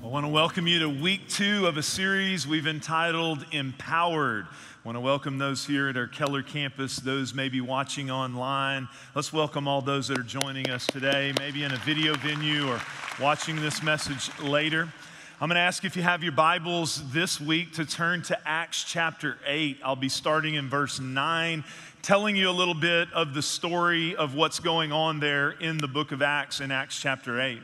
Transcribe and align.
I 0.00 0.06
want 0.06 0.26
to 0.26 0.30
welcome 0.30 0.68
you 0.68 0.78
to 0.78 0.88
week 0.88 1.28
two 1.28 1.66
of 1.66 1.76
a 1.76 1.82
series 1.82 2.46
we've 2.46 2.68
entitled 2.68 3.44
Empowered. 3.50 4.46
Want 4.84 4.96
to 4.96 5.00
welcome 5.00 5.38
those 5.38 5.64
here 5.64 5.88
at 5.88 5.96
our 5.96 6.08
Keller 6.08 6.42
campus, 6.42 6.96
those 6.96 7.32
maybe 7.32 7.60
watching 7.60 8.10
online. 8.10 8.88
Let's 9.14 9.32
welcome 9.32 9.68
all 9.68 9.80
those 9.80 10.08
that 10.08 10.18
are 10.18 10.24
joining 10.24 10.70
us 10.70 10.88
today, 10.88 11.32
maybe 11.38 11.62
in 11.62 11.70
a 11.70 11.76
video 11.76 12.16
venue 12.16 12.68
or 12.68 12.80
watching 13.20 13.62
this 13.62 13.80
message 13.80 14.36
later. 14.40 14.92
I'm 15.40 15.48
going 15.48 15.54
to 15.54 15.60
ask 15.60 15.84
if 15.84 15.94
you 15.94 16.02
have 16.02 16.24
your 16.24 16.32
Bibles 16.32 17.08
this 17.12 17.40
week 17.40 17.74
to 17.74 17.84
turn 17.84 18.22
to 18.22 18.38
Acts 18.44 18.82
chapter 18.82 19.38
8. 19.46 19.78
I'll 19.84 19.94
be 19.94 20.08
starting 20.08 20.54
in 20.54 20.68
verse 20.68 20.98
9, 20.98 21.62
telling 22.02 22.34
you 22.34 22.50
a 22.50 22.52
little 22.52 22.74
bit 22.74 23.06
of 23.12 23.34
the 23.34 23.42
story 23.42 24.16
of 24.16 24.34
what's 24.34 24.58
going 24.58 24.90
on 24.90 25.20
there 25.20 25.52
in 25.52 25.78
the 25.78 25.86
book 25.86 26.10
of 26.10 26.22
Acts 26.22 26.60
in 26.60 26.72
Acts 26.72 27.00
chapter 27.00 27.40
8. 27.40 27.62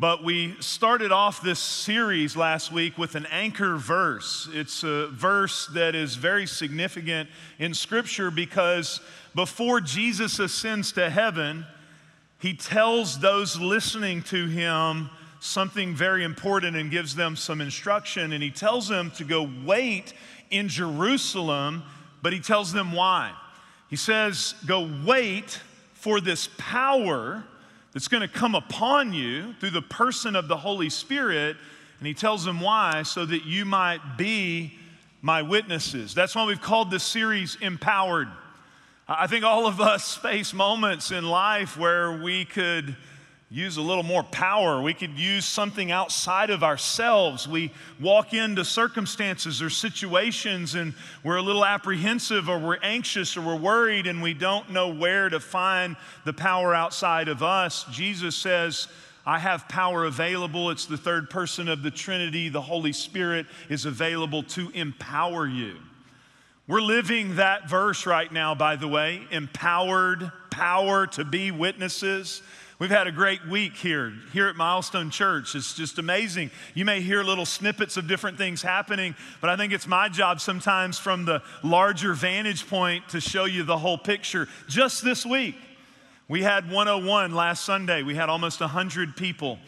But 0.00 0.24
we 0.24 0.56
started 0.60 1.12
off 1.12 1.42
this 1.42 1.58
series 1.58 2.34
last 2.34 2.72
week 2.72 2.96
with 2.96 3.16
an 3.16 3.26
anchor 3.26 3.76
verse. 3.76 4.48
It's 4.50 4.82
a 4.82 5.08
verse 5.08 5.66
that 5.74 5.94
is 5.94 6.16
very 6.16 6.46
significant 6.46 7.28
in 7.58 7.74
Scripture 7.74 8.30
because 8.30 9.02
before 9.34 9.78
Jesus 9.78 10.38
ascends 10.38 10.92
to 10.92 11.10
heaven, 11.10 11.66
he 12.38 12.54
tells 12.54 13.18
those 13.20 13.60
listening 13.60 14.22
to 14.22 14.46
him 14.46 15.10
something 15.38 15.94
very 15.94 16.24
important 16.24 16.78
and 16.78 16.90
gives 16.90 17.14
them 17.14 17.36
some 17.36 17.60
instruction. 17.60 18.32
And 18.32 18.42
he 18.42 18.50
tells 18.50 18.88
them 18.88 19.10
to 19.18 19.24
go 19.24 19.50
wait 19.66 20.14
in 20.50 20.68
Jerusalem, 20.68 21.82
but 22.22 22.32
he 22.32 22.40
tells 22.40 22.72
them 22.72 22.92
why. 22.92 23.32
He 23.90 23.96
says, 23.96 24.54
Go 24.64 24.90
wait 25.04 25.60
for 25.92 26.22
this 26.22 26.48
power 26.56 27.44
that's 27.92 28.08
going 28.08 28.22
to 28.22 28.28
come 28.28 28.54
upon 28.54 29.12
you 29.12 29.54
through 29.54 29.70
the 29.70 29.82
person 29.82 30.36
of 30.36 30.48
the 30.48 30.56
Holy 30.56 30.90
Spirit. 30.90 31.56
And 31.98 32.06
he 32.06 32.14
tells 32.14 32.44
them 32.44 32.60
why, 32.60 33.02
so 33.02 33.26
that 33.26 33.44
you 33.44 33.64
might 33.64 34.16
be 34.16 34.78
my 35.22 35.42
witnesses. 35.42 36.14
That's 36.14 36.34
why 36.34 36.44
we've 36.44 36.60
called 36.60 36.90
this 36.90 37.02
series 37.02 37.56
Empowered. 37.60 38.28
I 39.08 39.26
think 39.26 39.44
all 39.44 39.66
of 39.66 39.80
us 39.80 40.16
face 40.22 40.54
moments 40.54 41.10
in 41.10 41.28
life 41.28 41.76
where 41.76 42.12
we 42.12 42.44
could 42.44 42.96
use 43.52 43.76
a 43.76 43.82
little 43.82 44.04
more 44.04 44.22
power. 44.22 44.80
We 44.80 44.94
could 44.94 45.18
use 45.18 45.44
something 45.44 45.90
outside 45.90 46.50
of 46.50 46.62
ourselves. 46.62 47.48
We 47.48 47.72
walk 48.00 48.32
into 48.32 48.64
circumstances 48.64 49.60
or 49.60 49.70
situations 49.70 50.76
and 50.76 50.94
we're 51.24 51.38
a 51.38 51.42
little 51.42 51.64
apprehensive 51.64 52.48
or 52.48 52.60
we're 52.60 52.78
anxious 52.80 53.36
or 53.36 53.40
we're 53.40 53.56
worried 53.56 54.06
and 54.06 54.22
we 54.22 54.34
don't 54.34 54.70
know 54.70 54.88
where 54.94 55.28
to 55.28 55.40
find 55.40 55.96
the 56.24 56.32
power 56.32 56.72
outside 56.74 57.26
of 57.26 57.42
us. 57.42 57.84
Jesus 57.90 58.36
says, 58.36 58.86
I 59.26 59.40
have 59.40 59.68
power 59.68 60.04
available. 60.04 60.70
It's 60.70 60.86
the 60.86 60.96
third 60.96 61.28
person 61.28 61.66
of 61.66 61.82
the 61.82 61.90
Trinity. 61.90 62.50
The 62.50 62.60
Holy 62.60 62.92
Spirit 62.92 63.46
is 63.68 63.84
available 63.84 64.44
to 64.44 64.70
empower 64.70 65.46
you. 65.46 65.76
We're 66.68 66.80
living 66.80 67.34
that 67.34 67.68
verse 67.68 68.06
right 68.06 68.32
now, 68.32 68.54
by 68.54 68.76
the 68.76 68.86
way 68.86 69.26
empowered 69.32 70.30
power 70.50 71.06
to 71.08 71.24
be 71.24 71.50
witnesses. 71.50 72.42
We've 72.80 72.88
had 72.88 73.06
a 73.06 73.12
great 73.12 73.46
week 73.46 73.76
here, 73.76 74.10
here 74.32 74.48
at 74.48 74.56
Milestone 74.56 75.10
Church. 75.10 75.54
It's 75.54 75.74
just 75.74 75.98
amazing. 75.98 76.50
You 76.72 76.86
may 76.86 77.02
hear 77.02 77.22
little 77.22 77.44
snippets 77.44 77.98
of 77.98 78.08
different 78.08 78.38
things 78.38 78.62
happening, 78.62 79.14
but 79.42 79.50
I 79.50 79.56
think 79.58 79.74
it's 79.74 79.86
my 79.86 80.08
job 80.08 80.40
sometimes 80.40 80.98
from 80.98 81.26
the 81.26 81.42
larger 81.62 82.14
vantage 82.14 82.66
point 82.66 83.06
to 83.10 83.20
show 83.20 83.44
you 83.44 83.64
the 83.64 83.76
whole 83.76 83.98
picture. 83.98 84.48
Just 84.66 85.04
this 85.04 85.26
week, 85.26 85.56
we 86.26 86.42
had 86.42 86.70
101 86.70 87.34
last 87.34 87.66
Sunday. 87.66 88.02
We 88.02 88.14
had 88.14 88.30
almost 88.30 88.60
100 88.60 89.14
people. 89.14 89.58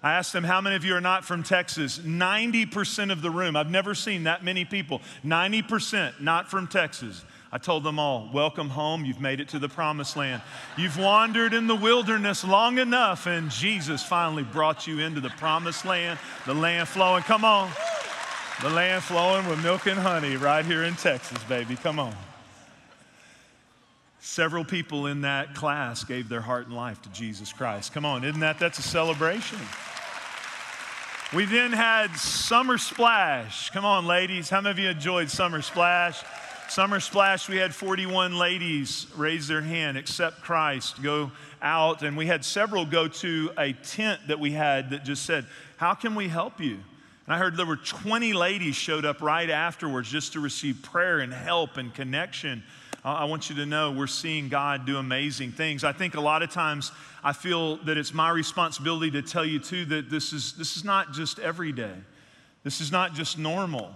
I 0.00 0.12
asked 0.12 0.32
them, 0.32 0.44
How 0.44 0.60
many 0.60 0.76
of 0.76 0.84
you 0.84 0.94
are 0.94 1.00
not 1.00 1.24
from 1.24 1.42
Texas? 1.42 1.98
90% 1.98 3.10
of 3.10 3.20
the 3.20 3.30
room, 3.30 3.56
I've 3.56 3.68
never 3.68 3.96
seen 3.96 4.22
that 4.24 4.44
many 4.44 4.64
people, 4.64 5.02
90% 5.24 6.20
not 6.20 6.48
from 6.48 6.68
Texas. 6.68 7.24
I 7.52 7.58
told 7.58 7.82
them 7.82 7.98
all, 7.98 8.30
Welcome 8.32 8.68
home. 8.68 9.04
You've 9.04 9.20
made 9.20 9.40
it 9.40 9.48
to 9.48 9.58
the 9.58 9.68
promised 9.68 10.16
land. 10.16 10.42
You've 10.76 10.98
wandered 10.98 11.52
in 11.52 11.66
the 11.66 11.74
wilderness 11.74 12.44
long 12.44 12.78
enough, 12.78 13.26
and 13.26 13.50
Jesus 13.50 14.02
finally 14.02 14.44
brought 14.44 14.86
you 14.86 15.00
into 15.00 15.20
the 15.20 15.30
promised 15.30 15.84
land, 15.84 16.18
the 16.46 16.54
land 16.54 16.88
flowing. 16.88 17.22
Come 17.22 17.44
on. 17.44 17.70
The 18.62 18.70
land 18.70 19.02
flowing 19.02 19.48
with 19.48 19.62
milk 19.62 19.86
and 19.86 19.98
honey 19.98 20.36
right 20.36 20.64
here 20.64 20.84
in 20.84 20.94
Texas, 20.94 21.42
baby. 21.44 21.76
Come 21.76 21.98
on. 21.98 22.14
Several 24.20 24.64
people 24.64 25.06
in 25.06 25.22
that 25.22 25.54
class 25.54 26.04
gave 26.04 26.28
their 26.28 26.42
heart 26.42 26.66
and 26.66 26.76
life 26.76 27.00
to 27.02 27.08
Jesus 27.08 27.54
Christ. 27.54 27.94
Come 27.94 28.04
on, 28.04 28.22
isn't 28.22 28.40
that 28.40 28.58
that's 28.58 28.78
a 28.78 28.82
celebration? 28.82 29.58
We 31.32 31.46
then 31.46 31.72
had 31.72 32.14
Summer 32.16 32.76
Splash. 32.76 33.70
Come 33.70 33.86
on, 33.86 34.04
ladies. 34.04 34.50
How 34.50 34.60
many 34.60 34.72
of 34.72 34.78
you 34.78 34.88
enjoyed 34.90 35.30
Summer 35.30 35.62
Splash? 35.62 36.22
Summer 36.70 37.00
Splash, 37.00 37.48
we 37.48 37.56
had 37.56 37.74
41 37.74 38.38
ladies 38.38 39.08
raise 39.16 39.48
their 39.48 39.60
hand, 39.60 39.98
accept 39.98 40.40
Christ, 40.40 41.02
go 41.02 41.32
out, 41.60 42.04
and 42.04 42.16
we 42.16 42.26
had 42.26 42.44
several 42.44 42.84
go 42.84 43.08
to 43.08 43.50
a 43.58 43.72
tent 43.72 44.20
that 44.28 44.38
we 44.38 44.52
had 44.52 44.90
that 44.90 45.04
just 45.04 45.26
said, 45.26 45.46
How 45.78 45.94
can 45.94 46.14
we 46.14 46.28
help 46.28 46.60
you? 46.60 46.74
And 46.74 47.34
I 47.34 47.38
heard 47.38 47.56
there 47.56 47.66
were 47.66 47.74
20 47.74 48.34
ladies 48.34 48.76
showed 48.76 49.04
up 49.04 49.20
right 49.20 49.50
afterwards 49.50 50.08
just 50.08 50.34
to 50.34 50.40
receive 50.40 50.80
prayer 50.80 51.18
and 51.18 51.34
help 51.34 51.76
and 51.76 51.92
connection. 51.92 52.62
I 53.04 53.24
want 53.24 53.50
you 53.50 53.56
to 53.56 53.66
know 53.66 53.90
we're 53.90 54.06
seeing 54.06 54.48
God 54.48 54.86
do 54.86 54.96
amazing 54.96 55.50
things. 55.50 55.82
I 55.82 55.90
think 55.90 56.14
a 56.14 56.20
lot 56.20 56.44
of 56.44 56.50
times 56.50 56.92
I 57.24 57.32
feel 57.32 57.78
that 57.78 57.98
it's 57.98 58.14
my 58.14 58.30
responsibility 58.30 59.10
to 59.10 59.22
tell 59.22 59.44
you 59.44 59.58
too 59.58 59.86
that 59.86 60.08
this 60.08 60.32
is, 60.32 60.52
this 60.52 60.76
is 60.76 60.84
not 60.84 61.10
just 61.10 61.40
every 61.40 61.72
day. 61.72 61.96
This 62.62 62.80
is 62.80 62.92
not 62.92 63.14
just 63.14 63.38
normal. 63.38 63.92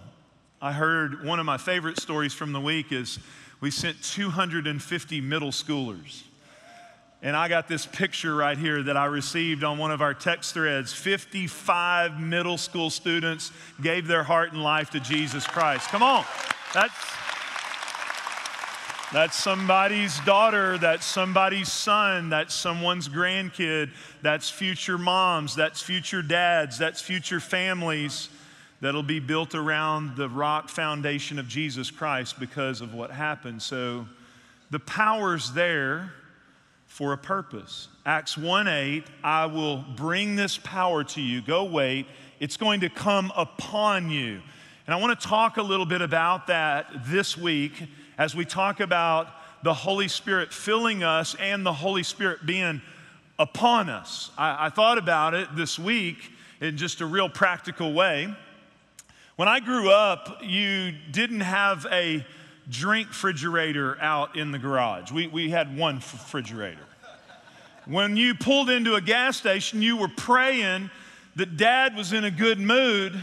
I 0.65 0.71
heard 0.71 1.23
one 1.23 1.39
of 1.39 1.45
my 1.45 1.57
favorite 1.57 1.99
stories 1.99 2.33
from 2.33 2.51
the 2.51 2.59
week 2.59 2.91
is 2.91 3.19
we 3.61 3.69
sent 3.69 4.01
250 4.01 5.21
middle 5.21 5.51
schoolers. 5.51 6.23
And 7.21 7.35
I 7.35 7.49
got 7.49 7.67
this 7.67 7.85
picture 7.85 8.33
right 8.33 8.57
here 8.57 8.81
that 8.81 8.97
I 8.97 9.05
received 9.05 9.63
on 9.63 9.77
one 9.77 9.91
of 9.91 10.01
our 10.01 10.15
text 10.15 10.55
threads. 10.55 10.91
55 10.91 12.19
middle 12.19 12.57
school 12.57 12.89
students 12.89 13.51
gave 13.83 14.07
their 14.07 14.23
heart 14.23 14.53
and 14.53 14.63
life 14.63 14.89
to 14.89 14.99
Jesus 14.99 15.45
Christ. 15.45 15.89
Come 15.89 16.01
on. 16.01 16.25
That's 16.73 16.95
that's 19.13 19.35
somebody's 19.35 20.19
daughter, 20.21 20.79
that's 20.79 21.05
somebody's 21.05 21.71
son, 21.71 22.29
that's 22.29 22.55
someone's 22.55 23.07
grandkid, 23.07 23.91
that's 24.23 24.49
future 24.49 24.97
moms, 24.97 25.55
that's 25.55 25.83
future 25.83 26.23
dads, 26.23 26.79
that's 26.79 27.01
future 27.01 27.39
families 27.39 28.29
that'll 28.81 29.03
be 29.03 29.19
built 29.19 29.55
around 29.55 30.15
the 30.15 30.29
rock 30.29 30.69
foundation 30.69 31.39
of 31.39 31.47
Jesus 31.47 31.91
Christ 31.91 32.39
because 32.39 32.81
of 32.81 32.93
what 32.93 33.11
happened. 33.11 33.61
So 33.61 34.07
the 34.71 34.79
power's 34.79 35.53
there 35.53 36.13
for 36.87 37.13
a 37.13 37.17
purpose. 37.17 37.87
Acts 38.05 38.37
1 38.37 38.67
8, 38.67 39.03
I 39.23 39.45
will 39.47 39.77
bring 39.77 40.35
this 40.35 40.57
power 40.57 41.03
to 41.03 41.21
you. 41.21 41.41
Go 41.41 41.63
wait. 41.65 42.07
It's 42.39 42.57
going 42.57 42.81
to 42.81 42.89
come 42.89 43.31
upon 43.35 44.09
you. 44.09 44.41
And 44.85 44.93
I 44.93 44.97
want 44.97 45.19
to 45.19 45.27
talk 45.27 45.57
a 45.57 45.63
little 45.63 45.85
bit 45.85 46.01
about 46.01 46.47
that 46.47 46.87
this 47.07 47.37
week 47.37 47.73
as 48.17 48.35
we 48.35 48.45
talk 48.45 48.79
about 48.79 49.27
the 49.63 49.73
Holy 49.73 50.07
Spirit 50.07 50.53
filling 50.53 51.03
us 51.03 51.35
and 51.39 51.65
the 51.65 51.73
Holy 51.73 52.03
Spirit 52.03 52.45
being 52.45 52.81
upon 53.39 53.89
us. 53.89 54.31
I, 54.37 54.67
I 54.67 54.69
thought 54.69 54.97
about 54.97 55.33
it 55.33 55.49
this 55.55 55.79
week 55.79 56.31
in 56.61 56.77
just 56.77 57.01
a 57.01 57.05
real 57.05 57.29
practical 57.29 57.93
way. 57.93 58.33
When 59.35 59.49
I 59.49 59.59
grew 59.59 59.89
up, 59.89 60.41
you 60.43 60.93
didn't 61.11 61.41
have 61.41 61.85
a 61.91 62.25
drink 62.69 63.09
refrigerator 63.09 63.97
out 63.99 64.37
in 64.37 64.51
the 64.51 64.57
garage. 64.57 65.11
We, 65.11 65.27
we 65.27 65.49
had 65.49 65.77
one 65.77 65.95
refrigerator. 65.95 66.85
When 67.85 68.15
you 68.15 68.33
pulled 68.33 68.69
into 68.69 68.95
a 68.95 69.01
gas 69.01 69.35
station, 69.35 69.81
you 69.81 69.97
were 69.97 70.07
praying 70.07 70.89
that 71.35 71.57
dad 71.57 71.97
was 71.97 72.13
in 72.13 72.23
a 72.23 72.31
good 72.31 72.59
mood 72.59 73.13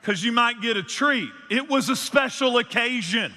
because 0.00 0.24
you 0.24 0.32
might 0.32 0.60
get 0.60 0.76
a 0.76 0.82
treat. 0.82 1.30
It 1.48 1.70
was 1.70 1.88
a 1.88 1.96
special 1.96 2.58
occasion. 2.58 3.32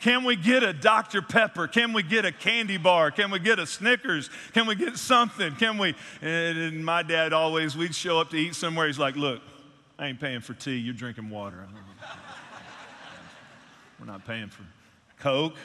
Can 0.00 0.22
we 0.22 0.36
get 0.36 0.62
a 0.62 0.72
Dr. 0.72 1.22
Pepper? 1.22 1.66
Can 1.66 1.92
we 1.92 2.04
get 2.04 2.24
a 2.24 2.32
candy 2.32 2.76
bar? 2.76 3.10
Can 3.10 3.32
we 3.32 3.40
get 3.40 3.58
a 3.58 3.66
Snickers? 3.66 4.30
Can 4.52 4.66
we 4.66 4.76
get 4.76 4.96
something? 4.96 5.56
Can 5.56 5.76
we? 5.76 5.94
And 6.20 6.84
my 6.84 7.02
dad 7.02 7.32
always, 7.32 7.76
we'd 7.76 7.94
show 7.96 8.20
up 8.20 8.30
to 8.30 8.36
eat 8.36 8.54
somewhere. 8.54 8.86
He's 8.86 8.98
like, 8.98 9.16
look, 9.16 9.42
I 9.98 10.06
ain't 10.06 10.20
paying 10.20 10.40
for 10.40 10.54
tea, 10.54 10.76
you're 10.76 10.94
drinking 10.94 11.30
water. 11.30 11.66
We're 13.98 14.06
not 14.06 14.26
paying 14.26 14.48
for 14.48 14.64
Coke. 15.18 15.56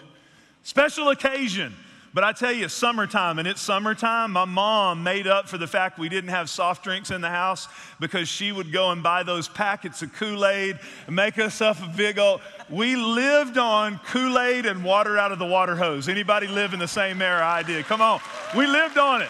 Special 0.64 1.10
occasion. 1.10 1.74
But 2.14 2.24
I 2.24 2.32
tell 2.32 2.52
you, 2.52 2.68
summertime, 2.68 3.38
and 3.38 3.48
it's 3.48 3.62
summertime, 3.62 4.32
my 4.32 4.46
mom 4.46 5.04
made 5.04 5.28
up 5.28 5.48
for 5.48 5.60
the 5.60 5.68
fact 5.68 6.00
we 6.00 6.10
didn't 6.10 6.32
have 6.32 6.50
soft 6.50 6.84
drinks 6.84 7.12
in 7.12 7.22
the 7.22 7.30
house 7.30 7.68
because 8.00 8.28
she 8.28 8.52
would 8.52 8.72
go 8.72 8.90
and 8.90 9.04
buy 9.04 9.22
those 9.22 9.48
packets 9.48 10.02
of 10.02 10.14
Kool 10.14 10.46
Aid 10.46 10.80
and 11.06 11.16
make 11.16 11.38
us 11.38 11.62
up 11.62 11.80
a 11.80 11.88
big 11.96 12.18
old. 12.18 12.42
We 12.70 12.96
lived 12.96 13.60
on 13.60 14.00
Kool 14.08 14.40
Aid 14.40 14.66
and 14.66 14.84
water 14.84 15.18
out 15.18 15.32
of 15.32 15.38
the 15.38 15.46
water 15.46 15.76
hose. 15.76 16.10
Anybody 16.10 16.48
live 16.48 16.74
in 16.74 16.80
the 16.80 16.88
same 16.88 17.22
era 17.22 17.46
I 17.46 17.62
did? 17.62 17.86
Come 17.86 18.02
on. 18.02 18.20
We 18.56 18.66
lived 18.66 18.98
on 18.98 19.22
it. 19.22 19.30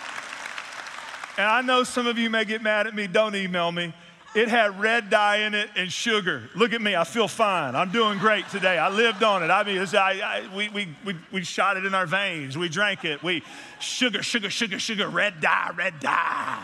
And 1.37 1.45
I 1.45 1.61
know 1.61 1.83
some 1.83 2.07
of 2.07 2.17
you 2.17 2.29
may 2.29 2.45
get 2.45 2.61
mad 2.61 2.87
at 2.87 2.95
me. 2.95 3.07
Don't 3.07 3.35
email 3.35 3.71
me. 3.71 3.93
It 4.37 4.49
had 4.49 4.79
red 4.79 5.09
dye 5.09 5.37
in 5.37 5.55
it 5.55 5.67
and 5.75 5.91
sugar. 5.91 6.47
Look 6.53 6.71
at 6.71 6.79
me, 6.79 6.95
I 6.95 7.05
feel 7.05 7.27
fine. 7.27 7.75
I'm 7.75 7.91
doing 7.91 8.19
great 8.19 8.47
today. 8.49 8.77
I 8.77 8.87
lived 8.87 9.23
on 9.23 9.41
it. 9.41 9.49
I 9.49 9.63
mean, 9.63 9.79
I, 9.79 10.21
I, 10.23 10.55
we, 10.55 10.69
we, 10.69 10.87
we, 11.03 11.15
we 11.31 11.43
shot 11.43 11.75
it 11.75 11.87
in 11.87 11.95
our 11.95 12.05
veins. 12.05 12.55
We 12.55 12.69
drank 12.69 13.03
it. 13.03 13.23
We 13.23 13.41
sugar, 13.79 14.21
sugar, 14.21 14.51
sugar, 14.51 14.77
sugar, 14.77 15.07
red 15.09 15.41
dye, 15.41 15.71
red 15.75 15.99
dye. 15.99 16.63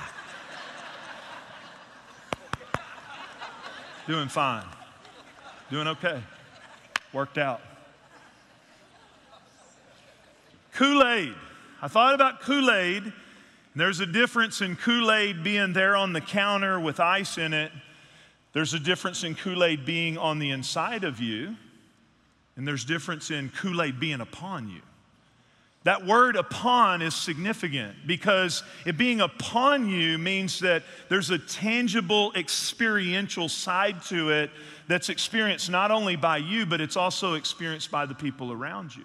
doing 4.06 4.28
fine. 4.28 4.66
Doing 5.72 5.88
okay. 5.88 6.22
Worked 7.12 7.40
out. 7.40 7.62
Kool 10.74 11.04
Aid. 11.04 11.34
I 11.82 11.88
thought 11.88 12.14
about 12.14 12.40
Kool 12.42 12.70
Aid 12.70 13.12
there's 13.76 14.00
a 14.00 14.06
difference 14.06 14.62
in 14.62 14.76
Kool 14.76 15.12
Aid 15.12 15.44
being 15.44 15.74
there 15.74 15.96
on 15.96 16.14
the 16.14 16.22
counter 16.22 16.80
with 16.80 17.00
ice 17.00 17.38
in 17.38 17.54
it. 17.54 17.72
There's 18.54 18.74
a 18.74 18.80
difference 18.80 19.24
in 19.24 19.34
Kool 19.34 19.64
Aid 19.64 19.86
being 19.86 20.18
on 20.18 20.40
the 20.40 20.52
inside 20.52 21.04
of 21.04 21.20
you. 21.20 21.56
And 22.56 22.68
there's 22.68 22.86
difference 22.86 23.32
in 23.32 23.50
Kool 23.50 23.82
Aid 23.82 24.00
being 24.00 24.22
upon 24.22 24.70
you. 24.70 24.82
That 25.86 26.06
word 26.06 26.38
upon 26.38 27.02
is 27.02 27.14
significant 27.14 28.08
because 28.08 28.64
it 28.86 28.98
being 28.98 29.20
upon 29.20 29.90
you 29.90 30.18
means 30.18 30.60
that 30.60 30.84
there's 31.10 31.30
a 31.30 31.38
tangible 31.38 32.32
experiential 32.36 33.50
side 33.50 34.02
to 34.04 34.30
it 34.30 34.50
that's 34.88 35.10
experienced 35.10 35.70
not 35.70 35.92
only 35.92 36.16
by 36.16 36.38
you, 36.38 36.66
but 36.66 36.80
it's 36.80 36.96
also 36.96 37.34
experienced 37.34 37.92
by 37.92 38.06
the 38.06 38.16
people 38.16 38.52
around 38.52 38.96
you. 38.96 39.04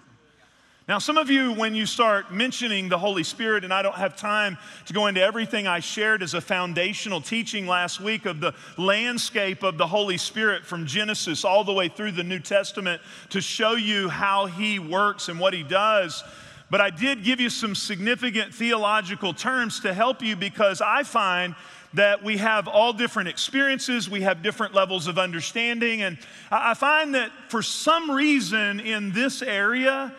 Now, 0.89 0.97
some 0.97 1.17
of 1.17 1.29
you, 1.29 1.53
when 1.53 1.75
you 1.75 1.85
start 1.85 2.33
mentioning 2.33 2.89
the 2.89 2.97
Holy 2.97 3.21
Spirit, 3.21 3.63
and 3.63 3.71
I 3.71 3.83
don't 3.83 3.93
have 3.93 4.15
time 4.15 4.57
to 4.87 4.93
go 4.93 5.05
into 5.05 5.21
everything 5.21 5.67
I 5.67 5.81
shared 5.81 6.23
as 6.23 6.33
a 6.33 6.41
foundational 6.41 7.21
teaching 7.21 7.67
last 7.67 8.01
week 8.01 8.25
of 8.25 8.39
the 8.39 8.55
landscape 8.75 9.61
of 9.61 9.77
the 9.77 9.85
Holy 9.85 10.17
Spirit 10.17 10.65
from 10.65 10.87
Genesis 10.87 11.45
all 11.45 11.63
the 11.63 11.73
way 11.73 11.89
through 11.89 12.13
the 12.13 12.23
New 12.23 12.39
Testament 12.39 13.03
to 13.29 13.39
show 13.39 13.73
you 13.73 14.09
how 14.09 14.47
He 14.47 14.79
works 14.79 15.29
and 15.29 15.39
what 15.39 15.53
He 15.53 15.61
does. 15.61 16.23
But 16.71 16.81
I 16.81 16.89
did 16.89 17.23
give 17.23 17.39
you 17.39 17.51
some 17.51 17.75
significant 17.75 18.51
theological 18.51 19.35
terms 19.35 19.81
to 19.81 19.93
help 19.93 20.23
you 20.23 20.35
because 20.35 20.81
I 20.81 21.03
find 21.03 21.53
that 21.93 22.23
we 22.23 22.37
have 22.37 22.67
all 22.67 22.93
different 22.93 23.29
experiences, 23.29 24.09
we 24.09 24.21
have 24.21 24.41
different 24.41 24.73
levels 24.73 25.05
of 25.05 25.19
understanding. 25.19 26.01
And 26.01 26.17
I 26.49 26.73
find 26.73 27.13
that 27.13 27.29
for 27.47 27.61
some 27.61 28.09
reason 28.09 28.79
in 28.79 29.11
this 29.11 29.43
area, 29.43 30.15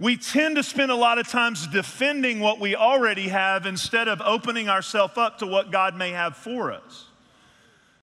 we 0.00 0.16
tend 0.16 0.56
to 0.56 0.62
spend 0.62 0.90
a 0.90 0.96
lot 0.96 1.18
of 1.18 1.26
times 1.28 1.66
defending 1.66 2.40
what 2.40 2.60
we 2.60 2.76
already 2.76 3.28
have 3.28 3.66
instead 3.66 4.06
of 4.08 4.20
opening 4.20 4.68
ourselves 4.68 5.16
up 5.16 5.38
to 5.38 5.46
what 5.46 5.72
God 5.72 5.96
may 5.96 6.10
have 6.10 6.36
for 6.36 6.72
us. 6.72 7.06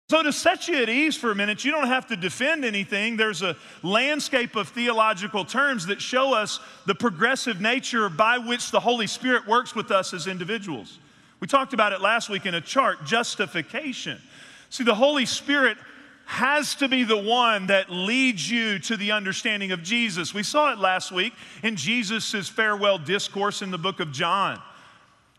So, 0.10 0.22
to 0.22 0.32
set 0.32 0.68
you 0.68 0.78
at 0.78 0.90
ease 0.90 1.16
for 1.16 1.32
a 1.32 1.36
minute, 1.36 1.66
you 1.66 1.72
don't 1.72 1.88
have 1.88 2.08
to 2.08 2.16
defend 2.16 2.66
anything. 2.66 3.18
There's 3.18 3.42
a 3.42 3.56
landscape 3.82 4.56
of 4.56 4.70
theological 4.70 5.44
terms 5.44 5.88
that 5.88 6.02
show 6.02 6.34
us 6.34 6.60
the 6.86 6.94
progressive 6.94 7.60
nature 7.62 8.10
by 8.10 8.38
which 8.38 8.70
the 8.70 8.80
Holy 8.80 9.08
Spirit 9.08 9.48
works 9.48 9.74
with 9.74 9.92
us 9.92 10.14
as 10.14 10.28
individuals. 10.28 11.00
We 11.40 11.48
talked 11.48 11.74
about 11.74 11.94
it 11.94 12.02
last 12.02 12.30
week 12.30 12.46
in 12.46 12.54
a 12.54 12.62
chart 12.62 13.06
justification. 13.06 14.22
See, 14.70 14.84
the 14.84 14.96
Holy 14.96 15.26
Spirit 15.26 15.78
has 16.26 16.76
to 16.76 16.88
be 16.88 17.04
the 17.04 17.18
one 17.18 17.68
that 17.68 17.90
leads 17.90 18.50
you 18.50 18.80
to 18.80 18.98
the 18.98 19.12
understanding 19.12 19.72
of 19.72 19.84
Jesus. 19.84 20.34
We 20.34 20.44
saw 20.44 20.72
it 20.72 20.80
last 20.80 21.12
week 21.12 21.34
in 21.64 21.76
Jesus' 21.76 22.48
farewell 22.48 22.98
discourse 22.98 23.62
in 23.62 23.72
the 23.72 23.78
book 23.78 24.00
of 24.00 24.12
John. 24.12 24.62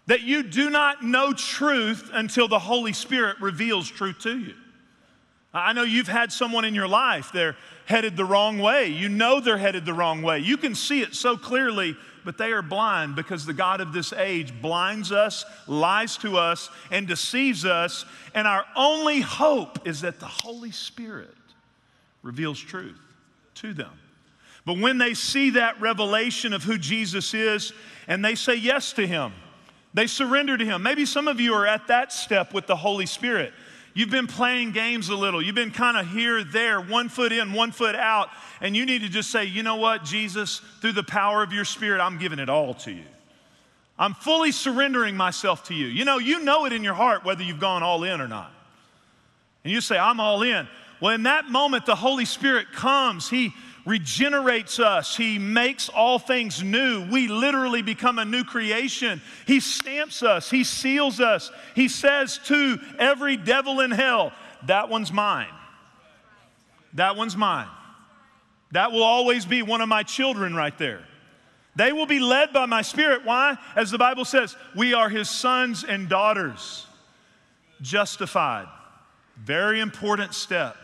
That 0.06 0.22
you 0.22 0.42
do 0.42 0.68
not 0.68 1.02
know 1.02 1.32
truth 1.32 2.10
until 2.12 2.46
the 2.46 2.58
Holy 2.58 2.92
Spirit 2.92 3.40
reveals 3.40 3.90
truth 3.90 4.18
to 4.20 4.38
you. 4.38 4.54
I 5.54 5.72
know 5.72 5.82
you've 5.82 6.08
had 6.08 6.32
someone 6.32 6.64
in 6.64 6.74
your 6.74 6.88
life, 6.88 7.30
they're 7.32 7.56
headed 7.86 8.16
the 8.16 8.24
wrong 8.24 8.58
way. 8.58 8.88
You 8.88 9.08
know 9.08 9.40
they're 9.40 9.56
headed 9.56 9.86
the 9.86 9.94
wrong 9.94 10.20
way. 10.20 10.40
You 10.40 10.56
can 10.56 10.74
see 10.74 11.00
it 11.00 11.14
so 11.14 11.36
clearly 11.36 11.96
but 12.24 12.38
they 12.38 12.52
are 12.52 12.62
blind 12.62 13.16
because 13.16 13.44
the 13.44 13.52
God 13.52 13.80
of 13.80 13.92
this 13.92 14.12
age 14.12 14.52
blinds 14.62 15.12
us, 15.12 15.44
lies 15.66 16.16
to 16.18 16.36
us, 16.36 16.70
and 16.90 17.06
deceives 17.06 17.64
us. 17.64 18.04
And 18.34 18.46
our 18.46 18.64
only 18.76 19.20
hope 19.20 19.86
is 19.86 20.00
that 20.00 20.20
the 20.20 20.26
Holy 20.26 20.70
Spirit 20.70 21.34
reveals 22.22 22.58
truth 22.58 22.98
to 23.56 23.74
them. 23.74 23.92
But 24.64 24.78
when 24.78 24.98
they 24.98 25.14
see 25.14 25.50
that 25.50 25.80
revelation 25.80 26.52
of 26.52 26.62
who 26.62 26.78
Jesus 26.78 27.34
is 27.34 27.72
and 28.08 28.24
they 28.24 28.34
say 28.34 28.54
yes 28.54 28.92
to 28.94 29.06
Him, 29.06 29.32
they 29.92 30.06
surrender 30.06 30.56
to 30.56 30.64
Him. 30.64 30.82
Maybe 30.82 31.04
some 31.06 31.28
of 31.28 31.40
you 31.40 31.54
are 31.54 31.66
at 31.66 31.86
that 31.88 32.12
step 32.12 32.54
with 32.54 32.66
the 32.66 32.76
Holy 32.76 33.06
Spirit. 33.06 33.52
You've 33.94 34.10
been 34.10 34.26
playing 34.26 34.72
games 34.72 35.08
a 35.08 35.14
little. 35.14 35.40
You've 35.40 35.54
been 35.54 35.70
kind 35.70 35.96
of 35.96 36.08
here, 36.08 36.42
there, 36.42 36.80
one 36.80 37.08
foot 37.08 37.30
in, 37.30 37.52
one 37.52 37.70
foot 37.70 37.94
out. 37.94 38.28
And 38.60 38.76
you 38.76 38.84
need 38.84 39.02
to 39.02 39.08
just 39.08 39.30
say, 39.30 39.44
you 39.44 39.62
know 39.62 39.76
what, 39.76 40.04
Jesus, 40.04 40.60
through 40.80 40.92
the 40.92 41.04
power 41.04 41.44
of 41.44 41.52
your 41.52 41.64
Spirit, 41.64 42.00
I'm 42.00 42.18
giving 42.18 42.40
it 42.40 42.48
all 42.48 42.74
to 42.74 42.90
you. 42.90 43.04
I'm 43.96 44.14
fully 44.14 44.50
surrendering 44.50 45.16
myself 45.16 45.64
to 45.68 45.74
you. 45.74 45.86
You 45.86 46.04
know, 46.04 46.18
you 46.18 46.40
know 46.40 46.66
it 46.66 46.72
in 46.72 46.82
your 46.82 46.94
heart 46.94 47.24
whether 47.24 47.44
you've 47.44 47.60
gone 47.60 47.84
all 47.84 48.02
in 48.02 48.20
or 48.20 48.26
not. 48.26 48.52
And 49.62 49.72
you 49.72 49.80
say, 49.80 49.96
I'm 49.96 50.18
all 50.18 50.42
in. 50.42 50.66
Well, 51.00 51.14
in 51.14 51.22
that 51.24 51.48
moment, 51.48 51.86
the 51.86 51.94
Holy 51.94 52.24
Spirit 52.24 52.72
comes. 52.72 53.30
He 53.30 53.52
regenerates 53.84 54.78
us. 54.78 55.16
He 55.16 55.38
makes 55.38 55.88
all 55.88 56.18
things 56.18 56.62
new. 56.62 57.08
We 57.10 57.28
literally 57.28 57.82
become 57.82 58.18
a 58.18 58.24
new 58.24 58.44
creation. 58.44 59.20
He 59.46 59.60
stamps 59.60 60.22
us, 60.22 60.50
He 60.50 60.64
seals 60.64 61.20
us. 61.20 61.50
He 61.74 61.88
says 61.88 62.38
to 62.46 62.78
every 62.98 63.36
devil 63.36 63.80
in 63.80 63.90
hell, 63.90 64.32
That 64.66 64.88
one's 64.88 65.12
mine. 65.12 65.48
That 66.94 67.16
one's 67.16 67.36
mine. 67.36 67.68
That 68.72 68.92
will 68.92 69.02
always 69.02 69.44
be 69.44 69.62
one 69.62 69.80
of 69.80 69.88
my 69.88 70.02
children 70.02 70.54
right 70.54 70.76
there. 70.78 71.04
They 71.76 71.92
will 71.92 72.06
be 72.06 72.20
led 72.20 72.52
by 72.52 72.66
my 72.66 72.82
spirit. 72.82 73.24
Why? 73.24 73.56
As 73.74 73.90
the 73.90 73.98
Bible 73.98 74.24
says, 74.24 74.56
we 74.76 74.94
are 74.94 75.08
his 75.08 75.28
sons 75.28 75.84
and 75.84 76.08
daughters, 76.08 76.86
justified. 77.82 78.68
Very 79.36 79.80
important 79.80 80.34
step. 80.34 80.76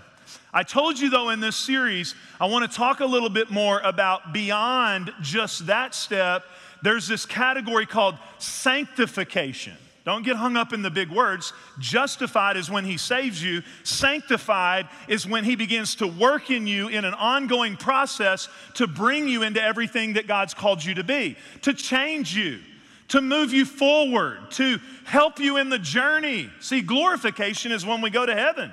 I 0.52 0.62
told 0.62 0.98
you, 0.98 1.10
though, 1.10 1.30
in 1.30 1.40
this 1.40 1.56
series, 1.56 2.14
I 2.40 2.46
want 2.46 2.70
to 2.70 2.76
talk 2.76 3.00
a 3.00 3.06
little 3.06 3.28
bit 3.28 3.50
more 3.50 3.80
about 3.80 4.32
beyond 4.32 5.12
just 5.20 5.66
that 5.66 5.94
step. 5.94 6.44
There's 6.82 7.06
this 7.06 7.26
category 7.26 7.86
called 7.86 8.16
sanctification. 8.38 9.76
Don't 10.04 10.24
get 10.24 10.36
hung 10.36 10.56
up 10.56 10.72
in 10.72 10.80
the 10.82 10.90
big 10.90 11.10
words. 11.10 11.52
Justified 11.78 12.56
is 12.56 12.70
when 12.70 12.84
he 12.84 12.96
saves 12.96 13.42
you. 13.42 13.62
Sanctified 13.84 14.88
is 15.08 15.26
when 15.26 15.44
he 15.44 15.56
begins 15.56 15.94
to 15.96 16.06
work 16.06 16.50
in 16.50 16.66
you 16.66 16.88
in 16.88 17.04
an 17.04 17.14
ongoing 17.14 17.76
process 17.76 18.48
to 18.74 18.86
bring 18.86 19.28
you 19.28 19.42
into 19.42 19.62
everything 19.62 20.14
that 20.14 20.26
God's 20.26 20.54
called 20.54 20.82
you 20.82 20.94
to 20.94 21.04
be, 21.04 21.36
to 21.62 21.74
change 21.74 22.34
you, 22.34 22.60
to 23.08 23.20
move 23.20 23.52
you 23.52 23.66
forward, 23.66 24.50
to 24.52 24.78
help 25.04 25.38
you 25.38 25.58
in 25.58 25.68
the 25.68 25.78
journey. 25.78 26.50
See, 26.60 26.80
glorification 26.80 27.70
is 27.70 27.84
when 27.84 28.00
we 28.00 28.08
go 28.08 28.24
to 28.24 28.34
heaven. 28.34 28.72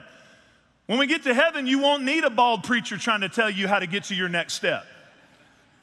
When 0.87 0.99
we 0.99 1.07
get 1.07 1.23
to 1.23 1.33
heaven, 1.33 1.67
you 1.67 1.79
won't 1.79 2.03
need 2.03 2.23
a 2.23 2.29
bald 2.29 2.63
preacher 2.63 2.97
trying 2.97 3.21
to 3.21 3.29
tell 3.29 3.49
you 3.49 3.67
how 3.67 3.79
to 3.79 3.87
get 3.87 4.05
to 4.05 4.15
your 4.15 4.29
next 4.29 4.53
step. 4.53 4.85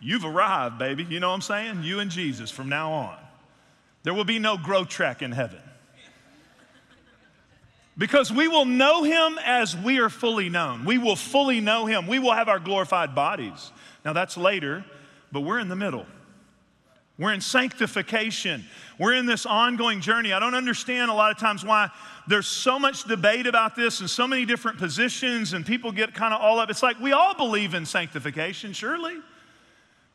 You've 0.01 0.25
arrived, 0.25 0.79
baby. 0.79 1.05
You 1.05 1.21
know 1.21 1.29
what 1.29 1.35
I'm 1.35 1.43
saying? 1.43 1.83
You 1.83 2.01
and 2.01 2.11
Jesus 2.11 2.51
from 2.51 2.69
now 2.69 2.93
on. 2.93 3.17
There 4.03 4.13
will 4.13 4.25
be 4.25 4.39
no 4.39 4.57
growth 4.57 4.89
track 4.89 5.23
in 5.23 5.33
heaven. 5.33 5.61
Because 7.97 8.33
we 8.33 8.49
will 8.49 8.65
know 8.65 9.05
him 9.05 9.39
as 9.45 9.77
we 9.77 10.01
are 10.01 10.11
fully 10.11 10.49
known. 10.49 10.85
We 10.85 10.99
will 10.99 11.17
fully 11.17 11.61
know 11.61 11.87
him. 11.87 12.07
We 12.07 12.19
will 12.19 12.33
have 12.33 12.49
our 12.49 12.59
glorified 12.59 13.15
bodies. 13.15 13.71
Now, 14.05 14.13
that's 14.15 14.37
later, 14.37 14.85
but 15.31 15.41
we're 15.41 15.61
in 15.61 15.69
the 15.69 15.77
middle. 15.77 16.07
We're 17.19 17.33
in 17.33 17.41
sanctification. 17.41 18.65
We're 18.99 19.15
in 19.15 19.27
this 19.27 19.47
ongoing 19.47 20.01
journey. 20.01 20.33
I 20.33 20.41
don't 20.41 20.55
understand 20.55 21.11
a 21.11 21.15
lot 21.15 21.31
of 21.31 21.39
times 21.39 21.65
why 21.65 21.91
there's 22.27 22.47
so 22.47 22.79
much 22.79 23.05
debate 23.05 23.47
about 23.47 23.77
this 23.77 24.01
and 24.01 24.09
so 24.09 24.27
many 24.27 24.47
different 24.47 24.79
positions, 24.79 25.53
and 25.53 25.65
people 25.65 25.93
get 25.93 26.15
kind 26.15 26.33
of 26.33 26.41
all 26.41 26.59
up. 26.59 26.71
It's 26.71 26.83
like 26.83 26.99
we 26.99 27.13
all 27.13 27.35
believe 27.35 27.75
in 27.75 27.85
sanctification, 27.85 28.73
surely. 28.73 29.17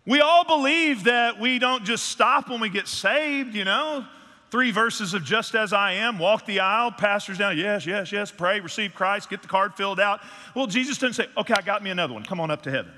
We 0.05 0.21
all 0.21 0.43
believe 0.43 1.03
that 1.03 1.39
we 1.39 1.59
don't 1.59 1.85
just 1.85 2.07
stop 2.07 2.49
when 2.49 2.59
we 2.59 2.69
get 2.69 2.87
saved, 2.87 3.53
you 3.53 3.63
know. 3.63 4.05
Three 4.49 4.71
verses 4.71 5.13
of 5.13 5.23
just 5.23 5.53
as 5.53 5.73
I 5.73 5.93
am, 5.93 6.17
walk 6.17 6.47
the 6.47 6.61
aisle, 6.61 6.91
pastors 6.91 7.37
down, 7.37 7.55
yes, 7.55 7.85
yes, 7.85 8.11
yes, 8.11 8.31
pray, 8.31 8.59
receive 8.59 8.95
Christ, 8.95 9.29
get 9.29 9.43
the 9.43 9.47
card 9.47 9.75
filled 9.75 9.99
out. 9.99 10.21
Well, 10.55 10.65
Jesus 10.65 10.97
didn't 10.97 11.13
say, 11.13 11.27
okay, 11.37 11.53
I 11.53 11.61
got 11.61 11.83
me 11.83 11.91
another 11.91 12.15
one, 12.15 12.23
come 12.23 12.39
on 12.39 12.49
up 12.49 12.63
to 12.63 12.71
heaven. 12.71 12.91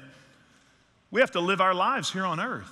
We 1.09 1.19
have 1.19 1.31
to 1.31 1.41
live 1.41 1.59
our 1.59 1.73
lives 1.73 2.09
here 2.09 2.25
on 2.25 2.39
earth. 2.39 2.71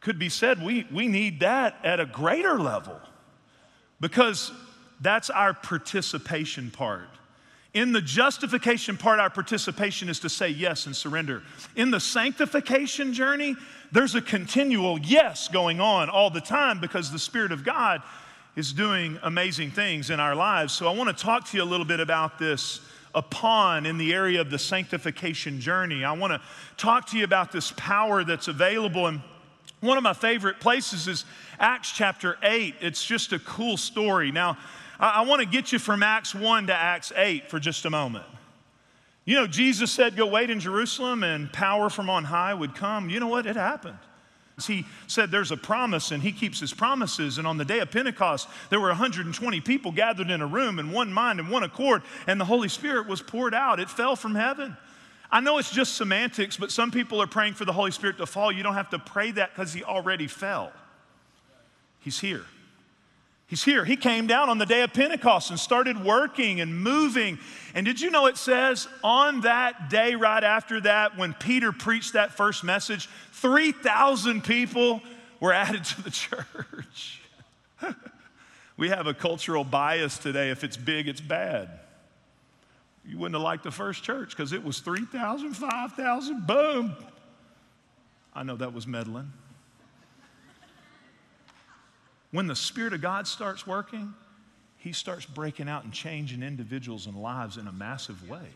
could 0.00 0.18
be 0.18 0.28
said 0.28 0.60
we, 0.60 0.88
we 0.90 1.06
need 1.06 1.38
that 1.40 1.76
at 1.84 2.00
a 2.00 2.06
greater 2.06 2.58
level 2.58 3.00
because 4.00 4.52
that's 5.00 5.30
our 5.30 5.54
participation 5.54 6.70
part. 6.70 7.08
In 7.74 7.92
the 7.92 8.00
justification 8.00 8.96
part, 8.96 9.20
our 9.20 9.30
participation 9.30 10.08
is 10.08 10.20
to 10.20 10.28
say 10.28 10.48
yes 10.48 10.86
and 10.86 10.96
surrender. 10.96 11.42
In 11.76 11.90
the 11.90 12.00
sanctification 12.00 13.12
journey, 13.12 13.54
there's 13.92 14.14
a 14.14 14.22
continual 14.22 14.98
yes 14.98 15.48
going 15.48 15.80
on 15.80 16.08
all 16.08 16.30
the 16.30 16.40
time 16.40 16.80
because 16.80 17.10
the 17.10 17.18
Spirit 17.18 17.52
of 17.52 17.64
God 17.64 18.02
is 18.56 18.72
doing 18.72 19.18
amazing 19.22 19.70
things 19.70 20.10
in 20.10 20.18
our 20.18 20.34
lives. 20.34 20.72
So 20.72 20.88
I 20.88 20.94
want 20.94 21.16
to 21.16 21.24
talk 21.24 21.46
to 21.48 21.56
you 21.56 21.62
a 21.62 21.64
little 21.64 21.86
bit 21.86 22.00
about 22.00 22.38
this 22.38 22.80
upon 23.14 23.86
in 23.86 23.98
the 23.98 24.12
area 24.12 24.40
of 24.40 24.50
the 24.50 24.58
sanctification 24.58 25.60
journey. 25.60 26.04
I 26.04 26.12
want 26.12 26.32
to 26.32 26.40
talk 26.76 27.06
to 27.10 27.18
you 27.18 27.24
about 27.24 27.52
this 27.52 27.72
power 27.76 28.24
that's 28.24 28.48
available. 28.48 29.06
And 29.06 29.20
one 29.80 29.96
of 29.96 30.02
my 30.02 30.12
favorite 30.12 30.60
places 30.60 31.06
is 31.06 31.24
Acts 31.58 31.92
chapter 31.92 32.36
8. 32.42 32.76
It's 32.80 33.04
just 33.04 33.32
a 33.32 33.38
cool 33.38 33.76
story. 33.76 34.32
Now, 34.32 34.58
I, 34.98 35.10
I 35.10 35.20
want 35.22 35.40
to 35.40 35.46
get 35.46 35.72
you 35.72 35.78
from 35.78 36.02
Acts 36.02 36.34
1 36.34 36.66
to 36.66 36.74
Acts 36.74 37.12
8 37.14 37.50
for 37.50 37.60
just 37.60 37.84
a 37.84 37.90
moment. 37.90 38.26
You 39.24 39.36
know, 39.36 39.46
Jesus 39.46 39.92
said, 39.92 40.16
Go 40.16 40.26
wait 40.26 40.50
in 40.50 40.58
Jerusalem 40.58 41.22
and 41.22 41.52
power 41.52 41.90
from 41.90 42.08
on 42.08 42.24
high 42.24 42.54
would 42.54 42.74
come. 42.74 43.10
You 43.10 43.20
know 43.20 43.28
what? 43.28 43.46
It 43.46 43.56
happened. 43.56 43.98
He 44.66 44.86
said 45.06 45.30
there's 45.30 45.52
a 45.52 45.56
promise 45.56 46.10
and 46.10 46.20
he 46.20 46.32
keeps 46.32 46.58
his 46.58 46.72
promises. 46.72 47.38
And 47.38 47.46
on 47.46 47.58
the 47.58 47.64
day 47.64 47.78
of 47.78 47.90
Pentecost, 47.92 48.48
there 48.70 48.80
were 48.80 48.88
120 48.88 49.60
people 49.60 49.92
gathered 49.92 50.30
in 50.30 50.40
a 50.40 50.46
room 50.46 50.78
in 50.78 50.90
one 50.90 51.12
mind 51.12 51.38
and 51.38 51.48
one 51.48 51.62
accord, 51.62 52.02
and 52.26 52.40
the 52.40 52.44
Holy 52.44 52.68
Spirit 52.68 53.06
was 53.06 53.22
poured 53.22 53.54
out. 53.54 53.78
It 53.78 53.88
fell 53.88 54.16
from 54.16 54.34
heaven. 54.34 54.76
I 55.30 55.40
know 55.40 55.58
it's 55.58 55.70
just 55.70 55.96
semantics, 55.96 56.56
but 56.56 56.70
some 56.70 56.90
people 56.90 57.20
are 57.20 57.26
praying 57.26 57.54
for 57.54 57.64
the 57.64 57.72
Holy 57.72 57.90
Spirit 57.90 58.16
to 58.18 58.26
fall. 58.26 58.50
You 58.50 58.62
don't 58.62 58.74
have 58.74 58.90
to 58.90 58.98
pray 58.98 59.30
that 59.32 59.54
because 59.54 59.72
he 59.72 59.84
already 59.84 60.26
fell. 60.26 60.72
He's 62.00 62.18
here. 62.18 62.44
He's 63.46 63.64
here. 63.64 63.84
He 63.84 63.96
came 63.96 64.26
down 64.26 64.50
on 64.50 64.58
the 64.58 64.66
day 64.66 64.82
of 64.82 64.92
Pentecost 64.92 65.50
and 65.50 65.58
started 65.58 66.04
working 66.04 66.60
and 66.60 66.82
moving. 66.82 67.38
And 67.74 67.84
did 67.86 68.00
you 68.00 68.10
know 68.10 68.26
it 68.26 68.36
says 68.36 68.86
on 69.02 69.40
that 69.42 69.88
day, 69.88 70.14
right 70.14 70.44
after 70.44 70.80
that, 70.82 71.16
when 71.16 71.32
Peter 71.32 71.72
preached 71.72 72.12
that 72.12 72.32
first 72.32 72.62
message, 72.62 73.08
3,000 73.32 74.44
people 74.44 75.02
were 75.40 75.52
added 75.54 75.84
to 75.84 76.02
the 76.02 76.10
church. 76.10 77.22
we 78.76 78.90
have 78.90 79.06
a 79.06 79.14
cultural 79.14 79.64
bias 79.64 80.18
today. 80.18 80.50
If 80.50 80.62
it's 80.62 80.76
big, 80.76 81.08
it's 81.08 81.22
bad. 81.22 81.70
You 83.08 83.16
wouldn't 83.16 83.34
have 83.34 83.42
liked 83.42 83.64
the 83.64 83.70
first 83.70 84.02
church 84.02 84.30
because 84.30 84.52
it 84.52 84.62
was 84.62 84.80
3,000, 84.80 85.54
5,000, 85.54 86.46
boom. 86.46 86.94
I 88.34 88.42
know 88.42 88.54
that 88.56 88.74
was 88.74 88.86
meddling. 88.86 89.32
When 92.30 92.46
the 92.46 92.54
Spirit 92.54 92.92
of 92.92 93.00
God 93.00 93.26
starts 93.26 93.66
working, 93.66 94.12
He 94.76 94.92
starts 94.92 95.24
breaking 95.24 95.70
out 95.70 95.84
and 95.84 95.92
changing 95.92 96.42
individuals 96.42 97.06
and 97.06 97.16
lives 97.16 97.56
in 97.56 97.66
a 97.66 97.72
massive 97.72 98.28
way. 98.28 98.48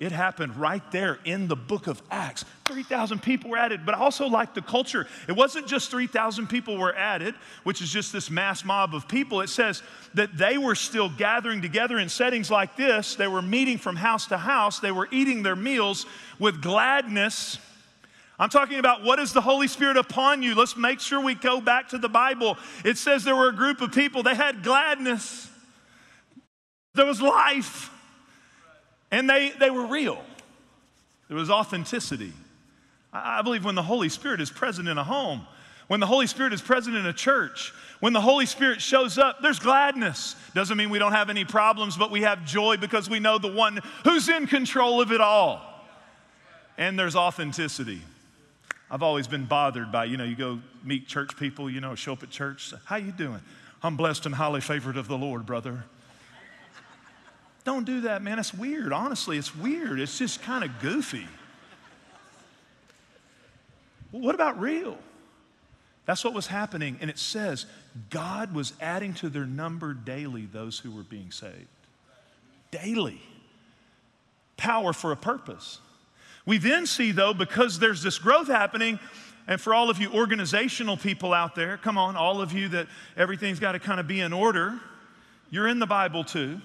It 0.00 0.12
happened 0.12 0.56
right 0.56 0.82
there 0.90 1.18
in 1.24 1.46
the 1.46 1.54
book 1.54 1.86
of 1.86 2.02
Acts. 2.10 2.44
3,000 2.66 3.22
people 3.22 3.50
were 3.50 3.58
added, 3.58 3.84
but 3.84 3.94
I 3.94 3.98
also 3.98 4.26
like 4.26 4.54
the 4.54 4.62
culture. 4.62 5.06
It 5.28 5.32
wasn't 5.32 5.66
just 5.66 5.90
3,000 5.90 6.48
people 6.48 6.78
were 6.78 6.96
added, 6.96 7.34
which 7.64 7.82
is 7.82 7.92
just 7.92 8.12
this 8.12 8.30
mass 8.30 8.64
mob 8.64 8.94
of 8.94 9.06
people. 9.06 9.42
It 9.42 9.50
says 9.50 9.82
that 10.14 10.36
they 10.36 10.56
were 10.56 10.74
still 10.74 11.10
gathering 11.10 11.60
together 11.60 11.98
in 11.98 12.08
settings 12.08 12.50
like 12.50 12.76
this. 12.76 13.14
They 13.14 13.28
were 13.28 13.42
meeting 13.42 13.76
from 13.76 13.94
house 13.94 14.26
to 14.28 14.38
house, 14.38 14.80
they 14.80 14.92
were 14.92 15.06
eating 15.12 15.42
their 15.42 15.56
meals 15.56 16.06
with 16.38 16.62
gladness 16.62 17.58
I'm 18.40 18.48
talking 18.48 18.78
about 18.78 19.04
what 19.04 19.18
is 19.18 19.34
the 19.34 19.42
Holy 19.42 19.68
Spirit 19.68 19.98
upon 19.98 20.42
you? 20.42 20.54
Let's 20.54 20.74
make 20.74 20.98
sure 20.98 21.20
we 21.20 21.34
go 21.34 21.60
back 21.60 21.90
to 21.90 21.98
the 21.98 22.08
Bible. 22.08 22.56
It 22.86 22.96
says 22.96 23.22
there 23.22 23.36
were 23.36 23.50
a 23.50 23.54
group 23.54 23.82
of 23.82 23.92
people, 23.92 24.22
they 24.22 24.34
had 24.34 24.62
gladness, 24.62 25.46
there 26.94 27.04
was 27.04 27.20
life, 27.20 27.90
and 29.10 29.28
they, 29.28 29.50
they 29.58 29.70
were 29.70 29.86
real. 29.86 30.22
There 31.28 31.36
was 31.36 31.50
authenticity. 31.50 32.32
I 33.12 33.42
believe 33.42 33.64
when 33.64 33.74
the 33.74 33.82
Holy 33.82 34.08
Spirit 34.08 34.40
is 34.40 34.50
present 34.50 34.88
in 34.88 34.98
a 34.98 35.04
home, 35.04 35.46
when 35.88 35.98
the 35.98 36.06
Holy 36.06 36.28
Spirit 36.28 36.52
is 36.52 36.62
present 36.62 36.96
in 36.96 37.06
a 37.06 37.12
church, 37.12 37.72
when 37.98 38.12
the 38.12 38.20
Holy 38.20 38.46
Spirit 38.46 38.80
shows 38.80 39.18
up, 39.18 39.42
there's 39.42 39.58
gladness. 39.58 40.36
Doesn't 40.54 40.76
mean 40.76 40.90
we 40.90 41.00
don't 41.00 41.12
have 41.12 41.30
any 41.30 41.44
problems, 41.44 41.96
but 41.96 42.10
we 42.10 42.22
have 42.22 42.44
joy 42.44 42.76
because 42.76 43.10
we 43.10 43.18
know 43.18 43.38
the 43.38 43.52
one 43.52 43.80
who's 44.04 44.28
in 44.28 44.46
control 44.46 45.00
of 45.00 45.10
it 45.10 45.20
all. 45.20 45.60
And 46.78 46.98
there's 46.98 47.16
authenticity. 47.16 48.00
I've 48.90 49.02
always 49.02 49.28
been 49.28 49.44
bothered 49.44 49.92
by, 49.92 50.04
you 50.04 50.16
know, 50.16 50.24
you 50.24 50.36
go 50.36 50.60
meet 50.82 51.06
church 51.06 51.36
people, 51.36 51.68
you 51.68 51.80
know, 51.80 51.94
show 51.94 52.12
up 52.12 52.22
at 52.22 52.30
church. 52.30 52.72
How 52.84 52.96
you 52.96 53.12
doing? 53.12 53.40
I'm 53.82 53.96
blessed 53.96 54.26
and 54.26 54.34
highly 54.34 54.60
favored 54.60 54.96
of 54.96 55.08
the 55.08 55.18
Lord, 55.18 55.46
brother. 55.46 55.84
Don't 57.64 57.84
do 57.84 58.02
that, 58.02 58.22
man. 58.22 58.38
It's 58.38 58.54
weird. 58.54 58.92
Honestly, 58.92 59.36
it's 59.36 59.54
weird. 59.54 60.00
It's 60.00 60.18
just 60.18 60.42
kind 60.42 60.64
of 60.64 60.70
goofy. 60.80 61.26
Well, 64.12 64.22
what 64.22 64.34
about 64.34 64.60
real? 64.60 64.98
That's 66.06 66.24
what 66.24 66.34
was 66.34 66.46
happening. 66.46 66.98
And 67.00 67.10
it 67.10 67.18
says 67.18 67.66
God 68.08 68.54
was 68.54 68.72
adding 68.80 69.14
to 69.14 69.28
their 69.28 69.46
number 69.46 69.94
daily 69.94 70.46
those 70.46 70.78
who 70.78 70.90
were 70.90 71.02
being 71.02 71.30
saved. 71.30 71.68
Daily. 72.70 73.20
Power 74.56 74.92
for 74.92 75.12
a 75.12 75.16
purpose. 75.16 75.78
We 76.46 76.58
then 76.58 76.86
see, 76.86 77.12
though, 77.12 77.34
because 77.34 77.78
there's 77.78 78.02
this 78.02 78.18
growth 78.18 78.48
happening, 78.48 78.98
and 79.46 79.60
for 79.60 79.74
all 79.74 79.90
of 79.90 80.00
you 80.00 80.10
organizational 80.12 80.96
people 80.96 81.32
out 81.32 81.54
there, 81.54 81.76
come 81.76 81.98
on, 81.98 82.16
all 82.16 82.40
of 82.40 82.52
you 82.52 82.68
that 82.68 82.86
everything's 83.16 83.60
got 83.60 83.72
to 83.72 83.78
kind 83.78 84.00
of 84.00 84.06
be 84.06 84.20
in 84.20 84.32
order, 84.32 84.80
you're 85.50 85.68
in 85.68 85.78
the 85.78 85.86
Bible 85.86 86.24
too. 86.24 86.60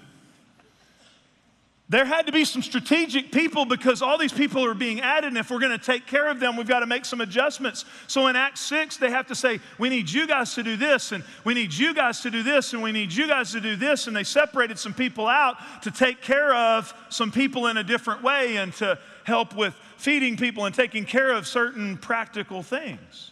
There 1.88 2.06
had 2.06 2.26
to 2.26 2.32
be 2.32 2.46
some 2.46 2.64
strategic 2.64 3.32
people 3.32 3.64
because 3.64 4.02
all 4.02 4.18
these 4.18 4.34
people 4.34 4.66
are 4.66 4.74
being 4.74 5.02
added, 5.02 5.28
and 5.28 5.38
if 5.38 5.52
we're 5.52 5.60
going 5.60 5.78
to 5.78 5.84
take 5.86 6.08
care 6.08 6.28
of 6.30 6.40
them, 6.40 6.58
we've 6.58 6.68
got 6.68 6.80
to 6.80 6.88
make 6.88 7.06
some 7.06 7.22
adjustments. 7.22 7.86
So 8.08 8.26
in 8.26 8.36
Acts 8.36 8.62
6, 8.62 8.98
they 8.98 9.12
have 9.12 9.28
to 9.28 9.36
say, 9.36 9.60
We 9.78 9.90
need 9.90 10.10
you 10.10 10.26
guys 10.26 10.56
to 10.56 10.64
do 10.64 10.78
this, 10.78 11.12
and 11.12 11.24
we 11.44 11.54
need 11.54 11.72
you 11.72 11.94
guys 11.94 12.22
to 12.22 12.32
do 12.32 12.42
this, 12.42 12.74
and 12.74 12.82
we 12.82 12.92
need 12.92 13.14
you 13.14 13.28
guys 13.28 13.52
to 13.52 13.62
do 13.62 13.76
this. 13.76 14.08
And 14.08 14.16
they 14.16 14.24
separated 14.24 14.80
some 14.80 14.96
people 14.96 15.28
out 15.28 15.58
to 15.84 15.92
take 15.92 16.24
care 16.24 16.56
of 16.56 16.92
some 17.10 17.32
people 17.32 17.68
in 17.68 17.78
a 17.78 17.84
different 17.84 18.24
way 18.24 18.58
and 18.58 18.74
to 18.76 18.98
help 19.24 19.56
with 19.56 19.76
feeding 19.98 20.38
people 20.38 20.66
and 20.66 20.74
taking 20.74 21.06
care 21.06 21.34
of 21.34 21.46
certain 21.46 21.98
practical 21.98 22.64
things. 22.64 23.32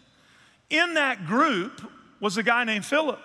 In 0.69 0.93
that 0.93 1.25
group 1.25 1.81
was 2.19 2.37
a 2.37 2.43
guy 2.43 2.65
named 2.65 2.85
Philip 2.85 3.19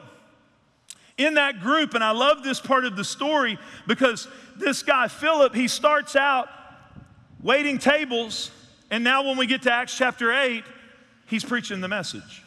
in 1.19 1.35
that 1.35 1.61
group. 1.61 1.95
And 1.95 2.03
I 2.03 2.13
love 2.13 2.43
this 2.43 2.61
part 2.61 2.85
of 2.85 2.97
the 2.97 3.05
story 3.05 3.59
because 3.87 4.29
this 4.59 4.83
guy, 4.83 5.09
Philip, 5.09 5.55
he 5.55 5.69
starts 5.69 6.17
out 6.17 6.49
waiting 7.43 7.79
tables. 7.79 8.51
And 8.91 9.05
now, 9.05 9.27
when 9.27 9.37
we 9.37 9.47
get 9.47 9.63
to 9.63 9.73
Acts 9.73 9.97
chapter 9.97 10.33
8, 10.33 10.65
he's 11.27 11.45
preaching 11.45 11.81
the 11.81 11.89
message. 11.89 12.43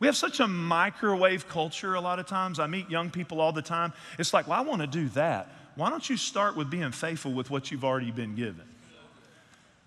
We 0.00 0.06
have 0.06 0.16
such 0.16 0.40
a 0.40 0.46
microwave 0.46 1.48
culture 1.48 1.94
a 1.94 2.00
lot 2.00 2.18
of 2.18 2.26
times. 2.26 2.58
I 2.58 2.66
meet 2.66 2.90
young 2.90 3.10
people 3.10 3.40
all 3.40 3.52
the 3.52 3.62
time. 3.62 3.92
It's 4.18 4.34
like, 4.34 4.48
well, 4.48 4.58
I 4.58 4.62
want 4.62 4.80
to 4.80 4.86
do 4.86 5.08
that. 5.10 5.48
Why 5.76 5.90
don't 5.90 6.08
you 6.08 6.16
start 6.16 6.56
with 6.56 6.70
being 6.70 6.92
faithful 6.92 7.32
with 7.32 7.50
what 7.50 7.70
you've 7.70 7.84
already 7.84 8.10
been 8.10 8.34
given? 8.34 8.64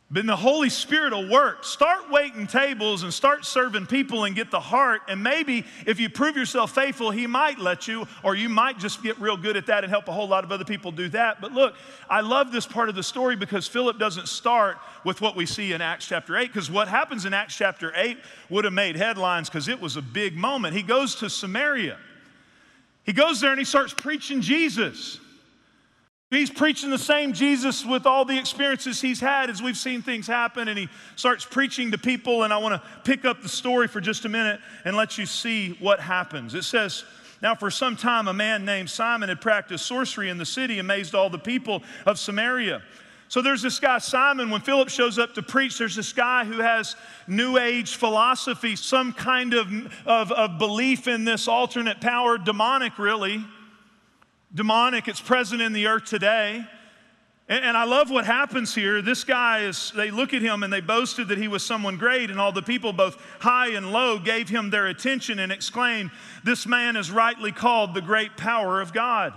Then 0.09 0.25
the 0.25 0.37
Holy 0.37 0.69
Spirit 0.69 1.11
will 1.11 1.29
work. 1.29 1.65
Start 1.65 2.09
waiting 2.09 2.47
tables 2.47 3.03
and 3.03 3.13
start 3.13 3.43
serving 3.45 3.87
people 3.87 4.23
and 4.23 4.33
get 4.33 4.51
the 4.51 4.59
heart. 4.59 5.01
And 5.09 5.21
maybe 5.21 5.65
if 5.85 5.99
you 5.99 6.09
prove 6.09 6.37
yourself 6.37 6.73
faithful, 6.73 7.11
He 7.11 7.27
might 7.27 7.59
let 7.59 7.89
you, 7.89 8.07
or 8.23 8.33
you 8.33 8.47
might 8.47 8.79
just 8.79 9.03
get 9.03 9.19
real 9.19 9.35
good 9.35 9.57
at 9.57 9.65
that 9.65 9.83
and 9.83 9.91
help 9.91 10.07
a 10.07 10.13
whole 10.13 10.29
lot 10.29 10.45
of 10.45 10.51
other 10.53 10.63
people 10.63 10.93
do 10.93 11.09
that. 11.09 11.41
But 11.41 11.51
look, 11.51 11.75
I 12.09 12.21
love 12.21 12.53
this 12.53 12.65
part 12.65 12.87
of 12.87 12.95
the 12.95 13.03
story 13.03 13.35
because 13.35 13.67
Philip 13.67 13.99
doesn't 13.99 14.29
start 14.29 14.77
with 15.03 15.19
what 15.19 15.35
we 15.35 15.45
see 15.45 15.73
in 15.73 15.81
Acts 15.81 16.07
chapter 16.07 16.37
8, 16.37 16.53
because 16.53 16.71
what 16.71 16.87
happens 16.87 17.25
in 17.25 17.33
Acts 17.33 17.57
chapter 17.57 17.91
8 17.93 18.17
would 18.49 18.63
have 18.63 18.73
made 18.73 18.95
headlines 18.95 19.49
because 19.49 19.67
it 19.67 19.81
was 19.81 19.97
a 19.97 20.01
big 20.01 20.37
moment. 20.37 20.73
He 20.73 20.83
goes 20.83 21.15
to 21.15 21.29
Samaria, 21.29 21.97
he 23.03 23.11
goes 23.11 23.41
there 23.41 23.51
and 23.51 23.59
he 23.59 23.65
starts 23.65 23.93
preaching 23.93 24.39
Jesus. 24.39 25.19
He's 26.29 26.49
preaching 26.49 26.89
the 26.89 26.97
same 26.97 27.31
Jesus 27.31 27.85
with 27.85 28.05
all 28.05 28.25
the 28.25 28.37
experiences 28.37 28.99
he's 28.99 29.21
had 29.21 29.49
as 29.49 29.61
we've 29.61 29.77
seen 29.77 30.01
things 30.01 30.27
happen, 30.27 30.67
and 30.67 30.77
he 30.77 30.89
starts 31.15 31.45
preaching 31.45 31.91
to 31.91 31.97
people. 31.97 32.43
And 32.43 32.51
I 32.51 32.57
want 32.57 32.81
to 32.81 32.89
pick 33.05 33.23
up 33.23 33.41
the 33.41 33.47
story 33.47 33.87
for 33.87 34.01
just 34.01 34.25
a 34.25 34.29
minute 34.29 34.59
and 34.83 34.97
let 34.97 35.17
you 35.17 35.25
see 35.25 35.77
what 35.79 36.01
happens. 36.01 36.53
It 36.53 36.63
says, 36.63 37.05
Now, 37.41 37.55
for 37.55 37.71
some 37.71 37.95
time, 37.95 38.27
a 38.27 38.33
man 38.33 38.65
named 38.65 38.89
Simon 38.89 39.29
had 39.29 39.39
practiced 39.39 39.85
sorcery 39.85 40.27
in 40.27 40.37
the 40.37 40.45
city, 40.45 40.79
amazed 40.79 41.15
all 41.15 41.29
the 41.29 41.39
people 41.39 41.81
of 42.05 42.19
Samaria. 42.19 42.81
So 43.29 43.41
there's 43.41 43.61
this 43.61 43.79
guy, 43.79 43.99
Simon. 43.99 44.49
When 44.49 44.59
Philip 44.59 44.89
shows 44.89 45.17
up 45.17 45.33
to 45.35 45.41
preach, 45.41 45.77
there's 45.77 45.95
this 45.95 46.11
guy 46.11 46.43
who 46.43 46.59
has 46.59 46.97
New 47.27 47.57
Age 47.57 47.95
philosophy, 47.95 48.75
some 48.75 49.13
kind 49.13 49.53
of, 49.53 49.69
of, 50.05 50.33
of 50.33 50.59
belief 50.59 51.07
in 51.07 51.23
this 51.23 51.47
alternate 51.47 52.01
power, 52.01 52.37
demonic, 52.37 52.99
really 52.99 53.45
demonic, 54.53 55.07
it's 55.07 55.21
present 55.21 55.61
in 55.61 55.73
the 55.73 55.87
earth 55.87 56.05
today. 56.05 56.65
And, 57.49 57.63
and 57.63 57.77
I 57.77 57.85
love 57.85 58.09
what 58.09 58.25
happens 58.25 58.75
here. 58.75 59.01
This 59.01 59.23
guy 59.23 59.61
is, 59.61 59.91
they 59.95 60.11
look 60.11 60.33
at 60.33 60.41
him 60.41 60.63
and 60.63 60.71
they 60.71 60.81
boasted 60.81 61.29
that 61.29 61.37
he 61.37 61.47
was 61.47 61.65
someone 61.65 61.97
great, 61.97 62.29
and 62.29 62.39
all 62.39 62.51
the 62.51 62.61
people, 62.61 62.93
both 62.93 63.15
high 63.39 63.69
and 63.69 63.91
low, 63.91 64.19
gave 64.19 64.49
him 64.49 64.69
their 64.69 64.87
attention 64.87 65.39
and 65.39 65.51
exclaimed, 65.51 66.11
This 66.43 66.65
man 66.65 66.95
is 66.95 67.11
rightly 67.11 67.51
called 67.51 67.93
the 67.93 68.01
great 68.01 68.37
power 68.37 68.81
of 68.81 68.93
God. 68.93 69.33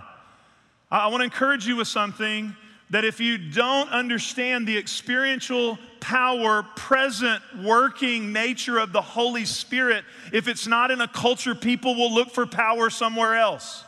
I, 0.90 1.00
I 1.00 1.06
want 1.08 1.20
to 1.20 1.24
encourage 1.24 1.66
you 1.66 1.76
with 1.76 1.88
something 1.88 2.56
that 2.90 3.04
if 3.04 3.20
you 3.20 3.38
don't 3.38 3.88
understand 3.90 4.66
the 4.66 4.76
experiential 4.76 5.78
power, 6.00 6.64
present, 6.74 7.40
working 7.62 8.32
nature 8.32 8.78
of 8.78 8.92
the 8.92 9.00
Holy 9.00 9.44
Spirit, 9.44 10.04
if 10.32 10.48
it's 10.48 10.66
not 10.66 10.90
in 10.90 11.00
a 11.00 11.06
culture, 11.06 11.54
people 11.54 11.94
will 11.94 12.12
look 12.12 12.30
for 12.30 12.46
power 12.46 12.90
somewhere 12.90 13.36
else. 13.36 13.84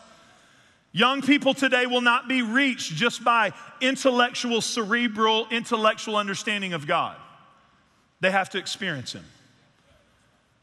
Young 0.93 1.23
people 1.23 1.55
today 1.55 1.87
will 1.87 2.03
not 2.03 2.29
be 2.29 2.43
reached 2.43 2.93
just 2.93 3.25
by 3.25 3.53
intellectual, 3.81 4.61
cerebral, 4.61 5.47
intellectual 5.51 6.17
understanding 6.17 6.75
of 6.75 6.87
God. 6.87 7.17
They 8.21 8.31
have 8.31 8.51
to 8.51 8.59
experience 8.59 9.15
Him. 9.15 9.25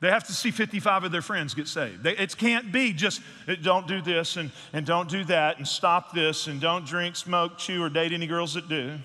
They 0.02 0.10
have 0.10 0.24
to 0.26 0.34
see 0.34 0.52
55 0.52 1.06
of 1.06 1.12
their 1.12 1.22
friends 1.22 1.54
get 1.54 1.68
saved. 1.68 2.04
They, 2.04 2.16
it 2.16 2.38
can't 2.38 2.72
be 2.72 2.94
just 2.94 3.22
eh, 3.48 3.56
don't 3.62 3.86
do 3.86 4.02
this 4.02 4.38
and, 4.38 4.52
and 4.72 4.86
don't 4.86 5.10
do 5.10 5.26
that 5.26 5.58
and 5.58 5.68
stop 5.68 6.14
this 6.14 6.48
and 6.48 6.62
don't 6.62 6.86
drink, 6.86 7.18
smoke, 7.18 7.58
chew, 7.58 7.84
or 7.84 7.90
date 7.90 8.14
any 8.14 8.28
girls 8.28 8.54
that 8.54 8.70
do. 8.70 8.98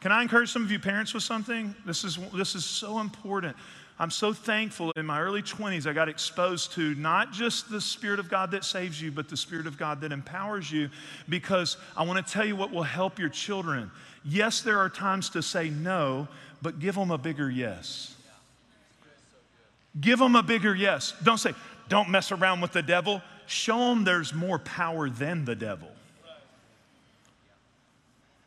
Can 0.00 0.12
I 0.12 0.22
encourage 0.22 0.50
some 0.50 0.62
of 0.62 0.70
you 0.72 0.78
parents 0.78 1.14
with 1.14 1.22
something? 1.22 1.74
This 1.84 2.04
is, 2.04 2.18
this 2.34 2.54
is 2.54 2.64
so 2.64 2.98
important. 2.98 3.56
I'm 3.98 4.10
so 4.10 4.34
thankful 4.34 4.92
in 4.94 5.06
my 5.06 5.20
early 5.20 5.40
20s, 5.40 5.86
I 5.86 5.94
got 5.94 6.10
exposed 6.10 6.72
to 6.72 6.94
not 6.96 7.32
just 7.32 7.70
the 7.70 7.80
Spirit 7.80 8.18
of 8.18 8.28
God 8.28 8.50
that 8.50 8.62
saves 8.62 9.00
you, 9.00 9.10
but 9.10 9.30
the 9.30 9.38
Spirit 9.38 9.66
of 9.66 9.78
God 9.78 10.02
that 10.02 10.12
empowers 10.12 10.70
you 10.70 10.90
because 11.30 11.78
I 11.96 12.04
want 12.04 12.24
to 12.24 12.32
tell 12.32 12.44
you 12.44 12.56
what 12.56 12.70
will 12.70 12.82
help 12.82 13.18
your 13.18 13.30
children. 13.30 13.90
Yes, 14.22 14.60
there 14.60 14.78
are 14.78 14.90
times 14.90 15.30
to 15.30 15.42
say 15.42 15.70
no, 15.70 16.28
but 16.60 16.78
give 16.78 16.94
them 16.94 17.10
a 17.10 17.16
bigger 17.16 17.48
yes. 17.50 18.14
Give 19.98 20.18
them 20.18 20.36
a 20.36 20.42
bigger 20.42 20.74
yes. 20.74 21.14
Don't 21.22 21.38
say, 21.38 21.54
don't 21.88 22.10
mess 22.10 22.32
around 22.32 22.60
with 22.60 22.72
the 22.72 22.82
devil. 22.82 23.22
Show 23.46 23.78
them 23.78 24.04
there's 24.04 24.34
more 24.34 24.58
power 24.58 25.08
than 25.08 25.46
the 25.46 25.54
devil. 25.54 25.88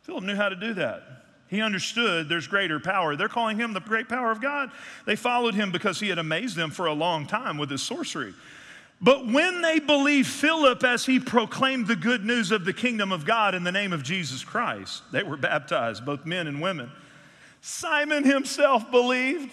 Philip 0.02 0.22
knew 0.22 0.36
how 0.36 0.48
to 0.48 0.56
do 0.56 0.74
that. 0.74 1.19
He 1.50 1.60
understood 1.60 2.28
there's 2.28 2.46
greater 2.46 2.78
power. 2.78 3.16
They're 3.16 3.28
calling 3.28 3.58
him 3.58 3.72
the 3.72 3.80
great 3.80 4.08
power 4.08 4.30
of 4.30 4.40
God. 4.40 4.70
They 5.04 5.16
followed 5.16 5.54
him 5.54 5.72
because 5.72 5.98
he 5.98 6.08
had 6.08 6.18
amazed 6.18 6.54
them 6.54 6.70
for 6.70 6.86
a 6.86 6.92
long 6.92 7.26
time 7.26 7.58
with 7.58 7.70
his 7.70 7.82
sorcery. 7.82 8.32
But 9.00 9.26
when 9.26 9.60
they 9.60 9.80
believed 9.80 10.28
Philip 10.28 10.84
as 10.84 11.04
he 11.06 11.18
proclaimed 11.18 11.88
the 11.88 11.96
good 11.96 12.24
news 12.24 12.52
of 12.52 12.64
the 12.64 12.72
kingdom 12.72 13.10
of 13.10 13.24
God 13.24 13.56
in 13.56 13.64
the 13.64 13.72
name 13.72 13.92
of 13.92 14.04
Jesus 14.04 14.44
Christ, 14.44 15.02
they 15.10 15.24
were 15.24 15.36
baptized, 15.36 16.06
both 16.06 16.24
men 16.24 16.46
and 16.46 16.62
women. 16.62 16.88
Simon 17.62 18.22
himself 18.22 18.88
believed. 18.92 19.50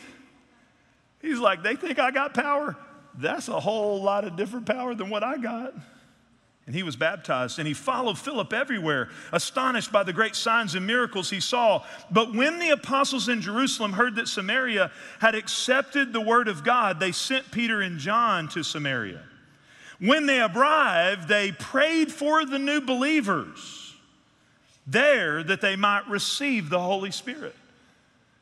He's 1.19 1.39
like, 1.39 1.63
they 1.63 1.75
think 1.75 1.97
I 1.97 2.11
got 2.11 2.35
power. 2.35 2.75
That's 3.17 3.47
a 3.47 3.59
whole 3.59 4.03
lot 4.03 4.23
of 4.23 4.35
different 4.35 4.67
power 4.67 4.93
than 4.93 5.09
what 5.09 5.23
I 5.23 5.37
got. 5.37 5.73
And 6.67 6.75
he 6.75 6.83
was 6.83 6.97
baptized, 6.97 7.59
and 7.59 7.67
he 7.67 7.73
followed 7.73 8.19
Philip 8.19 8.51
everywhere, 8.51 9.07
astonished 9.31 9.89
by 9.89 10.03
the 10.03 10.11
great 10.11 10.35
signs 10.35 10.75
and 10.75 10.85
miracles 10.85 11.29
he 11.29 11.39
saw. 11.39 11.85
But 12.11 12.35
when 12.35 12.59
the 12.59 12.71
apostles 12.71 13.29
in 13.29 13.41
Jerusalem 13.41 13.93
heard 13.93 14.15
that 14.17 14.27
Samaria 14.27 14.91
had 15.19 15.33
accepted 15.33 16.11
the 16.11 16.19
word 16.19 16.49
of 16.49 16.65
God, 16.65 16.99
they 16.99 17.13
sent 17.13 17.49
Peter 17.51 17.79
and 17.79 17.97
John 17.97 18.49
to 18.49 18.63
Samaria. 18.63 19.21
When 19.99 20.25
they 20.25 20.41
arrived, 20.41 21.29
they 21.29 21.53
prayed 21.53 22.11
for 22.11 22.45
the 22.45 22.59
new 22.59 22.81
believers 22.81 23.95
there 24.85 25.43
that 25.43 25.61
they 25.61 25.77
might 25.77 26.07
receive 26.09 26.69
the 26.69 26.79
Holy 26.79 27.11
Spirit. 27.11 27.55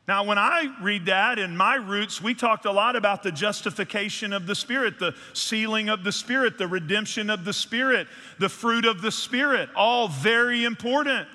Now, 0.07 0.24
when 0.24 0.38
I 0.38 0.71
read 0.81 1.07
that 1.07 1.39
in 1.39 1.57
my 1.57 1.75
roots, 1.75 2.21
we 2.21 2.35
talked 2.35 2.65
a 2.65 2.71
lot 2.71 2.95
about 2.95 3.24
the 3.24 3.31
justification 3.31 4.33
of 4.33 4.45
the 4.45 4.53
Spirit, 4.53 5.00
the 5.00 5.15
sealing 5.33 5.89
of 5.89 6.03
the 6.03 6.11
Spirit, 6.11 6.59
the 6.59 6.68
redemption 6.68 7.31
of 7.31 7.44
the 7.44 7.53
Spirit, 7.53 8.07
the 8.37 8.50
fruit 8.50 8.85
of 8.85 9.01
the 9.01 9.11
Spirit, 9.11 9.70
all 9.75 10.07
very 10.07 10.63
important. 10.63 11.27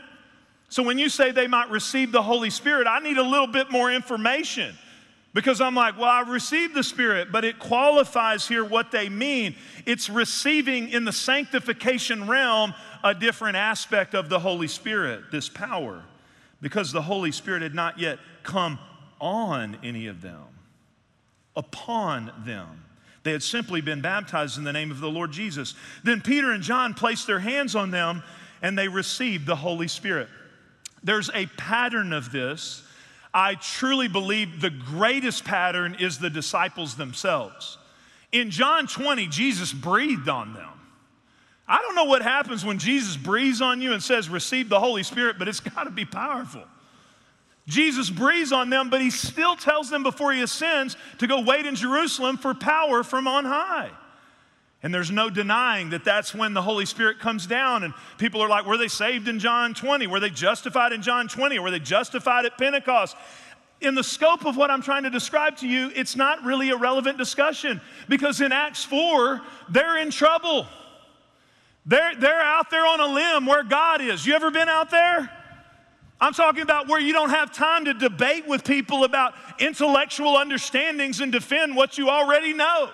So 0.69 0.85
when 0.85 0.99
you 0.99 1.09
say 1.09 1.33
they 1.33 1.49
might 1.49 1.69
receive 1.69 2.13
the 2.13 2.23
Holy 2.23 2.51
Spirit, 2.51 2.87
I 2.87 3.01
need 3.01 3.19
a 3.19 3.25
little 3.25 3.49
bit 3.49 3.73
more 3.73 3.91
information 3.93 4.79
because 5.35 5.61
I'm 5.61 5.75
like, 5.75 5.99
well, 5.99 6.09
I 6.09 6.21
received 6.21 6.75
the 6.75 6.85
Spirit, 6.85 7.33
but 7.33 7.45
it 7.45 7.59
qualifies 7.59 8.47
here 8.47 8.65
what 8.65 8.93
they 8.93 9.09
mean. 9.09 9.57
It's 9.85 10.09
receiving 10.09 10.91
in 10.91 11.05
the 11.05 11.13
sanctification 11.13 12.29
realm 12.29 12.73
a 13.03 13.15
different 13.15 13.57
aspect 13.57 14.15
of 14.15 14.29
the 14.29 14.39
Holy 14.39 14.69
Spirit, 14.69 15.33
this 15.33 15.49
power, 15.49 16.05
because 16.61 16.93
the 16.93 17.03
Holy 17.03 17.33
Spirit 17.33 17.63
had 17.63 17.75
not 17.75 17.99
yet 17.99 18.21
come 18.43 18.79
on 19.21 19.79
any 19.83 20.07
of 20.07 20.23
them, 20.23 20.47
upon 21.57 22.33
them. 22.45 22.85
They 23.23 23.33
had 23.33 23.43
simply 23.43 23.81
been 23.81 24.01
baptized 24.01 24.57
in 24.57 24.65
the 24.65 24.73
name 24.73 24.91
of 24.91 25.01
the 25.01 25.11
Lord 25.11 25.33
Jesus. 25.33 25.75
Then 26.03 26.21
Peter 26.21 26.53
and 26.53 26.63
John 26.63 26.95
placed 26.95 27.27
their 27.27 27.41
hands 27.41 27.77
on 27.77 27.91
them 27.91 28.23
and 28.63 28.79
they 28.79 28.89
received 28.89 29.47
the 29.47 29.57
Holy 29.57 29.89
Spirit. 29.89 30.29
There's 31.03 31.31
a 31.35 31.47
pattern 31.47 32.13
of 32.13 32.33
this. 32.33 32.83
I 33.33 33.55
truly 33.55 34.09
believe 34.09 34.61
the 34.61 34.71
greatest 34.71 35.45
pattern 35.45 35.97
is 36.01 36.19
the 36.19 36.31
disciples 36.31 36.97
themselves. 36.97 37.79
In 38.33 38.51
John 38.51 38.87
20, 38.87 39.27
Jesus 39.29 39.73
breathed 39.73 40.29
on 40.29 40.55
them. 40.55 40.69
I 41.69 41.79
don't 41.79 41.95
know 41.95 42.05
what 42.05 42.23
happens 42.23 42.65
when 42.65 42.79
Jesus 42.79 43.17
breathes 43.17 43.63
on 43.63 43.81
you 43.81 43.93
and 43.93 44.03
says, 44.03 44.29
Receive 44.29 44.69
the 44.69 44.81
Holy 44.81 45.03
Spirit, 45.03 45.37
but 45.39 45.47
it's 45.47 45.61
got 45.61 45.85
to 45.85 45.91
be 45.91 46.05
powerful. 46.05 46.65
Jesus 47.71 48.11
breathes 48.11 48.53
on 48.53 48.69
them, 48.69 48.91
but 48.91 49.01
he 49.01 49.11
still 49.11 49.55
tells 49.55 49.91
them 49.91 50.03
before 50.03 50.33
he 50.33 50.43
ascends 50.43 50.97
to 51.19 51.27
go 51.27 51.41
wait 51.41 51.67
in 51.67 51.77
Jerusalem 51.77 52.37
for 52.37 52.53
power 52.53 53.05
from 53.05 53.29
on 53.29 53.45
high. 53.45 53.91
And 54.83 54.93
there's 54.93 55.11
no 55.11 55.31
denying 55.31 55.91
that 55.91 56.05
that's 56.05 56.35
when 56.35 56.53
the 56.53 56.63
Holy 56.63 56.85
Spirit 56.85 57.21
comes 57.21 57.47
down. 57.47 57.85
And 57.85 57.95
people 58.19 58.41
are 58.41 58.49
like, 58.49 58.67
were 58.67 58.79
they 58.79 58.89
saved 58.89 59.29
in 59.29 59.39
John 59.39 59.75
20? 59.75 60.07
Were 60.09 60.21
they 60.21 60.31
justified 60.31 60.93
in 60.93 61.03
John 61.03 61.29
20? 61.29 61.59
Or 61.59 61.63
were 61.63 61.71
they 61.71 61.79
justified 61.79 62.45
at 62.45 62.59
Pentecost? 62.59 63.15
In 63.81 63.95
the 63.95 64.03
scope 64.03 64.47
of 64.47 64.57
what 64.57 64.71
I'm 64.71 64.83
trying 64.83 65.05
to 65.05 65.11
describe 65.11 65.59
to 65.59 65.69
you, 65.69 65.93
it's 65.95 66.17
not 66.17 66.43
really 66.43 66.71
a 66.71 66.77
relevant 66.77 67.19
discussion 67.19 67.81
because 68.09 68.41
in 68.41 68.53
Acts 68.53 68.85
4, 68.85 69.41
they're 69.69 69.99
in 69.99 70.11
trouble. 70.11 70.67
They're, 71.87 72.17
they're 72.17 72.43
out 72.43 72.71
there 72.71 72.87
on 72.87 73.01
a 73.01 73.07
limb 73.07 73.47
where 73.47 73.63
God 73.63 74.01
is. 74.01 74.27
You 74.27 74.35
ever 74.35 74.51
been 74.51 74.69
out 74.69 74.91
there? 74.91 75.31
I'm 76.21 76.35
talking 76.35 76.63
about 76.63 76.87
where 76.87 77.01
you 77.01 77.13
don't 77.13 77.31
have 77.31 77.53
time 77.53 77.87
to 77.87 77.95
debate 77.95 78.47
with 78.47 78.65
people 78.65 79.05
about 79.05 79.35
intellectual 79.59 80.37
understandings 80.37 81.21
and 81.21 81.33
defend 81.33 81.75
what 81.75 81.97
you 81.97 82.11
already 82.11 82.53
know. 82.53 82.91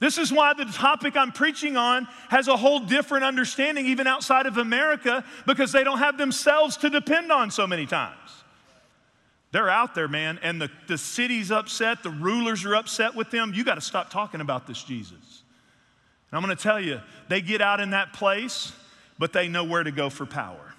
This 0.00 0.18
is 0.18 0.32
why 0.32 0.52
the 0.52 0.64
topic 0.64 1.16
I'm 1.16 1.30
preaching 1.30 1.76
on 1.76 2.08
has 2.28 2.48
a 2.48 2.56
whole 2.56 2.80
different 2.80 3.24
understanding, 3.24 3.86
even 3.86 4.08
outside 4.08 4.46
of 4.46 4.58
America, 4.58 5.24
because 5.46 5.70
they 5.70 5.84
don't 5.84 5.98
have 5.98 6.18
themselves 6.18 6.76
to 6.78 6.90
depend 6.90 7.30
on 7.30 7.52
so 7.52 7.68
many 7.68 7.86
times. 7.86 8.18
They're 9.52 9.70
out 9.70 9.94
there, 9.94 10.08
man, 10.08 10.40
and 10.42 10.60
the, 10.60 10.70
the 10.88 10.98
city's 10.98 11.52
upset, 11.52 12.02
the 12.02 12.10
rulers 12.10 12.64
are 12.64 12.74
upset 12.74 13.14
with 13.14 13.30
them. 13.30 13.52
You 13.54 13.62
got 13.62 13.76
to 13.76 13.80
stop 13.80 14.10
talking 14.10 14.40
about 14.40 14.66
this 14.66 14.82
Jesus. 14.82 15.12
And 16.30 16.38
I'm 16.38 16.42
going 16.42 16.56
to 16.56 16.60
tell 16.60 16.80
you, 16.80 17.00
they 17.28 17.40
get 17.40 17.60
out 17.60 17.78
in 17.78 17.90
that 17.90 18.12
place, 18.12 18.72
but 19.18 19.32
they 19.32 19.46
know 19.46 19.62
where 19.62 19.84
to 19.84 19.92
go 19.92 20.10
for 20.10 20.26
power. 20.26 20.71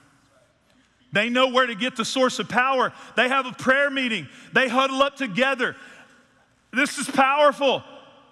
They 1.13 1.29
know 1.29 1.47
where 1.47 1.67
to 1.67 1.75
get 1.75 1.95
the 1.95 2.03
source 2.03 2.39
of 2.39 2.49
power. 2.49 2.91
They 3.15 3.29
have 3.29 3.45
a 3.45 3.53
prayer 3.53 3.89
meeting, 3.89 4.27
they 4.51 4.67
huddle 4.67 5.01
up 5.01 5.15
together. 5.15 5.77
This 6.73 6.97
is 6.97 7.09
powerful. 7.09 7.83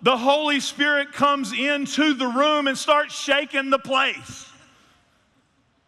The 0.01 0.17
Holy 0.17 0.59
Spirit 0.59 1.13
comes 1.13 1.53
into 1.53 2.15
the 2.15 2.25
room 2.25 2.67
and 2.67 2.75
starts 2.75 3.13
shaking 3.13 3.69
the 3.69 3.77
place. 3.77 4.47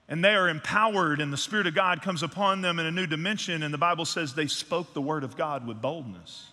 And 0.07 0.23
they 0.23 0.35
are 0.35 0.47
empowered, 0.47 1.19
and 1.19 1.33
the 1.33 1.37
Spirit 1.37 1.65
of 1.65 1.73
God 1.73 2.03
comes 2.03 2.21
upon 2.21 2.61
them 2.61 2.77
in 2.77 2.85
a 2.85 2.91
new 2.91 3.07
dimension. 3.07 3.63
And 3.63 3.73
the 3.73 3.79
Bible 3.79 4.05
says 4.05 4.35
they 4.35 4.45
spoke 4.45 4.93
the 4.93 5.01
word 5.01 5.23
of 5.23 5.35
God 5.35 5.65
with 5.65 5.81
boldness. 5.81 6.51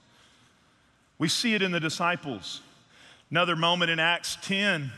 We 1.18 1.28
see 1.28 1.52
it 1.52 1.60
in 1.60 1.70
the 1.70 1.80
disciples. 1.80 2.62
Another 3.30 3.56
moment 3.56 3.90
in 3.90 3.98
Acts 3.98 4.38
10, 4.40 4.90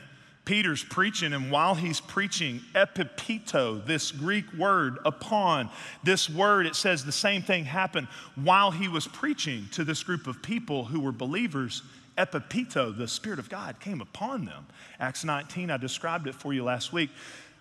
Peter's 0.45 0.83
preaching, 0.83 1.33
and 1.33 1.53
while 1.53 1.77
he's 1.77 2.01
preaching, 2.01 2.61
epipito, 2.75 3.79
this 3.79 4.11
Greek 4.11 4.53
word, 4.55 4.99
upon, 5.05 5.71
this 6.03 6.29
word, 6.29 6.67
it 6.67 6.75
says 6.75 7.05
the 7.05 7.13
same 7.13 7.43
thing 7.43 7.65
happened 7.65 8.09
while 8.35 8.73
he 8.73 8.89
was 8.89 9.07
preaching 9.07 9.69
to 9.71 9.85
this 9.85 10.03
group 10.03 10.27
of 10.27 10.43
people 10.43 10.85
who 10.85 10.99
were 10.99 11.13
believers. 11.13 11.83
Epipito, 12.19 12.91
the 12.91 13.07
Spirit 13.07 13.39
of 13.39 13.49
God, 13.49 13.79
came 13.79 14.01
upon 14.01 14.45
them. 14.45 14.67
Acts 14.99 15.25
19, 15.25 15.71
I 15.71 15.77
described 15.77 16.27
it 16.27 16.35
for 16.35 16.53
you 16.53 16.65
last 16.65 16.93
week. 16.93 17.11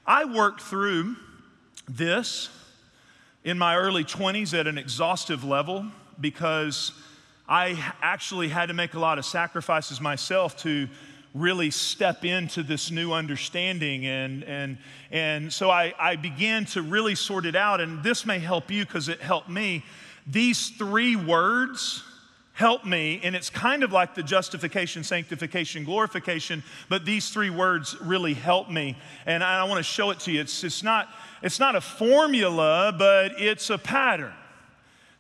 I 0.06 0.26
worked 0.26 0.62
through 0.62 1.15
this 1.88 2.50
in 3.44 3.60
my 3.60 3.78
early 3.78 4.04
20s 4.04 4.58
at 4.60 4.65
an 4.65 4.80
exhaustive 4.80 5.44
level 5.44 5.86
because 6.20 6.94
I 7.48 7.78
actually 8.02 8.50
had 8.50 8.67
to 8.67 8.74
make 8.74 8.94
a 8.96 9.00
lot 9.00 9.20
of 9.20 9.26
sacrifices 9.26 10.02
myself 10.02 10.58
to 10.58 10.88
really 11.34 11.72
step 11.72 12.26
into 12.26 12.63
this 12.63 12.91
new 12.91 13.13
understanding. 13.13 14.06
And, 14.06 14.44
and, 14.44 14.78
and 15.12 15.54
so 15.54 15.70
I, 15.70 15.94
I 16.00 16.15
began 16.15 16.65
to 16.65 16.82
really 16.82 17.15
sort 17.15 17.46
it 17.46 17.56
out. 17.56 17.80
And 17.80 18.04
this 18.04 18.26
may 18.26 18.39
help 18.39 18.70
you 18.70 18.86
because 18.86 19.08
it 19.10 19.22
helped 19.22 19.50
me. 19.50 19.86
These 20.28 20.70
three 20.70 21.15
words 21.15 22.04
help 22.54 22.86
me, 22.86 23.20
and 23.24 23.36
it's 23.36 23.50
kind 23.50 23.82
of 23.82 23.91
like 23.91 24.13
the 24.13 24.22
justification, 24.22 25.04
sanctification, 25.04 25.84
glorification, 25.84 26.62
but 26.89 27.06
these 27.06 27.30
three 27.30 27.50
words 27.50 28.00
really 28.02 28.36
help 28.36 28.70
me. 28.70 28.96
And 29.26 29.44
I 29.44 29.63
want 29.63 29.80
to 29.80 29.84
show 29.84 30.12
it 30.12 30.20
to 30.22 30.32
you. 30.32 30.41
It's, 30.41 30.63
it's, 30.63 30.84
not, 30.84 31.10
it's 31.41 31.60
not 31.60 31.76
a 31.76 31.82
formula, 31.82 32.94
but 32.96 33.39
it's 33.41 33.70
a 33.70 33.78
pattern. 33.78 34.34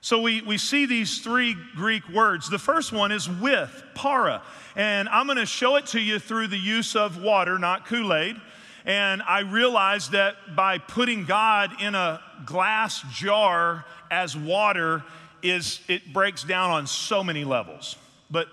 So 0.03 0.19
we, 0.19 0.41
we 0.41 0.57
see 0.57 0.87
these 0.87 1.19
three 1.19 1.55
Greek 1.75 2.09
words. 2.09 2.49
The 2.49 2.57
first 2.57 2.91
one 2.91 3.11
is 3.11 3.29
with, 3.29 3.83
para. 3.93 4.41
And 4.75 5.07
I'm 5.07 5.27
going 5.27 5.37
to 5.37 5.45
show 5.45 5.75
it 5.75 5.85
to 5.87 5.99
you 5.99 6.17
through 6.17 6.47
the 6.47 6.57
use 6.57 6.95
of 6.95 7.21
water, 7.21 7.59
not 7.59 7.85
Kool 7.85 8.11
Aid. 8.11 8.35
And 8.83 9.21
I 9.21 9.41
realized 9.41 10.13
that 10.13 10.55
by 10.55 10.79
putting 10.79 11.25
God 11.25 11.79
in 11.79 11.93
a 11.93 12.19
glass 12.45 13.03
jar 13.13 13.85
as 14.09 14.35
water, 14.35 15.03
is 15.43 15.79
it 15.87 16.11
breaks 16.11 16.43
down 16.43 16.71
on 16.71 16.87
so 16.87 17.23
many 17.23 17.43
levels. 17.43 17.95
But 18.31 18.47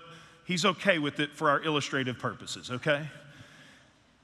he's 0.45 0.65
okay 0.65 0.99
with 0.99 1.19
it 1.19 1.33
for 1.33 1.49
our 1.49 1.63
illustrative 1.63 2.19
purposes, 2.19 2.69
okay? 2.69 3.07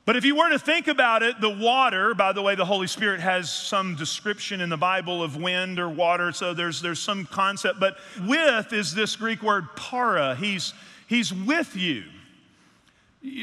But 0.06 0.16
if 0.16 0.24
you 0.24 0.36
were 0.36 0.50
to 0.50 0.60
think 0.60 0.88
about 0.88 1.24
it, 1.24 1.42
the 1.42 1.50
water, 1.50 2.14
by 2.14 2.32
the 2.32 2.42
way, 2.42 2.54
the 2.54 2.66
Holy 2.66 2.86
Spirit 2.86 3.20
has 3.22 3.52
some 3.52 3.96
description 3.96 4.62
in 4.62 4.70
the 4.70 4.78
Bible 4.78 5.24
of 5.24 5.36
wind 5.36 5.80
or 5.80 5.90
water, 5.90 6.32
so 6.32 6.54
there's, 6.54 6.80
there's 6.80 7.00
some 7.00 7.26
concept. 7.26 7.80
But 7.80 7.98
with 8.22 8.72
is 8.72 8.94
this 8.94 9.16
Greek 9.16 9.42
word 9.42 9.66
para. 9.76 10.36
He's, 10.36 10.76
he's 11.08 11.34
with 11.34 11.76
you. 11.76 12.04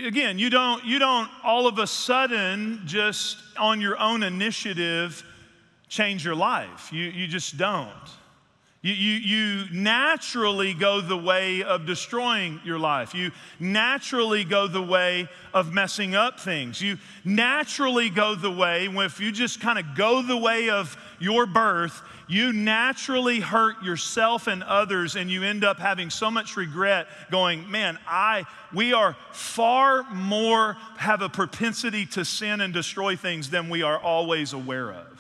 Again, 0.06 0.38
you 0.38 0.50
don't, 0.50 0.84
you 0.84 1.00
don't 1.00 1.28
all 1.42 1.66
of 1.66 1.80
a 1.80 1.86
sudden 1.88 2.82
just 2.84 3.38
on 3.58 3.80
your 3.80 3.98
own 3.98 4.22
initiative 4.22 5.24
change 5.88 6.24
your 6.24 6.36
life. 6.36 6.92
You, 6.92 7.04
you 7.06 7.26
just 7.26 7.58
don't. 7.58 7.90
You, 8.82 8.94
you, 8.94 9.12
you, 9.12 9.64
naturally 9.70 10.74
go 10.74 11.00
the 11.00 11.16
way 11.16 11.62
of 11.62 11.86
destroying 11.86 12.60
your 12.64 12.80
life. 12.80 13.14
You 13.14 13.30
naturally 13.60 14.42
go 14.42 14.66
the 14.66 14.82
way 14.82 15.28
of 15.54 15.72
messing 15.72 16.16
up 16.16 16.40
things. 16.40 16.80
You 16.82 16.98
naturally 17.24 18.10
go 18.10 18.34
the 18.34 18.50
way, 18.50 18.86
if 18.86 19.20
you 19.20 19.30
just 19.30 19.60
kind 19.60 19.78
of 19.78 19.94
go 19.94 20.20
the 20.20 20.36
way 20.36 20.68
of 20.68 20.96
your 21.20 21.46
birth, 21.46 22.02
you 22.26 22.52
naturally 22.52 23.38
hurt 23.38 23.84
yourself 23.84 24.48
and 24.48 24.64
others, 24.64 25.14
and 25.14 25.30
you 25.30 25.44
end 25.44 25.62
up 25.62 25.78
having 25.78 26.10
so 26.10 26.28
much 26.28 26.56
regret 26.56 27.06
going, 27.30 27.70
man, 27.70 28.00
I, 28.08 28.46
we 28.72 28.92
are 28.92 29.16
far 29.30 30.02
more, 30.12 30.76
have 30.96 31.22
a 31.22 31.28
propensity 31.28 32.04
to 32.06 32.24
sin 32.24 32.60
and 32.60 32.74
destroy 32.74 33.14
things 33.14 33.50
than 33.50 33.68
we 33.68 33.82
are 33.82 33.98
always 33.98 34.54
aware 34.54 34.90
of. 34.90 35.11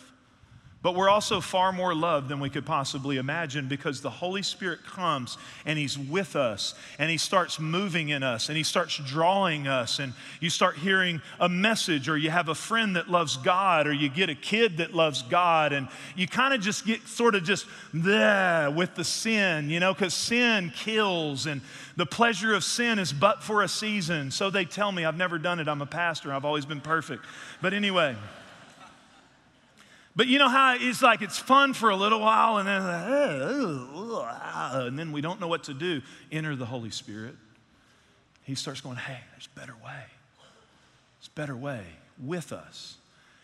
But 0.82 0.96
we're 0.96 1.08
also 1.08 1.40
far 1.40 1.70
more 1.70 1.94
loved 1.94 2.28
than 2.28 2.40
we 2.40 2.50
could 2.50 2.66
possibly 2.66 3.16
imagine 3.16 3.68
because 3.68 4.00
the 4.00 4.10
Holy 4.10 4.42
Spirit 4.42 4.84
comes 4.84 5.38
and 5.64 5.78
He's 5.78 5.96
with 5.96 6.34
us 6.34 6.74
and 6.98 7.08
He 7.08 7.18
starts 7.18 7.60
moving 7.60 8.08
in 8.08 8.24
us 8.24 8.48
and 8.48 8.58
He 8.58 8.64
starts 8.64 8.96
drawing 8.96 9.68
us. 9.68 10.00
And 10.00 10.12
you 10.40 10.50
start 10.50 10.76
hearing 10.76 11.22
a 11.38 11.48
message, 11.48 12.08
or 12.08 12.16
you 12.16 12.30
have 12.30 12.48
a 12.48 12.54
friend 12.54 12.96
that 12.96 13.08
loves 13.08 13.36
God, 13.36 13.86
or 13.86 13.92
you 13.92 14.08
get 14.08 14.28
a 14.28 14.34
kid 14.34 14.78
that 14.78 14.92
loves 14.92 15.22
God. 15.22 15.72
And 15.72 15.86
you 16.16 16.26
kind 16.26 16.52
of 16.52 16.60
just 16.60 16.84
get 16.84 17.06
sort 17.06 17.36
of 17.36 17.44
just 17.44 17.64
there 17.94 18.68
with 18.68 18.96
the 18.96 19.04
sin, 19.04 19.70
you 19.70 19.78
know, 19.78 19.94
because 19.94 20.14
sin 20.14 20.72
kills 20.74 21.46
and 21.46 21.60
the 21.96 22.06
pleasure 22.06 22.54
of 22.54 22.64
sin 22.64 22.98
is 22.98 23.12
but 23.12 23.44
for 23.44 23.62
a 23.62 23.68
season. 23.68 24.32
So 24.32 24.50
they 24.50 24.64
tell 24.64 24.90
me. 24.90 25.04
I've 25.04 25.16
never 25.16 25.38
done 25.38 25.60
it. 25.60 25.68
I'm 25.68 25.82
a 25.82 25.86
pastor, 25.86 26.32
I've 26.32 26.44
always 26.44 26.66
been 26.66 26.80
perfect. 26.80 27.24
But 27.60 27.72
anyway. 27.72 28.16
But 30.14 30.26
you 30.26 30.38
know 30.38 30.48
how 30.48 30.76
it's 30.78 31.00
like 31.00 31.22
it's 31.22 31.38
fun 31.38 31.72
for 31.72 31.88
a 31.88 31.96
little 31.96 32.20
while 32.20 32.58
and 32.58 32.68
then, 32.68 32.82
and 34.86 34.98
then 34.98 35.10
we 35.12 35.22
don't 35.22 35.40
know 35.40 35.48
what 35.48 35.64
to 35.64 35.74
do. 35.74 36.02
Enter 36.30 36.54
the 36.54 36.66
Holy 36.66 36.90
Spirit. 36.90 37.34
He 38.42 38.54
starts 38.54 38.80
going, 38.80 38.96
hey, 38.96 39.18
there's 39.32 39.48
a 39.54 39.58
better 39.58 39.74
way. 39.74 40.04
There's 41.18 41.28
a 41.28 41.34
better 41.34 41.56
way 41.56 41.84
with 42.22 42.52
us. 42.52 42.98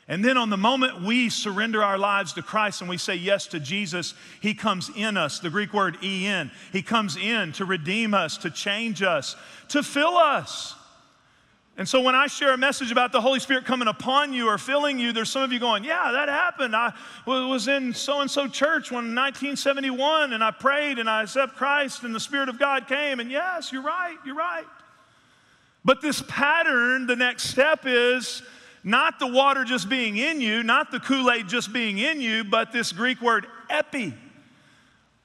And 0.08 0.24
then 0.24 0.38
on 0.38 0.48
the 0.48 0.56
moment 0.56 1.02
we 1.02 1.28
surrender 1.28 1.82
our 1.82 1.98
lives 1.98 2.32
to 2.34 2.42
Christ 2.42 2.80
and 2.80 2.88
we 2.88 2.96
say 2.96 3.14
yes 3.14 3.46
to 3.48 3.60
Jesus, 3.60 4.14
He 4.40 4.54
comes 4.54 4.90
in 4.96 5.18
us, 5.18 5.38
the 5.38 5.50
Greek 5.50 5.74
word 5.74 5.98
en. 6.02 6.50
He 6.72 6.82
comes 6.82 7.16
in 7.16 7.52
to 7.52 7.66
redeem 7.66 8.14
us, 8.14 8.38
to 8.38 8.50
change 8.50 9.02
us, 9.02 9.36
to 9.68 9.82
fill 9.82 10.16
us. 10.16 10.74
And 11.78 11.88
so 11.88 12.00
when 12.00 12.16
I 12.16 12.26
share 12.26 12.52
a 12.52 12.58
message 12.58 12.90
about 12.90 13.12
the 13.12 13.20
Holy 13.20 13.38
Spirit 13.38 13.64
coming 13.64 13.86
upon 13.86 14.32
you 14.32 14.48
or 14.48 14.58
filling 14.58 14.98
you, 14.98 15.12
there's 15.12 15.30
some 15.30 15.42
of 15.42 15.52
you 15.52 15.60
going, 15.60 15.84
Yeah, 15.84 16.10
that 16.10 16.28
happened. 16.28 16.74
I 16.74 16.92
was 17.24 17.68
in 17.68 17.94
so 17.94 18.20
and 18.20 18.28
so 18.28 18.48
church 18.48 18.90
when 18.90 19.14
1971 19.14 20.32
and 20.32 20.42
I 20.42 20.50
prayed 20.50 20.98
and 20.98 21.08
I 21.08 21.22
accepted 21.22 21.56
Christ 21.56 22.02
and 22.02 22.12
the 22.12 22.18
Spirit 22.18 22.48
of 22.48 22.58
God 22.58 22.88
came. 22.88 23.20
And 23.20 23.30
yes, 23.30 23.72
you're 23.72 23.82
right, 23.82 24.16
you're 24.26 24.34
right. 24.34 24.66
But 25.84 26.02
this 26.02 26.20
pattern, 26.26 27.06
the 27.06 27.14
next 27.14 27.44
step 27.44 27.82
is 27.84 28.42
not 28.82 29.20
the 29.20 29.28
water 29.28 29.62
just 29.62 29.88
being 29.88 30.16
in 30.16 30.40
you, 30.40 30.64
not 30.64 30.90
the 30.90 30.98
Kool 30.98 31.30
Aid 31.30 31.48
just 31.48 31.72
being 31.72 31.98
in 31.98 32.20
you, 32.20 32.42
but 32.42 32.72
this 32.72 32.90
Greek 32.90 33.22
word 33.22 33.46
epi, 33.70 34.14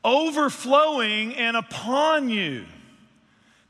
overflowing 0.06 1.34
and 1.34 1.58
upon 1.58 2.30
you. 2.30 2.66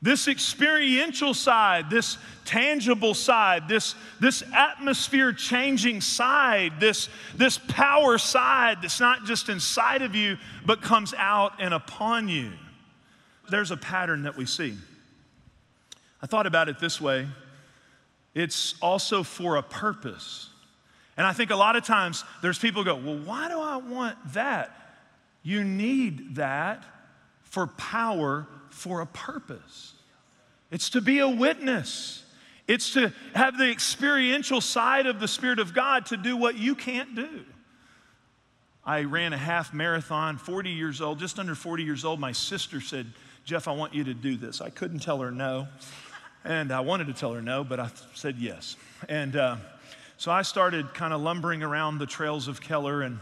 This 0.04 0.28
experiential 0.28 1.32
side, 1.32 1.88
this 1.88 2.18
tangible 2.44 3.14
side, 3.14 3.68
this, 3.68 3.94
this 4.20 4.42
atmosphere 4.54 5.32
changing 5.32 6.02
side, 6.02 6.74
this, 6.78 7.08
this 7.34 7.56
power 7.56 8.18
side 8.18 8.82
that's 8.82 9.00
not 9.00 9.24
just 9.24 9.48
inside 9.48 10.02
of 10.02 10.14
you, 10.14 10.36
but 10.66 10.82
comes 10.82 11.14
out 11.16 11.54
and 11.58 11.72
upon 11.72 12.28
you. 12.28 12.52
There's 13.48 13.70
a 13.70 13.78
pattern 13.78 14.24
that 14.24 14.36
we 14.36 14.44
see. 14.44 14.76
I 16.20 16.26
thought 16.26 16.46
about 16.46 16.68
it 16.68 16.78
this 16.78 17.00
way 17.00 17.26
it's 18.34 18.74
also 18.82 19.22
for 19.22 19.56
a 19.56 19.62
purpose. 19.62 20.50
And 21.16 21.26
I 21.26 21.32
think 21.32 21.50
a 21.50 21.56
lot 21.56 21.76
of 21.76 21.84
times 21.84 22.24
there's 22.42 22.58
people 22.58 22.84
go, 22.84 22.96
well, 22.96 23.20
why 23.20 23.48
do 23.48 23.58
I 23.58 23.78
want 23.78 24.18
that? 24.34 24.98
You 25.42 25.64
need 25.64 26.34
that 26.34 26.84
for 27.44 27.68
power 27.68 28.46
for 28.74 29.00
a 29.00 29.06
purpose. 29.06 29.94
It's 30.70 30.90
to 30.90 31.00
be 31.00 31.20
a 31.20 31.28
witness. 31.28 32.24
It's 32.66 32.92
to 32.94 33.12
have 33.34 33.56
the 33.56 33.70
experiential 33.70 34.60
side 34.60 35.06
of 35.06 35.20
the 35.20 35.28
Spirit 35.28 35.60
of 35.60 35.72
God 35.74 36.06
to 36.06 36.16
do 36.16 36.36
what 36.36 36.56
you 36.56 36.74
can't 36.74 37.14
do. 37.14 37.44
I 38.84 39.04
ran 39.04 39.32
a 39.32 39.38
half 39.38 39.72
marathon, 39.72 40.36
40 40.36 40.70
years 40.70 41.00
old, 41.00 41.18
just 41.18 41.38
under 41.38 41.54
40 41.54 41.84
years 41.84 42.04
old. 42.04 42.18
My 42.18 42.32
sister 42.32 42.80
said, 42.80 43.06
Jeff, 43.44 43.68
I 43.68 43.72
want 43.72 43.94
you 43.94 44.04
to 44.04 44.14
do 44.14 44.36
this. 44.36 44.60
I 44.60 44.70
couldn't 44.70 45.00
tell 45.00 45.18
her 45.20 45.30
no. 45.30 45.68
And 46.44 46.72
I 46.72 46.80
wanted 46.80 47.06
to 47.06 47.14
tell 47.14 47.32
her 47.32 47.40
no, 47.40 47.64
but 47.64 47.80
I 47.80 47.90
said 48.14 48.36
yes. 48.38 48.76
And 49.08 49.36
uh, 49.36 49.56
so 50.18 50.32
I 50.32 50.42
started 50.42 50.92
kind 50.92 51.14
of 51.14 51.20
lumbering 51.20 51.62
around 51.62 51.98
the 51.98 52.06
trails 52.06 52.48
of 52.48 52.60
Keller 52.60 53.02
and 53.02 53.18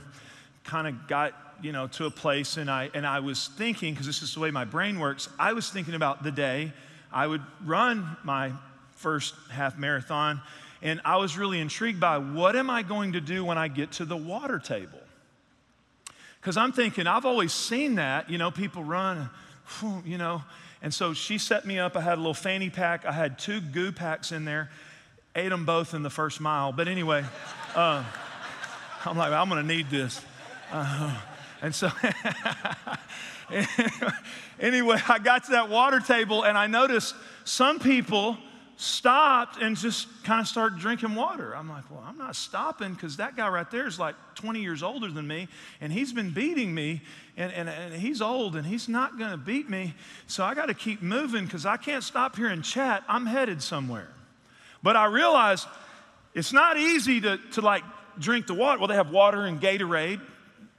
kind 0.64 0.88
of 0.88 1.06
got 1.06 1.34
you 1.62 1.72
know 1.72 1.86
to 1.86 2.06
a 2.06 2.10
place 2.10 2.56
and 2.56 2.70
I 2.70 2.90
and 2.94 3.06
I 3.06 3.20
was 3.20 3.48
thinking 3.56 3.94
because 3.94 4.06
this 4.06 4.22
is 4.22 4.34
the 4.34 4.40
way 4.40 4.50
my 4.50 4.64
brain 4.64 4.98
works 4.98 5.28
I 5.38 5.52
was 5.52 5.70
thinking 5.70 5.94
about 5.94 6.22
the 6.22 6.32
day 6.32 6.72
I 7.12 7.26
would 7.26 7.42
run 7.64 8.16
my 8.24 8.52
first 8.96 9.34
half 9.50 9.76
marathon, 9.76 10.40
and 10.80 11.00
I 11.04 11.16
was 11.16 11.36
really 11.36 11.60
intrigued 11.60 12.00
by 12.00 12.18
what 12.18 12.56
am 12.56 12.70
I 12.70 12.82
going 12.82 13.12
to 13.12 13.20
do 13.20 13.44
when 13.44 13.58
I 13.58 13.68
get 13.68 13.92
to 13.92 14.04
the 14.04 14.16
water 14.16 14.58
table? 14.58 14.98
Because 16.40 16.56
I'm 16.56 16.72
thinking, 16.72 17.06
I've 17.06 17.26
always 17.26 17.52
seen 17.52 17.96
that, 17.96 18.30
you 18.30 18.38
know, 18.38 18.50
people 18.50 18.82
run, 18.82 19.28
you 20.04 20.18
know. 20.18 20.42
And 20.80 20.92
so 20.92 21.14
she 21.14 21.38
set 21.38 21.64
me 21.64 21.78
up. 21.78 21.96
I 21.96 22.00
had 22.00 22.14
a 22.14 22.16
little 22.16 22.34
fanny 22.34 22.70
pack, 22.70 23.04
I 23.04 23.12
had 23.12 23.38
two 23.38 23.60
goo 23.60 23.92
packs 23.92 24.32
in 24.32 24.44
there, 24.44 24.70
ate 25.36 25.50
them 25.50 25.66
both 25.66 25.94
in 25.94 26.02
the 26.02 26.10
first 26.10 26.40
mile. 26.40 26.72
But 26.72 26.88
anyway, 26.88 27.24
uh, 27.74 28.02
I'm 29.04 29.18
like, 29.18 29.32
I'm 29.32 29.48
going 29.48 29.60
to 29.60 29.74
need 29.74 29.90
this. 29.90 30.20
Uh, 30.72 31.14
and 31.62 31.72
so, 31.72 31.88
anyway, 34.60 35.00
I 35.08 35.20
got 35.20 35.44
to 35.44 35.52
that 35.52 35.68
water 35.68 36.00
table 36.00 36.42
and 36.42 36.58
I 36.58 36.66
noticed 36.66 37.14
some 37.44 37.78
people 37.78 38.36
stopped 38.76 39.62
and 39.62 39.76
just 39.76 40.08
kind 40.24 40.40
of 40.40 40.48
started 40.48 40.80
drinking 40.80 41.14
water. 41.14 41.54
I'm 41.54 41.68
like, 41.68 41.88
well, 41.88 42.02
I'm 42.04 42.18
not 42.18 42.34
stopping 42.34 42.94
because 42.94 43.18
that 43.18 43.36
guy 43.36 43.48
right 43.48 43.70
there 43.70 43.86
is 43.86 43.96
like 43.96 44.16
20 44.34 44.60
years 44.60 44.82
older 44.82 45.08
than 45.08 45.28
me 45.28 45.46
and 45.80 45.92
he's 45.92 46.12
been 46.12 46.30
beating 46.30 46.74
me 46.74 47.00
and, 47.36 47.52
and, 47.52 47.68
and 47.68 47.94
he's 47.94 48.20
old 48.20 48.56
and 48.56 48.66
he's 48.66 48.88
not 48.88 49.16
going 49.16 49.30
to 49.30 49.36
beat 49.36 49.70
me. 49.70 49.94
So 50.26 50.42
I 50.42 50.54
got 50.54 50.66
to 50.66 50.74
keep 50.74 51.00
moving 51.00 51.44
because 51.44 51.64
I 51.64 51.76
can't 51.76 52.02
stop 52.02 52.34
here 52.34 52.48
and 52.48 52.64
chat. 52.64 53.04
I'm 53.08 53.24
headed 53.24 53.62
somewhere. 53.62 54.08
But 54.82 54.96
I 54.96 55.04
realized 55.04 55.68
it's 56.34 56.52
not 56.52 56.76
easy 56.76 57.20
to, 57.20 57.38
to 57.52 57.60
like 57.60 57.84
drink 58.18 58.48
the 58.48 58.54
water. 58.54 58.80
Well, 58.80 58.88
they 58.88 58.96
have 58.96 59.10
water 59.10 59.44
and 59.44 59.60
Gatorade 59.60 60.20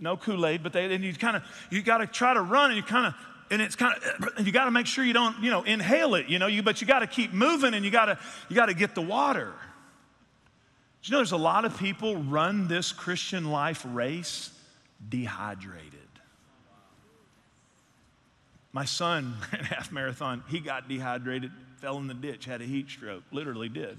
no 0.04 0.18
Kool-Aid, 0.18 0.62
but 0.62 0.74
they, 0.74 0.94
and 0.94 1.04
you 1.04 1.14
kind 1.14 1.38
of, 1.38 1.44
you 1.72 1.82
got 1.82 2.00
to 2.00 2.08
try 2.08 2.34
to 2.34 2.42
run 2.42 2.70
and 2.70 2.78
you 2.78 2.84
kind 2.84 3.08
of, 3.08 3.16
and 3.50 3.62
it's 3.62 3.76
kind 3.76 3.96
of, 3.98 4.46
you 4.46 4.52
got 4.52 4.66
to 4.66 4.72
make 4.72 4.86
sure 4.86 5.04
you 5.04 5.14
don't, 5.14 5.42
you 5.42 5.50
know, 5.50 5.64
inhale 5.64 6.16
it, 6.16 6.28
you 6.28 6.38
know, 6.38 6.48
you, 6.48 6.62
but 6.62 6.82
you 6.82 6.88
got 6.88 7.00
to 7.00 7.08
keep 7.08 7.34
moving 7.34 7.74
and 7.74 7.84
you 7.84 7.92
got 7.92 8.06
to, 8.06 8.20
you 8.50 8.56
got 8.56 8.68
to 8.68 8.74
get 8.74 8.94
the 8.94 9.02
water. 9.02 9.54
Do 11.02 11.10
you 11.10 11.12
know 11.14 11.18
there's 11.20 11.32
a 11.32 11.38
lot 11.38 11.66
of 11.66 11.78
people 11.78 12.18
run 12.18 12.68
this 12.68 12.92
Christian 12.92 13.50
life 13.50 13.86
race 13.90 14.52
dehydrated? 15.08 16.00
My 18.72 18.86
son 18.86 19.36
ran 19.54 19.64
half 19.64 19.92
marathon. 19.92 20.44
He 20.50 20.60
got 20.60 20.90
dehydrated, 20.90 21.52
fell 21.78 21.98
in 21.98 22.08
the 22.08 22.14
ditch, 22.14 22.46
had 22.46 22.62
a 22.62 22.66
heat 22.66 22.90
stroke, 22.90 23.24
literally 23.32 23.70
did. 23.70 23.98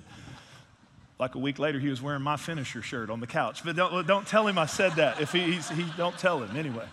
Like 1.19 1.37
a 1.37 1.39
week 1.39 1.59
later, 1.59 1.79
he 1.79 1.89
was 1.89 2.03
wearing 2.03 2.23
my 2.23 2.37
finisher 2.37 2.83
shirt 2.83 3.09
on 3.09 3.21
the 3.21 3.27
couch. 3.27 3.65
But 3.65 3.77
don't, 3.77 4.07
don't 4.07 4.27
tell 4.27 4.47
him 4.47 4.59
I 4.59 4.67
said 4.67 4.93
that. 4.93 5.21
If 5.21 5.33
he, 5.33 5.53
he 5.53 5.87
don't 5.97 6.19
tell 6.19 6.43
him 6.43 6.57
anyway. 6.57 6.87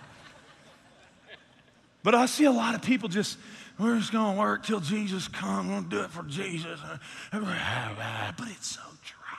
But 2.04 2.16
I 2.16 2.26
see 2.28 2.46
a 2.46 2.52
lot 2.52 2.76
of 2.76 2.82
people 2.82 3.10
just, 3.10 3.38
we're 3.80 3.98
just 3.98 4.12
going 4.12 4.36
to 4.36 4.40
work 4.40 4.66
till 4.66 4.80
Jesus 4.80 5.28
comes. 5.28 5.84
To 5.84 5.90
do 5.90 6.02
it 6.04 6.12
for 6.12 6.24
Jesus. 6.24 6.80
But 7.32 8.48
it's 8.48 8.68
so 8.68 8.82
dry. 9.04 9.38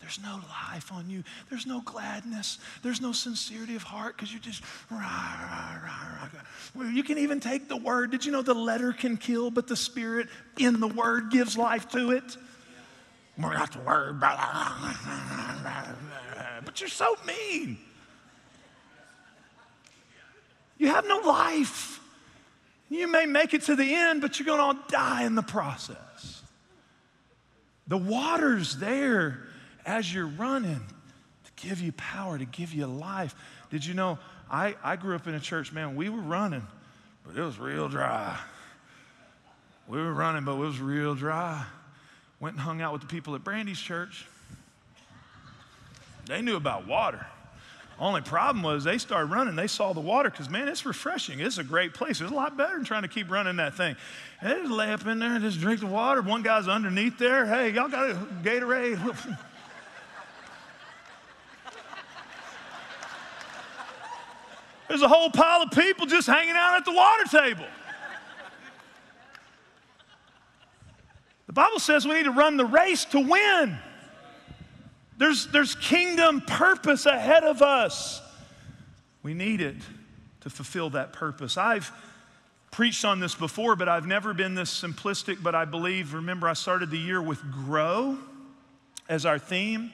there's 0.00 0.18
no 0.22 0.40
life 0.48 0.90
on 0.90 1.10
you. 1.10 1.22
There's 1.50 1.66
no 1.66 1.82
gladness. 1.82 2.58
There's 2.82 3.00
no 3.00 3.12
sincerity 3.12 3.76
of 3.76 3.82
heart 3.82 4.16
because 4.16 4.32
you're 4.32 4.40
just 4.40 4.62
rah, 4.90 4.98
rah, 4.98 6.28
rah, 6.76 6.90
You 6.90 7.02
can 7.02 7.18
even 7.18 7.40
take 7.40 7.68
the 7.68 7.76
word. 7.76 8.10
Did 8.10 8.24
you 8.24 8.32
know 8.32 8.42
the 8.42 8.54
letter 8.54 8.92
can 8.92 9.18
kill, 9.18 9.50
but 9.50 9.66
the 9.66 9.76
spirit 9.76 10.28
in 10.58 10.80
the 10.80 10.88
word 10.88 11.30
gives 11.30 11.58
life 11.58 11.90
to 11.90 12.12
it? 12.12 12.36
We're 13.38 13.54
not 13.54 13.72
the 13.72 13.80
word. 13.80 14.20
But 16.64 16.80
you're 16.80 16.88
so 16.88 17.16
mean. 17.26 17.78
You 20.78 20.88
have 20.88 21.06
no 21.06 21.18
life. 21.18 22.00
You 22.88 23.06
may 23.06 23.26
make 23.26 23.54
it 23.54 23.62
to 23.62 23.76
the 23.76 23.94
end, 23.94 24.20
but 24.20 24.38
you're 24.38 24.46
going 24.46 24.76
to 24.76 24.82
die 24.88 25.24
in 25.24 25.34
the 25.34 25.42
process. 25.42 26.42
The 27.86 27.98
water's 27.98 28.76
there 28.76 29.40
as 29.86 30.12
you're 30.12 30.26
running 30.26 30.80
to 31.44 31.52
give 31.66 31.80
you 31.80 31.92
power, 31.92 32.38
to 32.38 32.44
give 32.44 32.72
you 32.72 32.86
life. 32.86 33.34
Did 33.70 33.84
you 33.84 33.94
know? 33.94 34.18
I, 34.50 34.74
I 34.82 34.96
grew 34.96 35.14
up 35.14 35.28
in 35.28 35.34
a 35.34 35.40
church, 35.40 35.72
man, 35.72 35.94
we 35.94 36.08
were 36.08 36.20
running, 36.20 36.66
but 37.24 37.36
it 37.36 37.42
was 37.42 37.58
real 37.58 37.88
dry. 37.88 38.36
We 39.86 39.98
were 39.98 40.12
running, 40.12 40.44
but 40.44 40.54
it 40.54 40.58
was 40.58 40.80
real 40.80 41.14
dry. 41.14 41.64
Went 42.40 42.56
and 42.56 42.62
hung 42.62 42.80
out 42.80 42.92
with 42.92 43.02
the 43.02 43.06
people 43.06 43.34
at 43.34 43.44
Brandy's 43.44 43.78
church. 43.78 44.26
They 46.26 46.42
knew 46.42 46.56
about 46.56 46.86
water. 46.86 47.26
Only 47.98 48.22
problem 48.22 48.62
was 48.62 48.82
they 48.84 48.96
started 48.96 49.26
running. 49.30 49.56
They 49.56 49.66
saw 49.66 49.92
the 49.92 50.00
water 50.00 50.30
because, 50.30 50.48
man, 50.48 50.68
it's 50.68 50.86
refreshing. 50.86 51.38
It's 51.40 51.58
a 51.58 51.64
great 51.64 51.92
place. 51.92 52.22
It's 52.22 52.30
a 52.30 52.34
lot 52.34 52.56
better 52.56 52.76
than 52.76 52.84
trying 52.84 53.02
to 53.02 53.08
keep 53.08 53.30
running 53.30 53.56
that 53.56 53.74
thing. 53.74 53.94
And 54.40 54.50
they 54.50 54.56
just 54.56 54.70
lay 54.70 54.90
up 54.90 55.06
in 55.06 55.18
there 55.18 55.34
and 55.34 55.44
just 55.44 55.60
drink 55.60 55.80
the 55.80 55.86
water. 55.86 56.22
One 56.22 56.40
guy's 56.42 56.66
underneath 56.66 57.18
there. 57.18 57.44
Hey, 57.44 57.70
y'all 57.70 57.90
got 57.90 58.10
a 58.10 58.14
Gatorade? 58.42 59.36
There's 64.88 65.02
a 65.02 65.08
whole 65.08 65.30
pile 65.30 65.62
of 65.62 65.70
people 65.70 66.06
just 66.06 66.26
hanging 66.26 66.56
out 66.56 66.78
at 66.78 66.86
the 66.86 66.92
water 66.92 67.24
table. 67.24 67.66
The 71.50 71.54
Bible 71.54 71.80
says 71.80 72.06
we 72.06 72.14
need 72.14 72.26
to 72.26 72.30
run 72.30 72.56
the 72.56 72.64
race 72.64 73.04
to 73.06 73.18
win. 73.18 73.76
There's, 75.18 75.48
there's 75.48 75.74
kingdom 75.74 76.42
purpose 76.42 77.06
ahead 77.06 77.42
of 77.42 77.60
us. 77.60 78.22
We 79.24 79.34
need 79.34 79.60
it 79.60 79.74
to 80.42 80.48
fulfill 80.48 80.90
that 80.90 81.12
purpose. 81.12 81.56
I've 81.56 81.90
preached 82.70 83.04
on 83.04 83.18
this 83.18 83.34
before, 83.34 83.74
but 83.74 83.88
I've 83.88 84.06
never 84.06 84.32
been 84.32 84.54
this 84.54 84.70
simplistic. 84.80 85.42
But 85.42 85.56
I 85.56 85.64
believe, 85.64 86.14
remember, 86.14 86.46
I 86.46 86.52
started 86.52 86.88
the 86.88 86.98
year 86.98 87.20
with 87.20 87.40
grow 87.50 88.16
as 89.08 89.26
our 89.26 89.40
theme. 89.40 89.90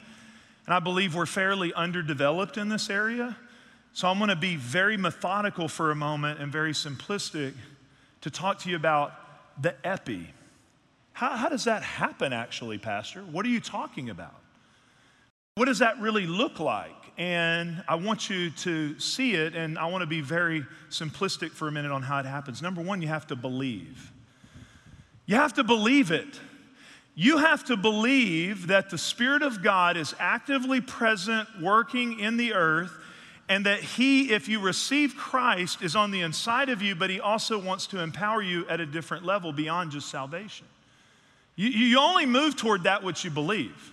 And 0.67 0.75
I 0.75 0.79
believe 0.79 1.15
we're 1.15 1.25
fairly 1.25 1.73
underdeveloped 1.73 2.59
in 2.59 2.69
this 2.69 2.91
area. 2.91 3.35
So 3.95 4.09
I'm 4.09 4.19
going 4.19 4.29
to 4.29 4.37
be 4.37 4.57
very 4.57 4.99
methodical 4.99 5.69
for 5.69 5.91
a 5.91 5.97
moment 5.97 6.39
and 6.39 6.53
very 6.53 6.73
simplistic 6.73 7.55
to 8.21 8.31
talk 8.31 8.59
to 8.59 8.69
you 8.69 8.77
about 8.77 9.15
the 9.63 9.75
epi. 9.87 10.35
How, 11.17 11.35
how 11.35 11.49
does 11.49 11.65
that 11.65 11.83
happen, 11.83 12.35
actually, 12.35 12.77
Pastor? 12.77 13.23
What 13.23 13.47
are 13.47 13.49
you 13.49 13.59
talking 13.59 14.11
about? 14.11 14.35
What 15.55 15.65
does 15.65 15.79
that 15.79 15.99
really 15.99 16.27
look 16.27 16.61
like? 16.61 16.93
And 17.17 17.83
I 17.89 17.95
want 17.95 18.29
you 18.29 18.51
to 18.51 19.01
see 19.01 19.33
it, 19.33 19.57
and 19.57 19.79
I 19.79 19.87
want 19.87 20.03
to 20.03 20.07
be 20.07 20.21
very 20.21 20.67
simplistic 20.91 21.53
for 21.53 21.69
a 21.69 21.73
minute 21.73 21.91
on 21.91 22.03
how 22.03 22.19
it 22.19 22.27
happens. 22.27 22.61
Number 22.61 22.83
one, 22.83 23.01
you 23.01 23.09
have 23.09 23.27
to 23.29 23.35
believe. 23.35 24.13
You 25.25 25.37
have 25.37 25.55
to 25.55 25.65
believe 25.65 26.11
it. 26.11 26.39
You 27.15 27.39
have 27.39 27.65
to 27.65 27.79
believe 27.79 28.67
that 28.67 28.91
the 28.91 28.99
Spirit 28.99 29.41
of 29.41 29.63
God 29.63 29.97
is 29.97 30.15
actively 30.19 30.83
present, 30.83 31.49
working 31.63 32.21
in 32.21 32.37
the 32.37 32.53
earth, 32.53 32.93
and 33.49 33.65
that 33.65 33.81
He, 33.81 34.35
if 34.35 34.51
you 34.51 34.61
receive 34.61 35.17
Christ, 35.17 35.81
is 35.81 35.97
on 35.97 36.11
the 36.11 36.21
inside 36.21 36.69
of 36.69 36.83
you, 36.83 36.95
but 36.95 37.09
He 37.09 37.21
also 37.21 37.59
wants 37.59 37.87
to 37.87 38.03
empower 38.03 38.43
you 38.43 38.69
at 38.69 38.81
a 38.83 38.87
different 38.87 39.25
level 39.25 39.51
beyond 39.51 39.93
just 39.93 40.11
salvation. 40.11 40.67
You, 41.57 41.69
you 41.69 41.99
only 41.99 42.27
move 42.27 42.57
toward 42.57 42.85
that 42.85 43.03
which 43.03 43.25
you 43.25 43.31
believe. 43.31 43.93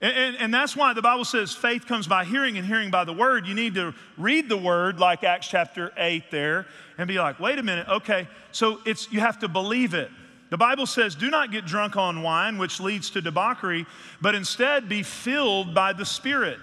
And, 0.00 0.16
and, 0.16 0.36
and, 0.36 0.54
that's 0.54 0.76
why 0.76 0.92
the 0.92 1.00
Bible 1.00 1.24
says 1.24 1.52
faith 1.52 1.86
comes 1.86 2.06
by 2.06 2.24
hearing 2.24 2.58
and 2.58 2.66
hearing 2.66 2.90
by 2.90 3.04
the 3.04 3.12
word. 3.12 3.46
You 3.46 3.54
need 3.54 3.74
to 3.76 3.94
read 4.18 4.48
the 4.48 4.56
word 4.56 5.00
like 5.00 5.24
Acts 5.24 5.48
chapter 5.48 5.92
8 5.96 6.24
there 6.30 6.66
and 6.98 7.08
be 7.08 7.18
like, 7.18 7.40
wait 7.40 7.58
a 7.58 7.62
minute, 7.62 7.88
okay, 7.88 8.28
so 8.52 8.80
it's 8.84 9.10
you 9.10 9.20
have 9.20 9.38
to 9.38 9.48
believe 9.48 9.94
it. 9.94 10.10
The 10.50 10.58
Bible 10.58 10.86
says, 10.86 11.14
do 11.14 11.30
not 11.30 11.50
get 11.50 11.64
drunk 11.64 11.96
on 11.96 12.22
wine, 12.22 12.58
which 12.58 12.80
leads 12.80 13.10
to 13.10 13.22
debauchery, 13.22 13.86
but 14.20 14.34
instead 14.34 14.88
be 14.88 15.02
filled 15.02 15.74
by 15.74 15.92
the 15.92 16.04
Spirit. 16.04 16.58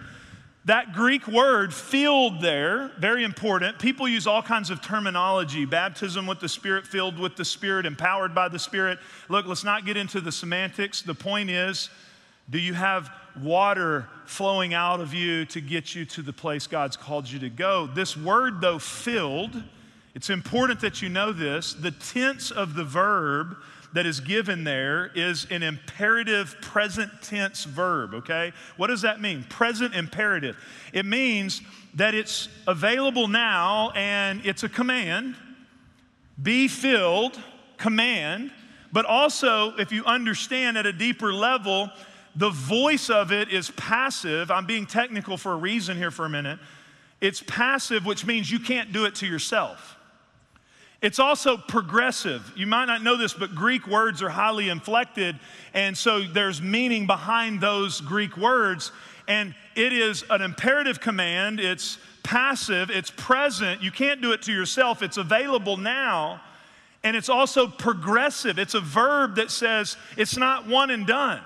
That 0.66 0.94
Greek 0.94 1.28
word, 1.28 1.74
filled 1.74 2.40
there, 2.40 2.92
very 3.00 3.24
important. 3.24 3.80
People 3.80 4.08
use 4.08 4.28
all 4.28 4.44
kinds 4.44 4.70
of 4.70 4.80
terminology 4.80 5.66
baptism 5.66 6.28
with 6.28 6.40
the 6.40 6.50
Spirit, 6.50 6.86
filled 6.86 7.18
with 7.18 7.36
the 7.36 7.46
Spirit, 7.46 7.88
empowered 7.88 8.36
by 8.36 8.48
the 8.48 8.60
Spirit. 8.60 9.00
Look, 9.28 9.48
let's 9.48 9.64
not 9.64 9.86
get 9.86 9.98
into 9.98 10.22
the 10.22 10.32
semantics. 10.32 11.02
The 11.02 11.16
point 11.16 11.50
is, 11.50 11.90
do 12.48 12.60
you 12.60 12.76
have 12.76 13.10
water 13.42 14.08
flowing 14.26 14.76
out 14.76 15.00
of 15.00 15.16
you 15.16 15.46
to 15.46 15.62
get 15.62 15.96
you 15.96 16.06
to 16.06 16.22
the 16.22 16.34
place 16.34 16.68
God's 16.68 16.96
called 16.96 17.28
you 17.28 17.40
to 17.40 17.50
go? 17.50 17.88
This 17.88 18.16
word, 18.16 18.62
though, 18.62 18.78
filled, 18.78 19.64
it's 20.14 20.30
important 20.30 20.82
that 20.82 21.02
you 21.02 21.10
know 21.10 21.32
this. 21.32 21.74
The 21.74 21.92
tense 21.92 22.52
of 22.52 22.76
the 22.76 22.84
verb 22.84 23.58
that 23.94 24.06
is 24.06 24.20
given 24.20 24.64
there 24.64 25.12
is 25.16 25.48
an 25.50 25.64
imperative 25.64 26.56
present 26.62 27.12
tense 27.22 27.66
verb, 27.66 28.14
okay? 28.14 28.54
What 28.78 28.88
does 28.88 29.02
that 29.02 29.20
mean? 29.20 29.44
Present 29.50 29.96
imperative. 29.96 30.58
It 30.94 31.06
means 31.06 31.62
that 31.96 32.14
it's 32.14 32.48
available 32.68 33.28
now 33.28 33.92
and 33.92 34.46
it's 34.46 34.64
a 34.64 34.70
command. 34.70 35.36
Be 36.42 36.68
filled, 36.68 37.40
command, 37.78 38.52
but 38.94 39.06
also, 39.06 39.76
if 39.78 39.92
you 39.92 40.04
understand 40.06 40.78
at 40.78 40.86
a 40.86 40.94
deeper 40.94 41.34
level, 41.34 41.90
the 42.36 42.50
voice 42.50 43.10
of 43.10 43.32
it 43.32 43.50
is 43.50 43.72
passive. 43.72 44.52
I'm 44.52 44.66
being 44.66 44.86
technical 44.86 45.38
for 45.38 45.54
a 45.54 45.58
reason 45.58 45.98
here 45.98 46.12
for 46.12 46.26
a 46.26 46.30
minute. 46.30 46.60
It's 47.22 47.44
passive, 47.46 48.06
which 48.06 48.26
means 48.26 48.52
you 48.52 48.60
can't 48.60 48.92
do 48.92 49.06
it 49.06 49.16
to 49.16 49.28
yourself. 49.28 49.98
It's 51.02 51.18
also 51.18 51.58
progressive. 51.58 52.54
You 52.56 52.68
might 52.68 52.86
not 52.86 53.02
know 53.02 53.18
this, 53.18 53.34
but 53.34 53.56
Greek 53.56 53.88
words 53.88 54.22
are 54.22 54.30
highly 54.30 54.70
inflected, 54.70 55.40
and 55.74 55.98
so 55.98 56.22
there's 56.22 56.62
meaning 56.62 57.08
behind 57.08 57.60
those 57.60 58.02
Greek 58.02 58.38
words. 58.38 58.92
And 59.28 59.56
it 59.76 59.94
is 59.94 60.24
an 60.30 60.42
imperative 60.42 61.00
command, 61.00 61.60
it's 61.60 61.98
passive, 62.22 62.90
it's 62.92 63.12
present. 63.12 63.82
You 63.82 63.92
can't 63.92 64.22
do 64.22 64.32
it 64.32 64.44
to 64.44 64.54
yourself, 64.54 65.02
it's 65.02 65.18
available 65.18 65.78
now. 65.78 66.42
And 67.04 67.16
it's 67.16 67.30
also 67.30 67.66
progressive. 67.66 68.60
It's 68.60 68.76
a 68.76 68.80
verb 68.80 69.38
that 69.38 69.50
says 69.50 69.98
it's 70.18 70.38
not 70.38 70.68
one 70.68 70.92
and 70.92 71.08
done. 71.08 71.42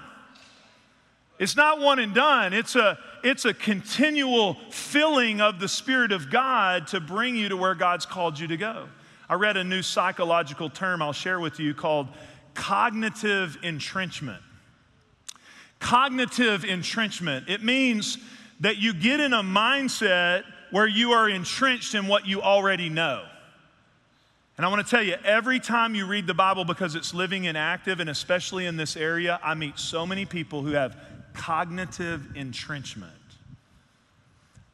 It's 1.39 1.55
not 1.55 1.79
one 1.79 1.99
and 1.99 2.13
done. 2.13 2.53
It's 2.53 2.75
a, 2.75 2.97
it's 3.23 3.45
a 3.45 3.53
continual 3.53 4.55
filling 4.69 5.39
of 5.39 5.59
the 5.59 5.67
Spirit 5.69 6.11
of 6.11 6.29
God 6.29 6.87
to 6.87 6.99
bring 6.99 7.37
you 7.37 7.49
to 7.49 7.57
where 7.57 7.75
God's 7.75 8.05
called 8.05 8.37
you 8.37 8.47
to 8.47 8.57
go. 8.57 8.87
I 9.29 9.35
read 9.35 9.57
a 9.57 9.63
new 9.63 9.81
psychological 9.81 10.69
term 10.69 11.01
I'll 11.01 11.13
share 11.13 11.39
with 11.39 11.59
you 11.59 11.73
called 11.73 12.07
cognitive 12.53 13.57
entrenchment. 13.63 14.41
Cognitive 15.79 16.63
entrenchment. 16.63 17.49
It 17.49 17.63
means 17.63 18.17
that 18.59 18.77
you 18.77 18.93
get 18.93 19.19
in 19.19 19.33
a 19.33 19.43
mindset 19.43 20.43
where 20.71 20.87
you 20.87 21.11
are 21.11 21.29
entrenched 21.29 21.95
in 21.95 22.07
what 22.07 22.25
you 22.25 22.41
already 22.41 22.89
know. 22.89 23.23
And 24.57 24.65
I 24.65 24.69
want 24.69 24.85
to 24.85 24.89
tell 24.89 25.03
you, 25.03 25.15
every 25.25 25.59
time 25.59 25.95
you 25.95 26.05
read 26.05 26.27
the 26.27 26.33
Bible, 26.33 26.63
because 26.63 26.95
it's 26.95 27.13
living 27.13 27.45
and 27.47 27.57
active, 27.57 27.99
and 27.99 28.09
especially 28.09 28.65
in 28.65 28.77
this 28.77 28.95
area, 28.95 29.37
I 29.43 29.53
meet 29.53 29.77
so 29.77 30.05
many 30.05 30.25
people 30.25 30.61
who 30.61 30.71
have 30.71 30.95
cognitive 31.33 32.37
entrenchment. 32.37 33.11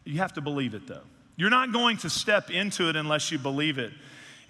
You 0.03 0.19
have 0.19 0.33
to 0.33 0.41
believe 0.41 0.75
it, 0.75 0.85
though. 0.85 1.01
You're 1.35 1.49
not 1.49 1.71
going 1.71 1.97
to 1.97 2.09
step 2.09 2.51
into 2.51 2.89
it 2.89 2.95
unless 2.95 3.31
you 3.31 3.39
believe 3.39 3.79
it. 3.79 3.91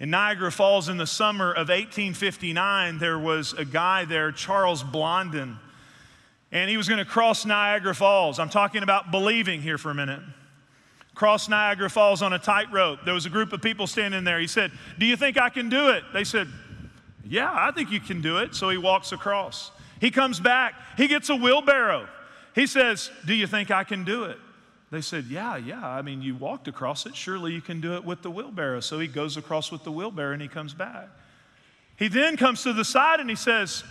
In 0.02 0.10
Niagara 0.10 0.50
Falls 0.50 0.88
in 0.88 0.96
the 0.96 1.06
summer 1.06 1.52
of 1.52 1.68
1859, 1.68 2.98
there 2.98 3.20
was 3.20 3.52
a 3.52 3.64
guy 3.64 4.04
there, 4.04 4.32
Charles 4.32 4.82
Blondin, 4.82 5.56
and 6.50 6.68
he 6.68 6.76
was 6.76 6.88
going 6.88 6.98
to 6.98 7.04
cross 7.04 7.46
Niagara 7.46 7.94
Falls. 7.94 8.40
I'm 8.40 8.48
talking 8.48 8.82
about 8.82 9.12
believing 9.12 9.62
here 9.62 9.78
for 9.78 9.92
a 9.92 9.94
minute. 9.94 10.18
Cross 11.14 11.48
Niagara 11.48 11.88
Falls 11.88 12.20
on 12.20 12.32
a 12.32 12.38
tightrope. 12.40 13.04
There 13.04 13.14
was 13.14 13.26
a 13.26 13.30
group 13.30 13.52
of 13.52 13.62
people 13.62 13.86
standing 13.86 14.24
there. 14.24 14.40
He 14.40 14.48
said, 14.48 14.72
Do 14.98 15.06
you 15.06 15.16
think 15.16 15.38
I 15.38 15.50
can 15.50 15.68
do 15.68 15.90
it? 15.90 16.02
They 16.12 16.24
said, 16.24 16.48
Yeah, 17.24 17.52
I 17.54 17.70
think 17.70 17.92
you 17.92 18.00
can 18.00 18.20
do 18.20 18.38
it. 18.38 18.56
So 18.56 18.70
he 18.70 18.78
walks 18.78 19.12
across. 19.12 19.70
He 20.00 20.10
comes 20.10 20.40
back, 20.40 20.74
he 20.96 21.06
gets 21.06 21.28
a 21.28 21.36
wheelbarrow. 21.36 22.08
He 22.56 22.66
says, 22.66 23.08
Do 23.24 23.34
you 23.34 23.46
think 23.46 23.70
I 23.70 23.84
can 23.84 24.02
do 24.02 24.24
it? 24.24 24.38
They 24.92 25.00
said, 25.00 25.24
Yeah, 25.24 25.56
yeah. 25.56 25.88
I 25.88 26.02
mean, 26.02 26.20
you 26.20 26.36
walked 26.36 26.68
across 26.68 27.06
it. 27.06 27.16
Surely 27.16 27.52
you 27.52 27.62
can 27.62 27.80
do 27.80 27.94
it 27.94 28.04
with 28.04 28.20
the 28.20 28.30
wheelbarrow. 28.30 28.80
So 28.80 28.98
he 28.98 29.08
goes 29.08 29.38
across 29.38 29.72
with 29.72 29.84
the 29.84 29.90
wheelbarrow 29.90 30.34
and 30.34 30.42
he 30.42 30.48
comes 30.48 30.74
back. 30.74 31.08
He 31.96 32.08
then 32.08 32.36
comes 32.36 32.62
to 32.64 32.74
the 32.74 32.84
side 32.84 33.18
and 33.18 33.30
he 33.30 33.34
says, 33.34 33.84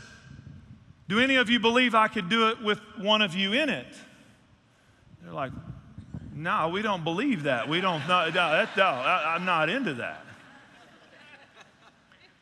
Do 1.10 1.20
any 1.20 1.38
of 1.38 1.50
you 1.50 1.60
believe 1.60 1.96
I 1.96 2.08
could 2.08 2.30
do 2.30 2.50
it 2.50 2.62
with 2.62 2.80
one 3.00 3.24
of 3.24 3.34
you 3.34 3.52
in 3.52 3.70
it? 3.70 3.88
They're 5.24 5.34
like, 5.34 5.52
No, 6.36 6.70
we 6.70 6.84
don't 6.84 7.04
believe 7.04 7.44
that. 7.44 7.68
We 7.68 7.82
don't, 7.82 8.08
no, 8.08 8.30
no, 8.30 8.68
no 8.78 8.84
I, 8.84 9.34
I'm 9.36 9.44
not 9.44 9.70
into 9.70 9.96
that. 9.96 10.24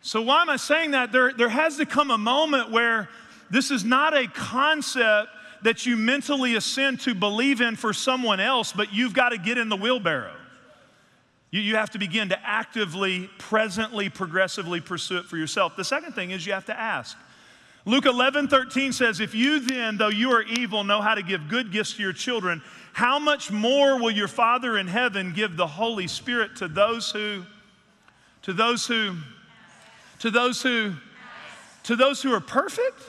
So, 0.02 0.22
why 0.22 0.42
am 0.42 0.50
I 0.50 0.58
saying 0.58 0.92
that? 0.92 1.14
There, 1.14 1.32
there 1.32 1.50
has 1.50 1.78
to 1.78 1.86
come 1.86 2.12
a 2.12 2.18
moment 2.18 2.72
where 2.72 3.08
this 3.50 3.72
is 3.72 3.86
not 3.86 4.14
a 4.14 4.28
concept 4.28 5.30
that 5.64 5.86
you 5.86 5.98
mentally 5.98 6.56
ascend 6.56 7.02
to 7.02 7.14
believe 7.14 7.62
in 7.62 7.76
for 7.76 7.94
someone 7.94 8.40
else, 8.40 8.72
but 8.72 8.94
you've 8.94 9.14
got 9.14 9.30
to 9.30 9.38
get 9.38 9.58
in 9.58 9.70
the 9.70 9.76
wheelbarrow. 9.76 10.36
You, 11.52 11.62
you 11.62 11.76
have 11.76 11.90
to 11.92 12.00
begin 12.00 12.30
to 12.30 12.40
actively, 12.48 13.30
presently, 13.38 14.10
progressively 14.10 14.82
pursue 14.82 15.18
it 15.18 15.26
for 15.26 15.38
yourself. 15.38 15.76
The 15.76 15.84
second 15.84 16.14
thing 16.14 16.32
is 16.32 16.46
you 16.46 16.54
have 16.54 16.66
to 16.66 16.80
ask. 16.80 17.18
Luke 17.86 18.06
11, 18.06 18.50
13 18.50 18.92
says, 18.94 19.20
If 19.20 19.34
you 19.34 19.60
then, 19.60 19.98
though 19.98 20.10
you 20.10 20.32
are 20.32 20.44
evil, 20.44 20.84
know 20.84 21.02
how 21.02 21.16
to 21.16 21.24
give 21.24 21.48
good 21.48 21.72
gifts 21.72 21.94
to 21.94 22.04
your 22.04 22.14
children, 22.14 22.62
how 22.94 23.18
much 23.20 23.52
more 23.52 24.00
will 24.00 24.12
your 24.12 24.28
Father 24.28 24.78
in 24.78 24.88
heaven 24.88 25.34
give 25.34 25.56
the 25.58 25.68
Holy 25.68 26.08
Spirit 26.08 26.56
to 26.58 26.68
those 26.68 27.10
who, 27.12 27.44
to 28.44 28.54
those 28.54 28.86
who, 28.86 29.16
to 30.20 30.30
those 30.30 30.62
who, 30.62 30.94
to 31.84 31.96
those 31.96 32.22
who 32.22 32.34
are 32.34 32.42
perfect? 32.42 33.02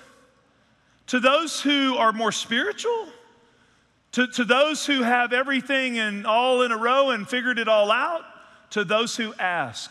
To 1.11 1.19
those 1.19 1.61
who 1.61 1.97
are 1.97 2.13
more 2.13 2.31
spiritual, 2.31 3.09
to, 4.13 4.29
to 4.29 4.45
those 4.45 4.87
who 4.87 5.03
have 5.03 5.33
everything 5.33 5.99
and 5.99 6.25
all 6.25 6.63
in 6.63 6.71
a 6.71 6.77
row 6.77 7.11
and 7.11 7.29
figured 7.29 7.59
it 7.59 7.67
all 7.67 7.91
out, 7.91 8.23
to 8.71 8.85
those 8.85 9.17
who 9.17 9.35
ask. 9.35 9.91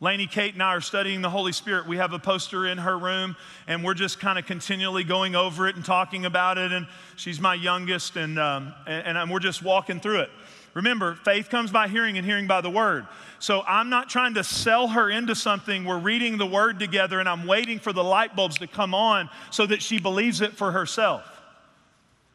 Lainey, 0.00 0.26
Kate, 0.26 0.54
and 0.54 0.62
I 0.62 0.68
are 0.68 0.80
studying 0.80 1.20
the 1.20 1.28
Holy 1.28 1.52
Spirit. 1.52 1.86
We 1.86 1.98
have 1.98 2.14
a 2.14 2.18
poster 2.18 2.66
in 2.66 2.78
her 2.78 2.96
room, 2.96 3.36
and 3.66 3.84
we're 3.84 3.92
just 3.92 4.20
kind 4.20 4.38
of 4.38 4.46
continually 4.46 5.04
going 5.04 5.36
over 5.36 5.68
it 5.68 5.76
and 5.76 5.84
talking 5.84 6.24
about 6.24 6.56
it. 6.56 6.72
And 6.72 6.86
she's 7.16 7.38
my 7.38 7.52
youngest, 7.52 8.16
and, 8.16 8.38
um, 8.38 8.72
and, 8.86 9.18
and 9.18 9.30
we're 9.30 9.40
just 9.40 9.62
walking 9.62 10.00
through 10.00 10.20
it. 10.20 10.30
Remember, 10.78 11.16
faith 11.16 11.50
comes 11.50 11.72
by 11.72 11.88
hearing, 11.88 12.18
and 12.18 12.24
hearing 12.24 12.46
by 12.46 12.60
the 12.60 12.70
word. 12.70 13.04
So 13.40 13.62
I'm 13.66 13.90
not 13.90 14.08
trying 14.08 14.34
to 14.34 14.44
sell 14.44 14.86
her 14.86 15.10
into 15.10 15.34
something. 15.34 15.84
We're 15.84 15.98
reading 15.98 16.38
the 16.38 16.46
word 16.46 16.78
together, 16.78 17.18
and 17.18 17.28
I'm 17.28 17.48
waiting 17.48 17.80
for 17.80 17.92
the 17.92 18.04
light 18.04 18.36
bulbs 18.36 18.58
to 18.58 18.68
come 18.68 18.94
on 18.94 19.28
so 19.50 19.66
that 19.66 19.82
she 19.82 19.98
believes 19.98 20.40
it 20.40 20.52
for 20.52 20.70
herself. 20.70 21.24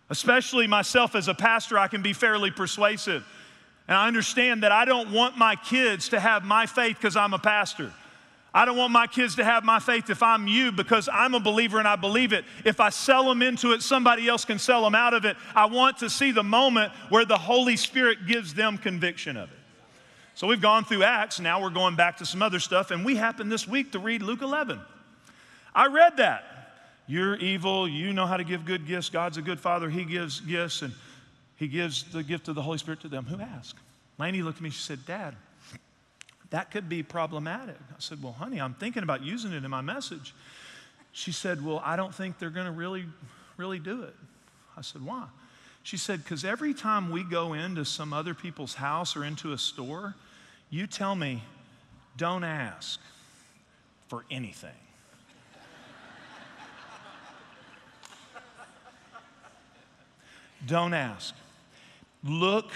Especially 0.09 0.67
myself 0.67 1.15
as 1.15 1.29
a 1.29 1.33
pastor, 1.33 1.79
I 1.79 1.87
can 1.87 2.01
be 2.01 2.11
fairly 2.11 2.51
persuasive. 2.51 3.25
And 3.87 3.95
I 3.95 4.09
understand 4.09 4.63
that 4.63 4.73
I 4.73 4.83
don't 4.83 5.13
want 5.13 5.37
my 5.37 5.55
kids 5.55 6.09
to 6.09 6.19
have 6.19 6.43
my 6.43 6.65
faith 6.65 6.97
because 6.97 7.15
I'm 7.15 7.33
a 7.33 7.39
pastor. 7.39 7.93
I 8.53 8.65
don't 8.65 8.77
want 8.77 8.93
my 8.93 9.07
kids 9.07 9.35
to 9.37 9.43
have 9.43 9.63
my 9.63 9.79
faith 9.79 10.11
if 10.11 10.21
I'm 10.21 10.47
you 10.47 10.71
because 10.71 11.09
I'm 11.11 11.33
a 11.33 11.39
believer 11.39 11.79
and 11.79 11.87
I 11.87 11.95
believe 11.95 12.33
it. 12.33 12.45
If 12.63 12.79
I 12.79 12.89
sell 12.89 13.27
them 13.27 13.41
into 13.41 13.71
it, 13.71 13.81
somebody 13.81 14.27
else 14.27 14.45
can 14.45 14.59
sell 14.59 14.83
them 14.83 14.93
out 14.93 15.15
of 15.15 15.25
it. 15.25 15.37
I 15.55 15.65
want 15.65 15.97
to 15.99 16.09
see 16.09 16.31
the 16.31 16.43
moment 16.43 16.93
where 17.09 17.25
the 17.25 17.37
Holy 17.37 17.75
Spirit 17.75 18.27
gives 18.27 18.53
them 18.53 18.77
conviction 18.77 19.37
of 19.37 19.51
it. 19.51 19.57
So 20.35 20.47
we've 20.47 20.61
gone 20.61 20.83
through 20.83 21.03
Acts, 21.03 21.39
now 21.39 21.61
we're 21.61 21.69
going 21.69 21.95
back 21.95 22.17
to 22.17 22.25
some 22.25 22.41
other 22.41 22.59
stuff, 22.59 22.91
and 22.91 23.05
we 23.05 23.15
happened 23.15 23.51
this 23.51 23.67
week 23.67 23.91
to 23.91 23.99
read 23.99 24.21
Luke 24.21 24.41
11. 24.41 24.79
I 25.75 25.87
read 25.87 26.17
that. 26.17 26.43
You're 27.05 27.35
evil, 27.35 27.87
you 27.87 28.13
know 28.13 28.25
how 28.25 28.37
to 28.37 28.43
give 28.43 28.65
good 28.65 28.87
gifts. 28.87 29.09
God's 29.09 29.37
a 29.37 29.41
good 29.41 29.59
father, 29.59 29.89
He 29.89 30.05
gives 30.05 30.39
gifts, 30.39 30.81
and 30.81 30.93
He 31.55 31.67
gives 31.67 32.03
the 32.11 32.23
gift 32.23 32.47
of 32.47 32.55
the 32.55 32.61
Holy 32.61 32.77
Spirit 32.77 33.01
to 33.01 33.07
them 33.07 33.25
who 33.25 33.39
ask. 33.41 33.75
Lainey 34.17 34.41
looked 34.41 34.57
at 34.57 34.63
me, 34.63 34.69
she 34.69 34.81
said, 34.81 35.05
Dad, 35.05 35.35
that 36.53 36.69
could 36.69 36.87
be 36.87 37.01
problematic. 37.01 37.77
I 37.89 37.95
said, 37.97 38.21
Well, 38.21 38.33
honey, 38.33 38.61
I'm 38.61 38.75
thinking 38.75 39.01
about 39.01 39.23
using 39.23 39.53
it 39.53 39.65
in 39.65 39.71
my 39.71 39.81
message. 39.81 40.35
She 41.11 41.31
said, 41.31 41.65
Well, 41.65 41.81
I 41.83 41.95
don't 41.95 42.13
think 42.13 42.37
they're 42.37 42.51
going 42.51 42.67
to 42.67 42.71
really, 42.71 43.05
really 43.57 43.79
do 43.79 44.03
it. 44.03 44.13
I 44.77 44.81
said, 44.81 45.03
Why? 45.03 45.25
She 45.81 45.97
said, 45.97 46.23
Because 46.23 46.45
every 46.45 46.75
time 46.75 47.09
we 47.09 47.23
go 47.23 47.53
into 47.53 47.83
some 47.85 48.13
other 48.13 48.35
people's 48.35 48.75
house 48.75 49.15
or 49.15 49.25
into 49.25 49.51
a 49.53 49.57
store, 49.57 50.13
you 50.69 50.85
tell 50.85 51.15
me, 51.15 51.41
don't 52.17 52.43
ask 52.43 52.99
for 54.07 54.23
anything. 54.29 54.69
don't 60.67 60.93
ask. 60.93 61.33
Look 62.23 62.71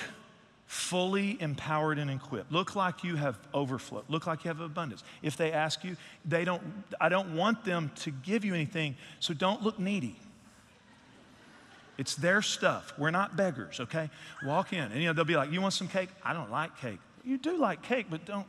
fully 0.67 1.41
empowered 1.41 1.97
and 1.97 2.12
equipped. 2.12 2.51
Look 2.51 2.75
like 2.75 3.03
you 3.03 3.15
have 3.15 3.39
overflow. 3.53 4.03
Look 4.10 4.27
like 4.27 4.43
you 4.43 4.49
have 4.49 4.60
abundance. 4.60 5.03
If 5.21 5.38
they 5.38 5.53
ask 5.53 5.84
you, 5.84 5.95
they 6.25 6.43
don't 6.45 6.62
I 6.99 7.10
don't 7.10 7.36
want 7.36 7.63
them 7.63 7.91
to 8.01 8.12
give 8.12 8.45
you 8.45 8.53
anything, 8.53 8.95
so 9.19 9.34
don't 9.34 9.63
look 9.63 9.80
needy. 9.80 10.17
It's 11.97 12.15
their 12.15 12.41
stuff. 12.43 12.93
We're 12.97 13.12
not 13.12 13.36
beggars, 13.36 13.80
okay? 13.80 14.12
Walk 14.45 14.71
in. 14.71 14.91
And 14.91 15.01
you 15.01 15.08
know, 15.08 15.13
they'll 15.13 15.25
be 15.25 15.36
like, 15.36 15.51
You 15.51 15.62
want 15.62 15.73
some 15.73 15.88
cake? 15.88 16.10
I 16.23 16.34
don't 16.34 16.51
like 16.51 16.80
cake. 16.80 16.99
You 17.23 17.38
do 17.38 17.58
like 17.58 17.82
cake, 17.82 18.08
but 18.10 18.25
don't 18.25 18.45